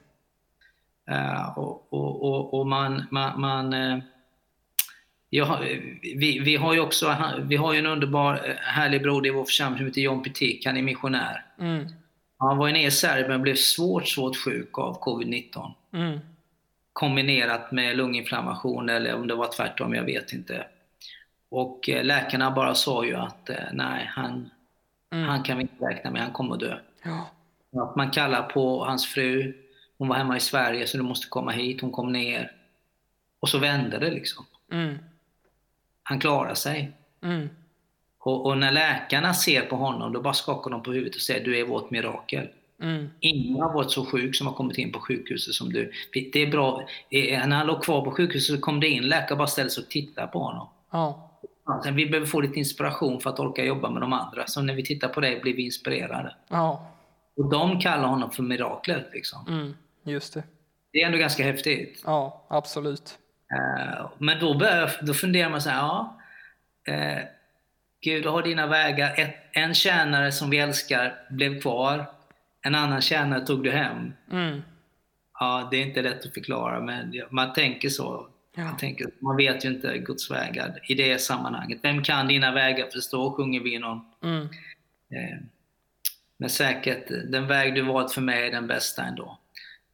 Eh, 1.09 1.57
och, 1.57 1.93
och, 1.93 2.24
och, 2.24 2.59
och 2.59 2.67
man... 2.67 3.07
man, 3.11 3.41
man 3.41 3.74
eh, 3.74 3.97
jag, 5.38 5.60
vi, 6.02 6.40
vi 6.40 6.56
har 6.56 6.74
ju 6.74 6.80
också 6.80 7.16
vi 7.40 7.56
har 7.56 7.74
ju 7.74 7.80
en 7.80 7.86
underbar, 7.86 8.34
eh, 8.34 8.56
härlig 8.56 9.02
broder 9.02 9.30
i 9.30 9.34
vår 9.34 9.46
församling 9.46 9.78
som 9.78 9.86
heter 9.86 10.02
John 10.02 10.24
Pitik. 10.24 10.66
Han 10.66 10.78
är 10.78 10.82
missionär. 10.82 11.46
Mm. 11.60 11.88
Han 12.38 12.58
var 12.58 12.68
ju 12.68 12.74
nere 12.74 12.84
i 12.84 12.92
Serbien 12.92 13.32
och 13.32 13.40
blev 13.40 13.56
svårt, 13.56 14.08
svårt 14.08 14.38
sjuk 14.38 14.78
av 14.78 15.00
covid-19. 15.02 15.72
Mm. 15.94 16.20
Kombinerat 16.94 17.72
med 17.72 17.98
lunginflammation 17.98 18.90
eller 18.90 19.16
om 19.16 19.28
det 19.28 19.36
var 19.36 19.52
tvärtom, 19.52 19.94
jag 19.94 20.04
vet 20.04 20.34
inte. 20.34 20.66
Och 21.50 21.90
eh, 21.90 22.04
läkarna 22.04 22.52
bara 22.52 22.76
sa 22.76 23.06
ju 23.06 23.16
att 23.16 23.50
eh, 23.50 23.56
nej, 23.74 24.12
han, 24.14 24.50
Mm. 25.14 25.30
han 25.30 25.44
kan 25.44 25.58
vi 25.58 25.62
inte 25.62 25.86
räkna 25.86 26.12
med, 26.12 26.22
han 26.22 26.32
kommer 26.32 26.54
att 26.54 26.60
dö. 26.60 26.78
Ja. 27.04 27.30
Att 27.82 27.96
man 27.96 28.12
kallar 28.12 28.44
på 28.44 28.86
hans 28.86 29.06
fru, 29.08 29.54
hon 29.98 30.08
var 30.08 30.16
hemma 30.16 30.38
i 30.38 30.40
Sverige 30.40 30.88
så 30.88 30.98
du 30.98 31.04
måste 31.04 31.28
komma 31.28 31.52
hit, 31.52 31.82
hon 31.82 31.92
kom 31.92 32.12
ner. 32.12 32.52
Och 33.40 33.50
så 33.50 33.58
vände 33.60 33.98
det 34.00 34.12
liksom. 34.12 34.46
Mm. 34.72 34.98
Han 36.04 36.20
klarar 36.20 36.54
sig. 36.54 36.91
Mm. 37.24 37.49
Och, 38.20 38.45
och 38.45 38.58
när 38.58 38.72
läkarna 38.72 39.34
ser 39.34 39.62
på 39.62 39.76
honom, 39.76 40.14
då 40.14 40.22
bara 40.22 40.34
skakar 40.34 40.72
de 40.72 40.84
på 40.84 40.91
huvudet 40.91 41.16
och 41.16 41.22
säger 41.22 41.45
du 41.45 41.60
är 41.60 41.66
vårt 41.66 41.91
mirakel. 41.91 42.47
Mm. 42.82 43.10
Ingen 43.20 43.62
har 43.62 43.74
varit 43.74 43.91
så 43.91 44.06
sjuk 44.06 44.36
som 44.36 44.47
har 44.47 44.54
kommit 44.54 44.78
in 44.78 44.91
på 44.91 44.99
sjukhuset 44.99 45.54
som 45.54 45.74
du. 45.74 45.91
Det 46.14 46.41
är 46.41 46.51
bra. 46.51 46.88
Eh, 47.10 47.47
När 47.47 47.58
han 47.58 47.68
låg 47.68 47.84
kvar 47.84 48.01
på 48.06 48.12
sjukhuset 48.12 48.56
så 48.56 48.62
kom 48.62 48.80
det 48.80 48.88
in 48.89 49.04
läkare 49.08 49.32
och 49.32 49.38
bara 49.38 49.47
ställde 49.47 49.70
sig 49.72 49.84
och 49.84 49.89
tittade 49.89 50.28
på 50.28 50.39
honom. 50.39 50.68
Ja. 50.91 51.30
Alltså, 51.66 51.91
vi 51.91 52.06
behöver 52.06 52.28
få 52.28 52.41
lite 52.41 52.60
inspiration 52.60 53.20
för 53.20 53.30
att 53.30 53.39
orka 53.39 53.64
jobba 53.66 53.89
med 53.89 54.01
de 54.01 54.14
andra. 54.14 54.47
Så 54.47 54.62
när 54.62 54.74
vi 54.74 54.86
tittar 54.86 55.08
på 55.08 55.22
dig 55.22 55.39
blir 55.39 55.54
vi 55.54 55.66
inspirerade. 55.66 56.36
Ja. 56.49 56.88
Och 57.38 57.49
de 57.49 57.80
kallar 57.80 58.08
honom 58.08 58.32
för 58.32 58.43
miraklet. 58.43 59.10
Liksom. 59.14 59.47
Mm. 59.47 59.74
Just 60.04 60.34
det. 60.34 60.43
Det 60.91 61.01
är 61.01 61.06
ändå 61.06 61.18
ganska 61.18 61.43
häftigt. 61.43 62.01
Ja, 62.06 62.45
absolut. 62.47 63.20
Eh, 63.54 64.10
Men 64.18 64.39
då, 64.39 64.58
börjar, 64.58 64.91
då 65.01 65.14
funderar 65.14 65.49
man 65.49 65.62
så 65.62 65.70
här, 65.70 65.78
ja. 65.78 66.20
Eh, 66.88 67.24
Gud 68.01 68.26
har 68.26 68.43
dina 68.43 68.68
vägar. 68.68 69.14
Ett, 69.18 69.36
en 69.51 69.74
tjänare 69.74 70.32
som 70.32 70.49
vi 70.49 70.58
älskar 70.58 71.16
blev 71.30 71.62
kvar. 71.62 72.06
En 72.62 72.76
annan 72.76 73.01
tjänare 73.01 73.45
tog 73.45 73.64
du 73.64 73.72
hem. 73.72 74.14
Mm. 74.32 74.62
Ja, 75.39 75.68
det 75.72 75.78
är 75.78 75.86
inte 75.86 76.01
lätt 76.01 76.26
att 76.26 76.34
förklara, 76.34 76.80
men 76.80 77.14
man 77.30 77.54
tänker 77.54 77.89
så. 77.89 78.28
Ja. 78.56 78.64
Man, 78.64 78.78
tänker, 78.78 79.08
man 79.20 79.38
vet 79.38 79.66
ju 79.66 79.70
inte 79.70 79.97
Guds 79.97 80.32
vägar 80.32 80.80
i 80.84 80.93
det 80.93 81.22
sammanhanget. 81.22 81.80
Vem 81.82 82.04
kan 82.04 82.28
dina 82.28 82.51
vägar 82.51 82.89
förstå, 82.93 83.32
sjunger 83.32 83.60
vi 83.60 83.80
någon. 83.80 84.01
Mm. 84.24 84.41
Eh, 85.10 85.38
men 86.38 86.49
säkert, 86.49 87.08
den 87.08 87.47
väg 87.47 87.76
du 87.76 87.82
valt 87.82 88.12
för 88.12 88.22
mig 88.22 88.47
är 88.47 88.51
den 88.51 88.68
bästa 88.68 89.04
ändå. 89.04 89.39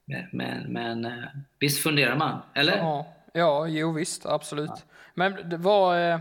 Men, 0.05 0.26
men, 0.32 0.74
men 0.74 1.05
eh, 1.05 1.24
visst 1.60 1.84
funderar 1.84 2.16
man, 2.16 2.41
eller? 2.53 2.78
Ja, 2.78 3.14
ja 3.40 3.68
jo 3.68 3.92
visst, 3.92 4.26
absolut. 4.26 4.86
Men 5.14 5.50
det- 5.50 5.58
vad, 5.58 6.12
eh, 6.12 6.20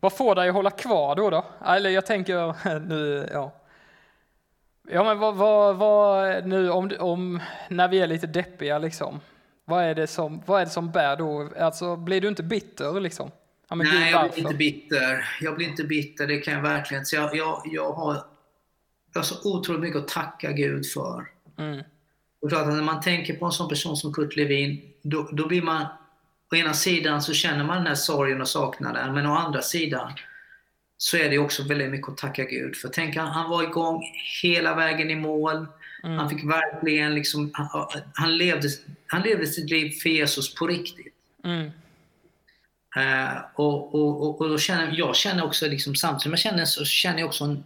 vad 0.00 0.12
får 0.12 0.34
dig 0.34 0.48
att 0.48 0.54
hålla 0.54 0.70
kvar 0.70 1.16
då? 1.16 1.30
då? 1.30 1.44
Eller 1.66 1.90
jag 1.90 2.06
tänker 2.06 2.54
nu, 2.88 3.28
ja. 3.32 3.52
Ja 4.92 5.04
men 5.04 5.18
vad, 5.18 5.36
vad, 5.36 5.76
vad 5.76 6.46
nu 6.46 6.70
om, 6.70 6.90
om, 6.98 7.40
när 7.68 7.88
vi 7.88 8.00
är 8.00 8.06
lite 8.06 8.26
deppiga 8.26 8.78
liksom. 8.78 9.20
Vad 9.64 9.84
är 9.84 9.94
det 9.94 10.06
som, 10.06 10.42
vad 10.46 10.60
är 10.60 10.64
det 10.64 10.70
som 10.70 10.90
bär 10.90 11.16
då? 11.16 11.50
Alltså 11.60 11.96
blir 11.96 12.20
du 12.20 12.28
inte 12.28 12.42
bitter 12.42 13.00
liksom? 13.00 13.30
Ja, 13.68 13.74
men 13.76 13.86
Nej, 13.86 14.12
gud, 14.12 14.12
jag 14.12 14.30
blir 14.30 14.38
inte 14.42 14.54
bitter. 14.54 15.28
Jag 15.40 15.56
blir 15.56 15.68
inte 15.68 15.84
bitter, 15.84 16.26
det 16.26 16.38
kan 16.38 16.54
jag 16.54 16.62
verkligen 16.62 17.06
säga. 17.06 17.22
Jag, 17.22 17.36
jag, 17.36 17.62
jag, 17.64 17.92
har, 17.92 18.14
jag 19.12 19.18
har 19.18 19.22
så 19.22 19.50
otroligt 19.58 19.80
mycket 19.80 19.98
att 20.02 20.08
tacka 20.08 20.52
Gud 20.52 20.86
för. 20.86 21.26
Mm, 21.58 21.82
Och 22.42 22.48
klart 22.48 22.66
att 22.66 22.74
när 22.74 22.82
man 22.82 23.00
tänker 23.00 23.34
på 23.34 23.44
en 23.46 23.52
sån 23.52 23.68
person 23.68 23.96
som 23.96 24.12
Kurt 24.12 24.36
Levin, 24.36 24.92
då, 25.02 25.28
då 25.32 25.46
blir 25.48 25.62
man... 25.62 25.86
Å 26.52 26.56
ena 26.56 26.74
sidan 26.74 27.22
så 27.22 27.34
känner 27.34 27.64
man 27.64 27.76
den 27.76 27.86
här 27.86 27.94
sorgen 27.94 28.40
och 28.40 28.48
saknaden, 28.48 29.14
men 29.14 29.26
å 29.26 29.34
andra 29.34 29.62
sidan 29.62 30.12
så 30.96 31.16
är 31.16 31.30
det 31.30 31.38
också 31.38 31.62
väldigt 31.62 31.90
mycket 31.90 32.08
att 32.08 32.16
tacka 32.16 32.44
Gud 32.44 32.76
för. 32.76 32.88
Tänk, 32.88 33.16
han, 33.16 33.26
han 33.28 33.50
var 33.50 33.62
igång 33.62 34.02
hela 34.42 34.74
vägen 34.74 35.10
i 35.10 35.16
mål. 35.16 35.66
mm, 36.04 36.18
Han 36.18 36.30
fick 36.30 36.44
verkligen 36.44 37.14
liksom... 37.14 37.50
Han, 37.54 37.86
han, 38.14 38.36
levde, 38.36 38.68
han 39.06 39.22
levde 39.22 39.46
sitt 39.46 39.70
liv 39.70 39.90
för 39.90 40.08
Jesus 40.08 40.54
på 40.54 40.66
riktigt. 40.66 41.14
mm, 41.44 41.70
Eh, 42.96 43.38
och, 43.54 43.94
och, 43.94 44.22
och, 44.22 44.40
och 44.40 44.48
då 44.48 44.58
känner, 44.58 44.94
jag 44.98 45.16
känner 45.16 45.44
också, 45.44 45.66
liksom, 45.66 45.94
samtidigt 45.94 46.22
som 46.22 46.32
jag 46.32 46.38
känner 46.38 46.64
så 46.64 46.84
känner 46.84 47.18
jag 47.18 47.28
också 47.28 47.44
en, 47.44 47.64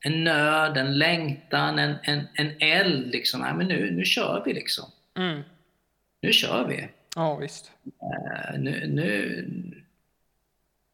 en 0.00 0.24
nöd, 0.24 0.76
en 0.76 0.98
längtan, 0.98 1.78
en, 1.78 1.96
en, 2.02 2.26
en 2.34 2.52
eld. 2.60 3.10
Liksom. 3.12 3.40
Nej, 3.40 3.54
men 3.54 3.66
nu, 3.68 3.90
nu 3.90 4.04
kör 4.04 4.42
vi 4.46 4.52
liksom. 4.52 4.84
mm. 5.18 5.42
Nu 6.20 6.32
kör 6.32 6.68
vi. 6.68 6.88
Ja 7.16 7.36
visst. 7.36 7.70
Eh, 8.02 8.58
nu, 8.58 8.86
nu, 8.86 9.44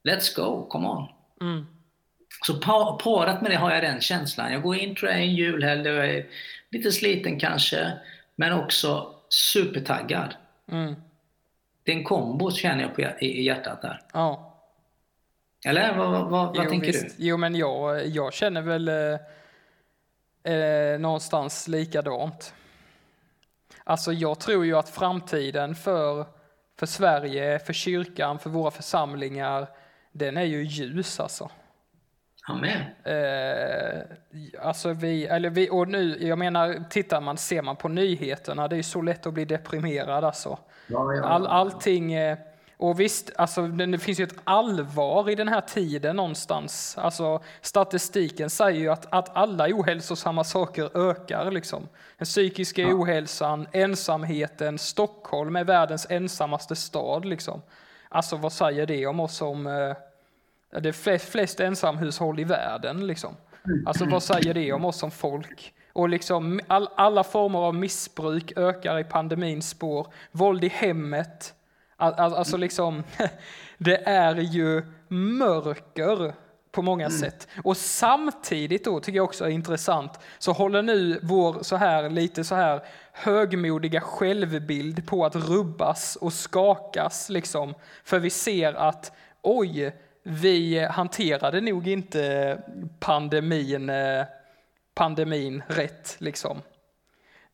let's 0.08 0.36
go, 0.36 0.66
come 0.70 0.88
on. 0.88 1.08
Mm, 1.40 1.66
Så 2.46 2.54
pa- 2.60 2.98
parat 3.04 3.42
med 3.42 3.50
det 3.50 3.56
har 3.56 3.70
jag 3.74 3.82
den 3.82 4.00
känslan. 4.00 4.52
Jag 4.52 4.62
går 4.62 4.76
in 4.76 4.96
tror 4.96 5.10
jag 5.10 5.20
i 5.20 5.24
en 5.28 5.34
julhelg 5.34 5.82
där 5.82 5.92
jag 5.92 6.10
är 6.10 6.26
lite 6.70 6.92
sliten 6.92 7.40
kanske, 7.40 7.92
men 8.36 8.52
också 8.52 9.14
supertaggad. 9.28 10.34
mm, 10.70 10.94
Det 11.82 11.92
är 11.92 11.96
en 11.96 12.04
kombo 12.04 12.50
känner 12.50 12.82
jag 12.82 12.94
på, 12.94 13.00
i, 13.00 13.06
i 13.20 13.42
hjärtat 13.42 13.82
där. 13.82 14.00
ja. 14.12 14.44
Eller 15.66 15.96
vad, 15.96 16.10
vad, 16.10 16.30
vad, 16.30 16.64
jo, 16.64 16.70
tänker 16.70 16.86
visst. 16.86 17.14
Jo, 17.18 17.36
men 17.36 17.54
jag, 17.54 18.06
jag 18.06 18.32
känner 18.34 18.62
väl 18.62 18.88
eh, 18.88 20.52
eh, 20.54 20.98
någonstans 21.00 21.68
likadant. 21.68 22.54
Alltså, 23.88 24.12
jag 24.12 24.38
tror 24.38 24.64
ju 24.64 24.76
att 24.76 24.88
framtiden 24.88 25.74
för, 25.74 26.26
för 26.78 26.86
Sverige, 26.86 27.58
för 27.58 27.72
kyrkan, 27.72 28.38
för 28.38 28.50
våra 28.50 28.70
församlingar, 28.70 29.68
den 30.12 30.36
är 30.36 30.42
ju 30.42 30.62
ljus 30.62 31.20
alltså. 31.20 31.50
Amen. 32.48 32.82
Eh, 33.04 34.00
alltså 34.60 34.92
vi, 34.92 35.26
eller 35.26 35.50
vi, 35.50 35.70
och 35.70 35.88
nu, 35.88 36.18
jag 36.20 36.38
menar, 36.38 36.84
tittar 36.90 37.20
man, 37.20 37.36
ser 37.36 37.62
man 37.62 37.76
på 37.76 37.88
nyheterna, 37.88 38.68
det 38.68 38.74
är 38.74 38.76
ju 38.76 38.82
så 38.82 39.02
lätt 39.02 39.26
att 39.26 39.34
bli 39.34 39.44
deprimerad 39.44 40.24
alltså. 40.24 40.58
Ja, 40.86 41.14
ja. 41.14 41.24
All, 41.24 41.46
allting, 41.46 42.12
eh, 42.12 42.38
och 42.80 43.00
visst, 43.00 43.30
alltså, 43.36 43.66
det, 43.66 43.98
finns 43.98 44.20
ju 44.20 44.24
ett 44.24 44.36
allvar 44.44 45.30
i 45.30 45.34
den 45.34 45.48
här 45.48 45.60
tiden 45.60 46.16
någonstans. 46.16 46.98
Alltså, 46.98 47.42
statistiken 47.60 48.50
säger 48.50 48.80
ju 48.80 48.88
att, 48.88 49.06
att 49.10 49.36
alla 49.36 49.66
ohälsosamma 49.68 50.44
saker 50.44 51.10
ökar. 51.10 51.50
Liksom. 51.50 51.88
Den 52.18 52.24
psykiska 52.24 52.86
ohälsan, 52.86 53.66
ensamheten, 53.72 54.78
Stockholm 54.78 55.56
är 55.56 55.64
världens 55.64 56.06
ensammaste 56.10 56.76
stad. 56.76 57.24
Liksom. 57.24 57.62
Alltså 58.08 58.36
vad 58.36 58.52
säger 58.52 58.86
det 58.86 59.06
om 59.06 59.20
oss 59.20 59.36
som 59.36 59.66
eh, 59.66 60.80
det 60.80 60.92
flest, 60.92 61.28
flest 61.28 61.60
ensamhushåll 61.60 62.40
i 62.40 62.44
världen? 62.44 63.06
Liksom. 63.06 63.36
Alltså 63.86 64.04
vad 64.04 64.22
säger 64.22 64.54
det 64.54 64.72
om 64.72 64.84
oss 64.84 64.98
som 64.98 65.10
folk? 65.10 65.74
Och 65.92 66.08
liksom 66.08 66.60
all, 66.66 66.88
alla 66.96 67.24
former 67.24 67.58
av 67.58 67.74
missbruk 67.74 68.52
ökar 68.56 68.98
i 68.98 69.04
pandemins 69.04 69.68
spår. 69.68 70.06
Våld 70.32 70.64
i 70.64 70.68
hemmet. 70.68 71.54
All, 72.00 72.14
all, 72.14 72.34
alltså 72.34 72.56
liksom, 72.56 73.02
det 73.78 74.08
är 74.08 74.34
ju 74.36 74.82
mörker 75.08 76.34
på 76.72 76.82
många 76.82 77.10
sätt. 77.10 77.48
Och 77.64 77.76
samtidigt 77.76 78.84
då, 78.84 79.00
tycker 79.00 79.16
jag 79.16 79.24
också 79.24 79.44
är 79.44 79.48
intressant, 79.48 80.18
så 80.38 80.52
håller 80.52 80.82
nu 80.82 81.20
vår 81.22 81.62
så 81.62 81.76
här 81.76 82.10
lite 82.10 82.44
så 82.44 82.54
här 82.54 82.80
högmodiga 83.12 84.00
självbild 84.00 85.06
på 85.06 85.24
att 85.24 85.36
rubbas 85.36 86.16
och 86.16 86.32
skakas 86.32 87.28
liksom. 87.28 87.74
För 88.04 88.18
vi 88.18 88.30
ser 88.30 88.72
att 88.72 89.12
oj, 89.42 89.92
vi 90.22 90.86
hanterade 90.90 91.60
nog 91.60 91.88
inte 91.88 92.58
pandemin, 93.00 93.90
eh, 93.90 94.24
pandemin 94.94 95.62
rätt 95.66 96.16
liksom. 96.18 96.62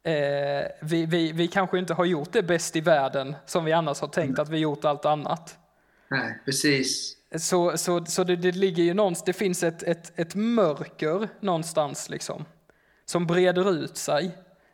Eh, 0.05 0.67
vi, 0.81 1.07
vi, 1.07 1.33
vi 1.33 1.49
kanske 1.49 1.79
inte 1.79 1.95
har 1.95 2.05
gjort 2.05 2.33
det 2.33 2.43
bäst 2.43 2.77
i 2.77 2.81
världen 2.81 3.37
som 3.47 3.65
vi 3.65 3.73
annars 3.73 4.01
har 4.01 4.09
tänkt 4.09 4.39
att 4.39 4.49
vi 4.49 4.59
gjort 4.59 4.85
allt 4.85 5.05
annat. 5.05 5.59
Nej, 6.09 6.39
precis. 6.45 7.17
Så, 7.37 7.79
så, 7.79 8.05
så 8.05 8.25
det, 8.25 8.37
det 8.37 8.53
ligger 8.53 8.83
ju 8.83 8.95
någonstans, 8.95 9.25
det 9.25 9.33
finns 9.33 9.63
ett, 9.63 9.83
ett, 9.83 10.13
ett 10.19 10.35
mörker 10.35 11.29
någonstans 11.41 12.11
liksom, 12.11 12.45
som 13.05 13.27
breder 13.27 13.71
ut 13.71 13.97
sig. 13.97 14.31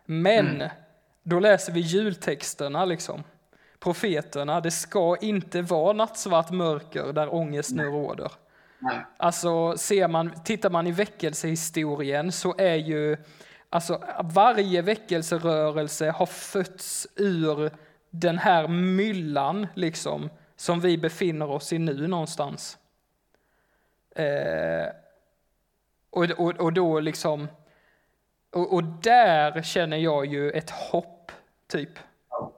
Men 0.07 0.47
mm. 0.47 0.69
då 1.23 1.41
läser 1.41 1.73
vi 1.73 1.81
jultexterna 1.81 2.85
liksom, 2.85 3.25
profeterna, 3.81 4.61
det 4.61 4.71
ska 4.71 5.17
inte 5.17 5.63
vara 5.63 5.93
nattsvart 5.93 6.51
mörker 6.51 7.13
där 7.13 7.35
ångest 7.35 7.71
nu 7.71 7.85
råder. 7.85 8.33
Nej. 8.79 9.07
Alltså 9.17 9.77
ser 9.77 10.09
man, 10.09 10.43
tittar 10.45 10.71
man 10.71 10.87
i 10.87 10.93
väckelsehistorien 10.93 12.33
så 12.33 12.55
är 12.59 12.77
ju, 12.77 13.17
alltså 13.71 14.05
varje 14.25 14.83
väckelserörelse 14.83 16.11
har 16.11 16.27
fötts 16.27 17.07
ur 17.17 17.71
den 18.11 18.39
här 18.39 18.69
myllan 18.69 19.67
liksom, 19.75 20.31
som 20.57 20.81
vi 20.81 20.99
befinner 20.99 21.51
oss 21.51 21.73
i 21.73 21.79
nu 21.79 22.07
någonstans. 22.07 22.79
Eh, 24.17 24.89
och, 26.11 26.25
och, 26.25 26.61
och 26.61 26.73
då 26.73 27.01
liksom, 27.01 27.49
och, 28.51 28.75
och, 28.75 28.85
där 28.85 29.63
känner 29.63 29.97
jag 29.97 30.27
ju 30.27 30.51
ett 30.51 30.71
hopp, 30.71 31.33
typ. 31.69 31.99
Ja. 32.31 32.53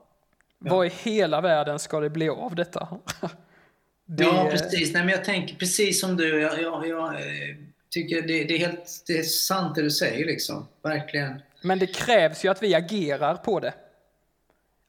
Vad 0.59 0.85
i 0.85 0.89
hela 0.89 1.41
världen 1.41 1.79
ska 1.79 1.99
det 1.99 2.09
bli 2.09 2.29
av 2.29 2.55
detta? 2.55 2.87
det... 4.05 4.23
Ja, 4.23 4.47
precis. 4.51 4.93
Nej, 4.93 5.05
men 5.05 5.15
jag 5.15 5.25
tänker 5.25 5.55
precis 5.55 6.01
som 6.01 6.17
du. 6.17 6.41
Jag, 6.41 6.61
jag, 6.61 6.87
jag 6.87 7.13
eh, 7.15 7.55
tycker 7.93 8.21
det, 8.21 8.43
det, 8.43 8.53
är 8.53 8.59
helt 8.59 9.03
det 9.07 9.19
är 9.19 9.23
sant 9.23 9.75
det 9.75 9.81
du 9.81 9.91
säger, 9.91 10.25
liksom. 10.25 10.67
Verkligen. 10.81 11.41
Men 11.61 11.79
det 11.79 11.87
krävs 11.87 12.45
ju 12.45 12.49
att 12.49 12.63
vi 12.63 12.75
agerar 12.75 13.35
på 13.35 13.59
det. 13.59 13.73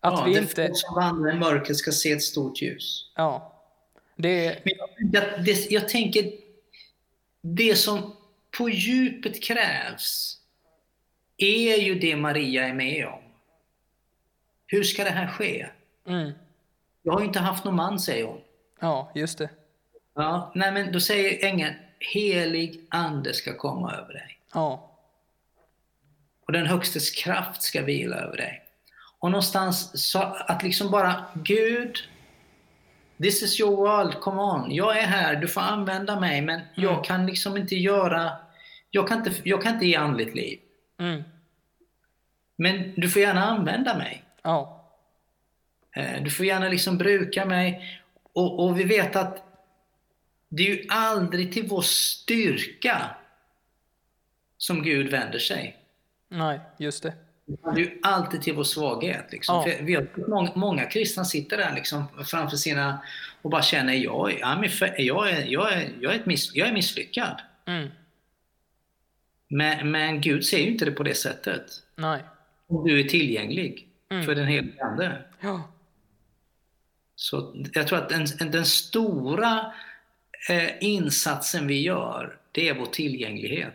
Att 0.00 0.18
ja, 0.18 0.24
vi 0.24 0.38
inte... 0.38 0.66
folk 0.66 0.78
som 0.78 0.94
vandrar 0.94 1.32
i 1.32 1.38
mörker 1.38 1.74
ska 1.74 1.92
se 1.92 2.12
ett 2.12 2.22
stort 2.22 2.62
ljus. 2.62 3.12
Ja. 3.16 3.60
Det... 4.16 4.58
Men 4.64 4.72
jag, 5.12 5.44
det, 5.44 5.70
jag 5.70 5.88
tänker, 5.88 6.32
det 7.40 7.76
som 7.76 8.16
på 8.58 8.70
djupet 8.70 9.42
krävs 9.42 10.38
är 11.36 11.76
ju 11.76 11.94
det 11.94 12.16
Maria 12.16 12.68
är 12.68 12.74
med 12.74 13.06
om. 13.06 13.22
Hur 14.66 14.82
ska 14.82 15.04
det 15.04 15.10
här 15.10 15.26
ske? 15.26 15.66
Mm. 16.06 16.32
Jag 17.02 17.12
har 17.12 17.20
ju 17.20 17.26
inte 17.26 17.38
haft 17.38 17.64
någon 17.64 17.74
man, 17.74 18.00
säger 18.00 18.24
hon. 18.24 18.40
Ja, 18.80 19.12
just 19.14 19.38
det. 19.38 19.50
Ja, 20.14 20.52
nej 20.54 20.72
men 20.72 20.92
då 20.92 21.00
säger 21.00 21.44
ängeln, 21.44 21.74
helig 22.12 22.80
ande 22.88 23.34
ska 23.34 23.56
komma 23.56 23.92
över 23.92 24.12
dig. 24.12 24.38
Ja. 24.54 24.90
Och 26.46 26.52
den 26.52 26.66
högstes 26.66 27.10
kraft 27.10 27.62
ska 27.62 27.82
vila 27.82 28.16
över 28.16 28.36
dig. 28.36 28.62
Och 29.18 29.30
någonstans 29.30 30.08
så 30.10 30.18
att 30.22 30.62
liksom 30.62 30.90
bara, 30.90 31.24
Gud, 31.34 31.98
this 33.22 33.42
is 33.42 33.60
your 33.60 33.76
world, 33.76 34.20
come 34.20 34.42
on. 34.42 34.74
Jag 34.74 34.98
är 34.98 35.06
här, 35.06 35.36
du 35.36 35.48
får 35.48 35.60
använda 35.60 36.20
mig, 36.20 36.42
men 36.42 36.54
mm. 36.60 36.68
jag 36.74 37.04
kan 37.04 37.26
liksom 37.26 37.56
inte 37.56 37.76
göra, 37.76 38.32
jag 38.90 39.08
kan 39.08 39.18
inte, 39.18 39.32
jag 39.44 39.62
kan 39.62 39.74
inte 39.74 39.86
ge 39.86 39.96
andligt 39.96 40.34
liv. 40.34 40.58
Mm. 40.98 41.22
Men 42.56 42.92
du 42.96 43.08
får 43.08 43.22
gärna 43.22 43.44
använda 43.44 43.96
mig. 43.96 44.24
Ja. 44.42 44.84
Eh, 45.96 46.22
du 46.22 46.30
får 46.30 46.46
gärna 46.46 46.68
liksom 46.68 46.98
bruka 46.98 47.44
mig. 47.44 48.00
Och, 48.32 48.64
och 48.64 48.78
vi 48.78 48.84
vet 48.84 49.16
att 49.16 49.43
det 50.56 50.62
är 50.62 50.76
ju 50.76 50.86
aldrig 50.88 51.52
till 51.52 51.68
vår 51.68 51.82
styrka 51.82 53.10
som 54.56 54.82
Gud 54.82 55.10
vänder 55.10 55.38
sig. 55.38 55.76
Nej, 56.28 56.60
just 56.78 57.02
det. 57.02 57.12
Det 57.46 57.70
är 57.70 57.76
ju 57.78 57.98
alltid 58.02 58.42
till 58.42 58.54
vår 58.54 58.64
svaghet. 58.64 59.32
Liksom. 59.32 59.54
Ja. 59.54 59.76
vi 59.80 59.94
har, 59.94 60.28
många, 60.28 60.52
många 60.54 60.84
kristna 60.84 61.24
sitter 61.24 61.56
där 61.56 61.74
liksom, 61.74 62.04
framför 62.24 62.56
sina 62.56 63.02
och 63.42 63.50
bara 63.50 63.62
känner 63.62 63.92
jag, 63.94 64.38
jag, 64.40 64.64
är, 64.64 65.00
jag, 65.00 65.30
är, 65.30 65.44
jag, 65.46 65.72
är, 65.72 65.92
jag, 66.00 66.14
är, 66.14 66.22
miss, 66.24 66.54
jag 66.54 66.68
är 66.68 66.72
misslyckad. 66.72 67.40
Mm. 67.66 67.88
Men, 69.48 69.90
men 69.90 70.20
Gud 70.20 70.46
ser 70.46 70.58
ju 70.58 70.66
inte 70.66 70.84
det 70.84 70.90
på 70.90 71.02
det 71.02 71.14
sättet. 71.14 71.66
Nej. 71.96 72.22
Om 72.66 72.86
du 72.86 73.00
är 73.00 73.04
tillgänglig 73.04 73.88
mm. 74.10 74.26
för 74.26 74.34
den 74.34 74.46
helige 74.46 74.84
Ande. 74.84 75.22
Ja. 75.40 75.70
Så 77.16 77.54
jag 77.72 77.86
tror 77.86 77.98
att 77.98 78.08
den, 78.08 78.26
den 78.50 78.64
stora 78.64 79.72
eh, 80.48 80.70
insatsen 80.80 81.66
vi 81.66 81.82
gör, 81.82 82.38
det 82.52 82.68
är 82.68 82.74
vår 82.74 82.86
tillgänglighet. 82.86 83.74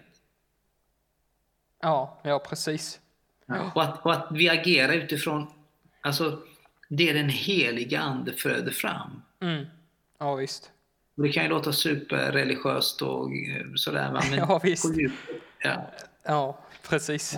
Ja, 1.82 2.20
ja 2.24 2.40
precis. 2.40 3.00
Och, 3.76 3.84
att, 3.84 4.06
och 4.06 4.14
att 4.14 4.28
vi 4.32 4.50
agerar 4.50 4.94
utifrån 4.94 5.48
alltså, 6.02 6.42
det 6.90 7.14
den 7.14 7.30
heliga 7.30 8.00
Ande 8.00 8.34
föder 8.34 8.72
fram. 8.72 9.22
Mm. 9.42 9.66
Ja, 10.18 10.36
visst. 10.36 10.72
Och 11.18 11.24
det 11.24 11.32
kan 11.32 11.44
ju 11.44 11.50
låta 11.50 11.74
superreligiöst 11.74 13.02
och 13.02 13.32
eh, 13.32 13.66
sådär, 13.76 14.12
va? 14.12 14.24
men 14.30 14.40
ja, 14.50 14.60
visst. 14.64 14.86
Ja. 15.64 15.92
ja, 16.24 16.60
precis. 16.90 17.38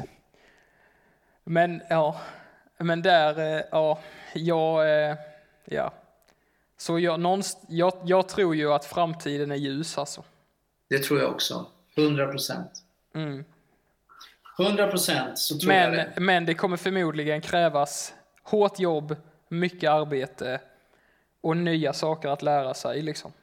Men 1.44 1.82
ja, 1.90 2.22
men 2.78 3.02
där, 3.02 3.58
eh, 3.58 3.64
ja, 3.72 4.00
jag, 4.34 5.10
eh, 5.10 5.16
ja. 5.66 5.94
Så 6.82 7.00
jag, 7.00 7.20
någonstans, 7.20 7.66
jag, 7.70 7.94
jag 8.06 8.30
tror 8.30 8.56
ju 8.56 8.74
att 8.74 8.86
framtiden 8.86 9.52
är 9.52 9.56
ljus 9.56 9.98
alltså. 9.98 10.24
Det 10.90 11.00
tror 11.00 11.20
jag 11.20 11.32
också. 11.32 11.66
100 11.98 12.28
procent. 12.28 12.72
Mm. 13.16 13.46
100 14.60 14.88
procent 14.88 15.40
så 15.40 15.60
tror 15.60 15.68
men, 15.68 15.94
jag 15.94 15.94
det. 15.94 16.22
Men 16.22 16.46
det 16.46 16.54
kommer 16.54 16.78
förmodligen 16.78 17.42
krävas 17.42 18.14
hårt 18.44 18.80
jobb, 18.80 19.16
mycket 19.48 19.90
arbete 19.90 20.62
och 21.42 21.58
nya 21.58 21.94
saker 21.94 22.30
att 22.30 22.42
lära 22.42 22.74
sig. 22.74 23.02
Liksom. 23.02 23.34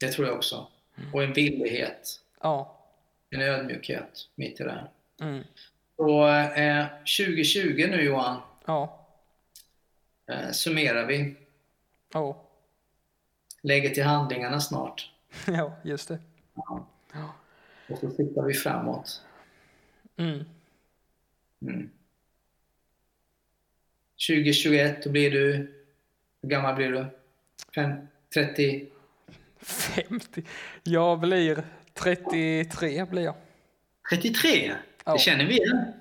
Det 0.00 0.08
tror 0.08 0.26
jag 0.26 0.36
också. 0.36 0.66
Och 1.12 1.22
en 1.22 1.32
villighet. 1.32 2.20
Ja. 2.40 2.80
En 3.30 3.40
ödmjukhet 3.40 4.28
mitt 4.34 4.60
i 4.60 4.64
det 4.64 4.70
här. 4.70 4.90
Mm. 5.20 5.44
Och 5.96 6.28
eh, 6.30 6.86
2020 7.18 7.86
nu 7.90 8.02
Johan. 8.02 8.40
Ja. 8.66 9.06
Eh, 10.30 10.50
summerar 10.50 11.06
vi. 11.06 11.34
Ja. 12.12 12.48
Lägger 13.62 13.90
till 13.90 14.04
handlingarna 14.04 14.60
snart. 14.60 15.12
ja, 15.46 15.72
just 15.82 16.08
det. 16.08 16.18
Ja. 16.54 16.86
Och 17.88 17.98
så 17.98 18.10
tittar 18.10 18.42
vi 18.42 18.54
framåt. 18.54 19.22
Mm. 20.16 20.44
Mm. 21.62 21.90
2021, 24.28 25.04
då 25.04 25.10
blir 25.10 25.30
du... 25.30 25.72
Hur 26.42 26.48
gammal 26.48 26.74
blir 26.74 26.92
du? 26.92 27.06
Fem, 27.74 28.08
30? 28.34 28.88
50? 29.60 30.44
Jag 30.82 31.20
blir 31.20 31.64
33 31.94 33.04
blir 33.04 33.22
jag. 33.22 33.34
33? 34.10 34.72
Ja. 35.04 35.12
Det 35.12 35.18
känner 35.18 35.46
vi 35.46 35.56
igen. 35.56 35.92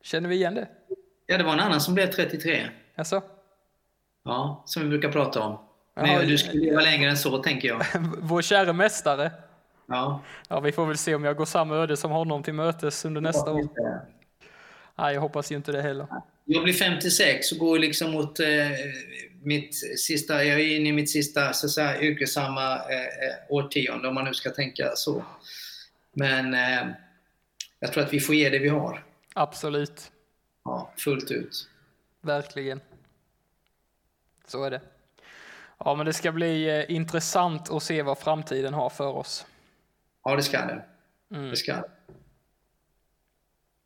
Känner 0.00 0.28
vi 0.28 0.34
igen 0.34 0.54
det? 0.54 0.68
Ja, 1.26 1.38
det 1.38 1.44
var 1.44 1.52
en 1.52 1.60
annan 1.60 1.80
som 1.80 1.94
blev 1.94 2.10
33. 2.10 2.68
Alltså? 2.94 3.22
Ja, 4.22 4.62
som 4.66 4.82
vi 4.82 4.88
brukar 4.88 5.12
prata 5.12 5.40
om. 5.40 5.58
Men 5.94 6.28
du 6.28 6.38
skulle 6.38 6.64
leva 6.64 6.80
längre 6.80 7.10
än 7.10 7.16
så, 7.16 7.38
tänker 7.38 7.68
jag. 7.68 7.84
Vår 8.18 8.42
kära 8.42 8.72
mästare. 8.72 9.30
Ja. 9.86 10.22
ja, 10.48 10.60
vi 10.60 10.72
får 10.72 10.86
väl 10.86 10.98
se 10.98 11.14
om 11.14 11.24
jag 11.24 11.36
går 11.36 11.44
samma 11.44 11.74
öde 11.76 11.96
som 11.96 12.10
honom 12.10 12.42
till 12.42 12.54
mötes 12.54 13.04
under 13.04 13.20
nästa 13.20 13.52
år. 13.52 13.68
Nej, 14.98 15.14
jag 15.14 15.20
hoppas 15.20 15.52
ju 15.52 15.56
inte 15.56 15.72
det 15.72 15.82
heller. 15.82 16.06
Jag 16.44 16.64
blir 16.64 16.74
56 16.74 17.52
och 17.52 17.58
går 17.58 17.78
liksom 17.78 18.10
mot 18.10 18.40
eh, 18.40 18.46
mitt 19.42 19.74
sista, 19.98 20.44
jag 20.44 20.60
är 20.60 20.76
inne 20.76 20.88
i 20.88 20.92
mitt 20.92 21.10
sista 21.10 21.52
så 21.52 21.68
säga, 21.68 22.00
yrkesamma 22.00 22.74
eh, 22.74 23.00
eh, 23.00 23.36
årtionde 23.48 24.08
om 24.08 24.14
man 24.14 24.24
nu 24.24 24.34
ska 24.34 24.50
tänka 24.50 24.90
så. 24.94 25.24
Men 26.12 26.54
eh, 26.54 26.94
jag 27.80 27.92
tror 27.92 28.04
att 28.04 28.12
vi 28.12 28.20
får 28.20 28.34
ge 28.34 28.50
det 28.50 28.58
vi 28.58 28.68
har. 28.68 29.04
Absolut. 29.34 30.12
Ja, 30.64 30.92
fullt 30.96 31.30
ut. 31.30 31.68
Verkligen. 32.20 32.80
Så 34.46 34.64
är 34.64 34.70
det. 34.70 34.80
Ja, 35.84 35.94
men 35.94 36.06
det 36.06 36.12
ska 36.12 36.32
bli 36.32 36.78
eh, 36.78 36.96
intressant 36.96 37.70
att 37.70 37.82
se 37.82 38.02
vad 38.02 38.18
framtiden 38.18 38.74
har 38.74 38.90
för 38.90 39.08
oss. 39.08 39.46
Ja, 40.24 40.36
det 40.36 40.42
ska 40.42 40.58
det. 40.58 40.84
Mm. 41.30 41.50
Det 41.50 41.56
ska 41.56 41.72
det. 41.74 41.90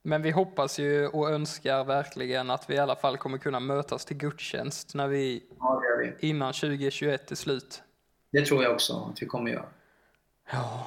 Men 0.02 0.22
vi 0.22 0.30
hoppas 0.30 0.78
ju 0.78 1.06
och 1.06 1.30
önskar 1.30 1.84
verkligen 1.84 2.50
att 2.50 2.70
vi 2.70 2.74
i 2.74 2.78
alla 2.78 2.96
fall 2.96 3.16
kommer 3.16 3.38
kunna 3.38 3.60
mötas 3.60 4.04
till 4.04 4.16
gudstjänst 4.16 4.94
när 4.94 5.08
vi, 5.08 5.42
ja, 5.58 5.82
vi. 6.00 6.28
innan 6.28 6.52
2021 6.52 7.30
är 7.30 7.34
slut. 7.34 7.82
Det 8.30 8.46
tror 8.46 8.62
jag 8.62 8.72
också 8.72 9.10
att 9.12 9.22
vi 9.22 9.26
kommer 9.26 9.50
göra. 9.50 9.64
Ja. 10.52 10.86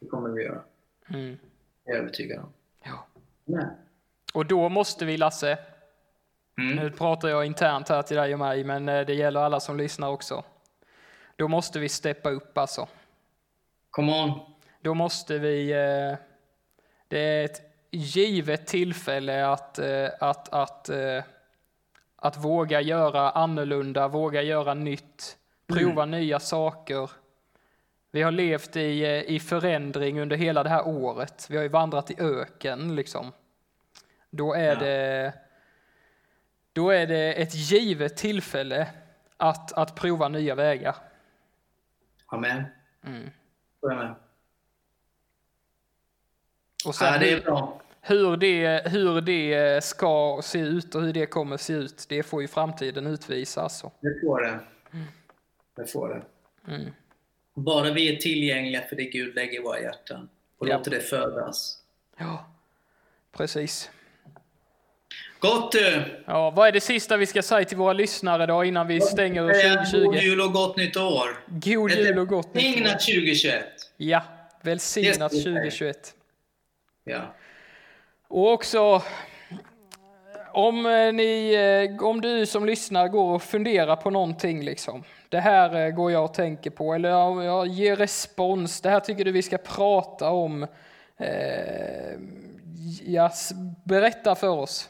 Det 0.00 0.06
kommer 0.06 0.28
vi 0.30 0.42
göra. 0.42 0.62
Mm. 1.08 1.38
Jag 1.84 1.96
är 1.96 2.00
övertygad 2.00 2.38
om. 2.38 2.52
ja. 2.84 3.06
Nej. 3.44 3.66
Och 4.34 4.46
då 4.46 4.68
måste 4.68 5.04
vi, 5.04 5.16
Lasse, 5.16 5.58
Mm. 6.60 6.76
nu 6.76 6.90
pratar 6.90 7.28
jag 7.28 7.46
internt 7.46 7.88
här 7.88 8.02
till 8.02 8.16
dig 8.16 8.32
och 8.32 8.38
mig, 8.38 8.64
men 8.64 8.88
eh, 8.88 9.06
det 9.06 9.14
gäller 9.14 9.40
alla 9.40 9.60
som 9.60 9.76
lyssnar 9.76 10.08
också. 10.08 10.44
Då 11.36 11.48
måste 11.48 11.78
vi 11.78 11.88
steppa 11.88 12.30
upp 12.30 12.58
alltså. 12.58 12.88
Come 13.90 14.22
on. 14.22 14.40
Då 14.80 14.94
måste 14.94 15.38
vi... 15.38 15.70
Eh, 15.70 16.18
det 17.08 17.18
är 17.18 17.44
ett 17.44 17.62
givet 17.90 18.66
tillfälle 18.66 19.46
att, 19.46 19.78
eh, 19.78 20.08
att, 20.20 20.48
att, 20.48 20.90
att 22.16 22.36
våga 22.36 22.80
göra 22.80 23.30
annorlunda, 23.30 24.08
våga 24.08 24.42
göra 24.42 24.74
nytt, 24.74 25.36
prova 25.66 26.04
nya 26.04 26.40
saker. 26.40 27.10
Vi 28.12 28.22
har 28.22 28.30
levt 28.30 28.76
i, 28.76 29.24
i 29.28 29.40
förändring 29.40 30.20
under 30.20 30.36
hela 30.36 30.62
det 30.62 30.68
här 30.68 30.88
året. 30.88 31.46
Vi 31.50 31.56
har 31.56 31.62
ju 31.62 31.68
vandrat 31.68 32.10
i 32.10 32.16
öken 32.18 32.94
liksom. 32.96 33.32
Då 34.30 34.54
är, 34.54 34.74
Ja. 34.74 34.74
det, 34.74 35.32
då 36.72 36.90
är 36.90 37.06
det 37.06 37.32
ett 37.42 37.54
givet 37.54 38.16
tillfälle 38.16 38.86
att, 39.36 39.72
att 39.72 39.94
prova 39.96 40.28
nya 40.28 40.54
vägar. 40.54 40.94
Amen. 42.26 42.64
Mm. 43.06 43.30
Och 46.86 46.94
sen 46.94 47.12
Ja, 47.12 47.18
det 47.18 47.30
är 47.30 47.34
hur- 47.36 47.42
bra. 47.42 47.80
Hur 48.02 48.36
det, 48.36 48.88
hur 48.90 49.20
det 49.20 49.84
ska 49.84 50.40
se 50.44 50.58
ut 50.58 50.94
och 50.94 51.02
hur 51.02 51.12
det 51.12 51.26
kommer 51.26 51.56
se 51.56 51.72
ut, 51.72 52.06
det 52.08 52.22
får 52.22 52.42
ju 52.42 52.48
framtiden 52.48 53.06
utvisa. 53.06 53.62
Alltså. 53.62 53.90
Det 54.00 54.20
får 54.20 54.40
det. 54.40 54.58
Det 55.76 55.86
får 55.86 56.08
det. 56.08 56.22
Mm. 56.74 56.90
Bara 57.54 57.92
vi 57.92 58.14
är 58.14 58.16
tillgängliga 58.16 58.82
för 58.82 58.96
det 58.96 59.04
Gud 59.04 59.34
lägger 59.34 59.60
i 59.60 59.62
våra 59.62 59.80
hjärtan 59.80 60.28
och 60.58 60.68
Ja. 60.68 60.76
låter 60.78 60.90
det 60.90 61.00
födas. 61.00 61.82
Ja, 62.18 62.46
precis. 63.32 63.90
Gott 65.40 65.72
du! 65.72 66.02
Ja, 66.26 66.50
vad 66.50 66.68
är 66.68 66.72
det 66.72 66.80
sista 66.80 67.16
vi 67.16 67.26
ska 67.26 67.42
säga 67.42 67.64
till 67.64 67.76
våra 67.76 67.92
lyssnare 67.92 68.46
då 68.46 68.64
innan 68.64 68.86
vi 68.86 69.00
stänger 69.00 69.42
Eh, 69.42 69.46
God 69.46 69.90
2020? 69.90 70.18
jul 70.22 70.40
och 70.40 70.52
gott 70.52 70.76
nytt 70.76 70.96
år! 70.96 71.44
God 71.46 71.90
jul 71.90 72.18
och 72.18 72.28
gott 72.28 72.54
nytt 72.54 72.64
år. 72.64 72.68
Välsignat 72.70 73.00
2021! 73.00 73.64
Ja, 73.96 74.22
välsignat 74.62 75.34
Yes, 75.34 75.44
2021. 75.44 76.14
Ja. 77.04 77.20
Och 78.28 78.52
också 78.52 79.02
om, 80.52 80.86
eh, 80.86 81.12
ni, 81.12 81.54
eh, 81.98 82.04
om 82.06 82.20
du 82.20 82.46
som 82.46 82.66
lyssnar 82.66 83.08
går 83.08 83.34
och 83.34 83.42
funderar 83.42 83.96
på 83.96 84.10
någonting 84.10 84.64
liksom. 84.64 85.04
Det 85.28 85.40
här 85.40 85.86
eh, 85.86 85.90
går 85.90 86.12
jag 86.12 86.24
och 86.24 86.34
tänker 86.34 86.70
på 86.70 86.94
eller 86.94 87.08
jag, 87.08 87.44
jag 87.44 87.66
ger 87.66 87.96
respons. 87.96 88.80
Det 88.80 88.90
här 88.90 89.00
tycker 89.00 89.24
du 89.24 89.32
vi 89.32 89.42
ska 89.42 89.58
prata 89.58 90.30
om. 90.30 90.62
Eh, 91.18 91.28
ja, 93.06 93.30
berätta 93.84 94.34
för 94.34 94.48
oss. 94.48 94.88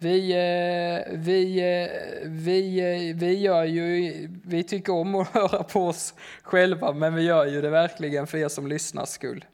Vi, 0.00 0.30
eh, 0.32 1.12
vi, 1.18 1.58
eh, 1.58 2.28
vi, 2.28 2.78
eh, 3.10 3.16
vi 3.16 3.38
gör 3.40 3.64
ju, 3.64 4.12
vi 4.44 4.62
tycker 4.64 4.92
om 4.92 5.14
att 5.14 5.28
höra 5.34 5.62
på 5.62 5.86
oss 5.86 6.14
själva 6.42 6.92
men 6.92 7.14
vi 7.14 7.22
gör 7.22 7.46
ju 7.46 7.60
det 7.60 7.70
verkligen 7.70 8.26
för 8.26 8.38
er 8.38 8.48
som 8.48 8.66
lyssnar 8.66 9.04
skull. 9.06 9.44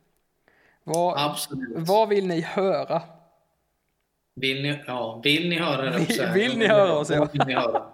Vad, 0.84 1.30
Absolut. 1.30 1.68
vad 1.76 2.08
vill 2.08 2.26
ni 2.26 2.40
höra? 2.40 3.02
Vill 4.40 4.62
ni, 4.62 4.82
ja, 4.86 5.20
vill 5.24 5.48
ni 5.48 5.58
höra 5.58 5.82
det 5.82 5.90
Vill- 5.98 6.02
också? 6.02 6.22
vill 6.34 6.58
ni 6.58 6.66
höra 6.66 6.92
oss, 6.92 7.10
ja. 7.10 7.28
Vill 7.32 7.42
ni 7.46 7.54
höra? 7.54 7.82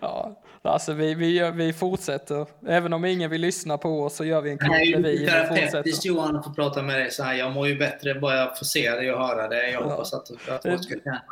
Ja, 0.00 0.42
alltså 0.62 0.92
vi, 0.92 1.14
vi, 1.14 1.50
vi 1.54 1.72
fortsätter. 1.72 2.46
Även 2.68 2.92
om 2.92 3.04
ingen 3.04 3.30
vill 3.30 3.40
lyssna 3.40 3.78
på 3.78 4.02
oss 4.02 4.16
så 4.16 4.24
gör 4.24 4.40
vi 4.40 4.50
en 4.50 4.56
Det 4.56 4.64
är 4.64 4.68
där 4.68 5.02
vi, 5.02 5.18
lite 5.18 5.24
vi 5.24 5.26
terapeutiskt. 5.58 6.04
Johan 6.04 6.36
att 6.36 6.44
få 6.44 6.52
prata 6.54 6.82
med 6.82 6.98
dig 6.98 7.10
så 7.10 7.22
här. 7.22 7.34
Jag 7.34 7.52
mår 7.52 7.68
ju 7.68 7.78
bättre 7.78 8.14
bara 8.14 8.36
jag 8.36 8.58
får 8.58 8.64
se 8.66 8.90
dig 8.90 9.12
och 9.12 9.18
höra 9.26 9.48
det. 9.48 9.70
Jag 9.70 9.82
Ja. 9.82 9.88
hoppas 9.88 10.12
att, 10.14 10.30
att 10.48 10.62
folk 10.62 10.84
ska 10.84 10.94
känna 11.04 11.22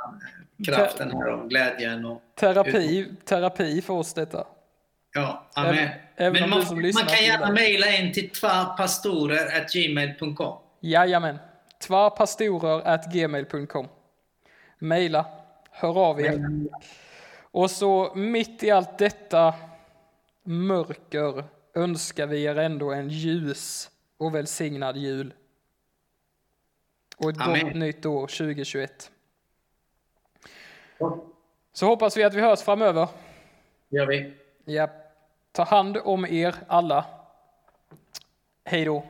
kraften 0.67 1.11
här 1.11 1.27
och 1.33 1.51
glädjen. 1.51 2.05
Och, 2.05 2.23
Terapi, 2.41 3.15
terapi 3.25 3.83
för 3.83 3.95
oss 3.95 4.15
detta. 4.15 4.47
ja, 5.15 5.47
amen. 5.55 5.75
Även- 5.75 5.91
även 6.17 6.51
man, 6.51 6.59
man 6.95 7.07
kan 7.07 7.25
gärna 7.25 7.53
mejla 7.53 7.97
in 7.97 8.13
till 8.13 8.31
tvapastorer.gmail.com. 8.31 10.59
Jajamän. 10.81 11.39
Tvarpastorer.gmail.com 11.87 13.89
Maila. 14.79 15.27
Hör 15.71 15.99
av 15.99 16.21
er. 16.21 16.41
Och 17.41 17.71
så 17.71 18.13
mitt 18.15 18.63
i 18.63 18.71
allt 18.71 18.99
detta 18.99 19.55
mörker 20.45 21.45
önskar 21.75 22.27
vi 22.27 22.43
er 22.45 22.57
ändå 22.59 22.93
en 22.93 23.09
ljus 23.09 23.91
och 24.19 24.35
välsignad 24.35 24.97
jul. 24.97 25.35
Och 27.17 27.31
ett 27.31 27.41
Amen. 27.41 27.65
gott 27.65 27.75
nytt 27.75 28.07
år 28.07 28.27
2021. 28.27 29.11
Så 31.73 31.87
hoppas 31.87 32.17
vi 32.17 32.25
att 32.25 32.35
vi 32.35 32.41
hörs 32.41 32.61
framöver. 32.61 33.09
gör 33.89 34.07
vi. 34.07 34.33
Ja. 34.65 34.89
Ta 35.53 35.65
hand 35.65 35.97
om 36.05 36.27
er 36.27 36.55
alla. 36.69 37.05
Hej 38.65 38.85
då. 38.85 39.05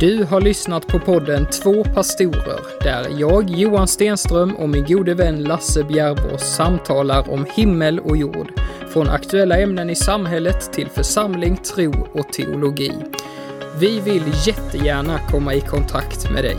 Du 0.00 0.24
har 0.24 0.40
lyssnat 0.40 0.86
på 0.86 0.98
podden 0.98 1.46
Två 1.62 1.84
pastorer 1.84 2.60
där 2.82 3.20
jag, 3.20 3.50
Johan 3.50 3.88
Stenström 3.88 4.56
och 4.56 4.68
min 4.68 4.84
gode 4.84 5.14
vän 5.14 5.42
Lasse 5.42 5.84
Bjärvås 5.84 6.56
samtalar 6.56 7.30
om 7.30 7.46
himmel 7.54 8.00
och 8.00 8.16
jord. 8.16 8.52
Från 8.88 9.08
aktuella 9.08 9.58
ämnen 9.58 9.90
i 9.90 9.94
samhället 9.94 10.72
till 10.72 10.88
församling, 10.88 11.56
tro 11.56 11.92
och 12.14 12.32
teologi. 12.32 12.92
Vi 13.82 14.00
vill 14.00 14.22
jättegärna 14.46 15.20
komma 15.30 15.54
i 15.54 15.60
kontakt 15.60 16.30
med 16.30 16.44
dig. 16.44 16.56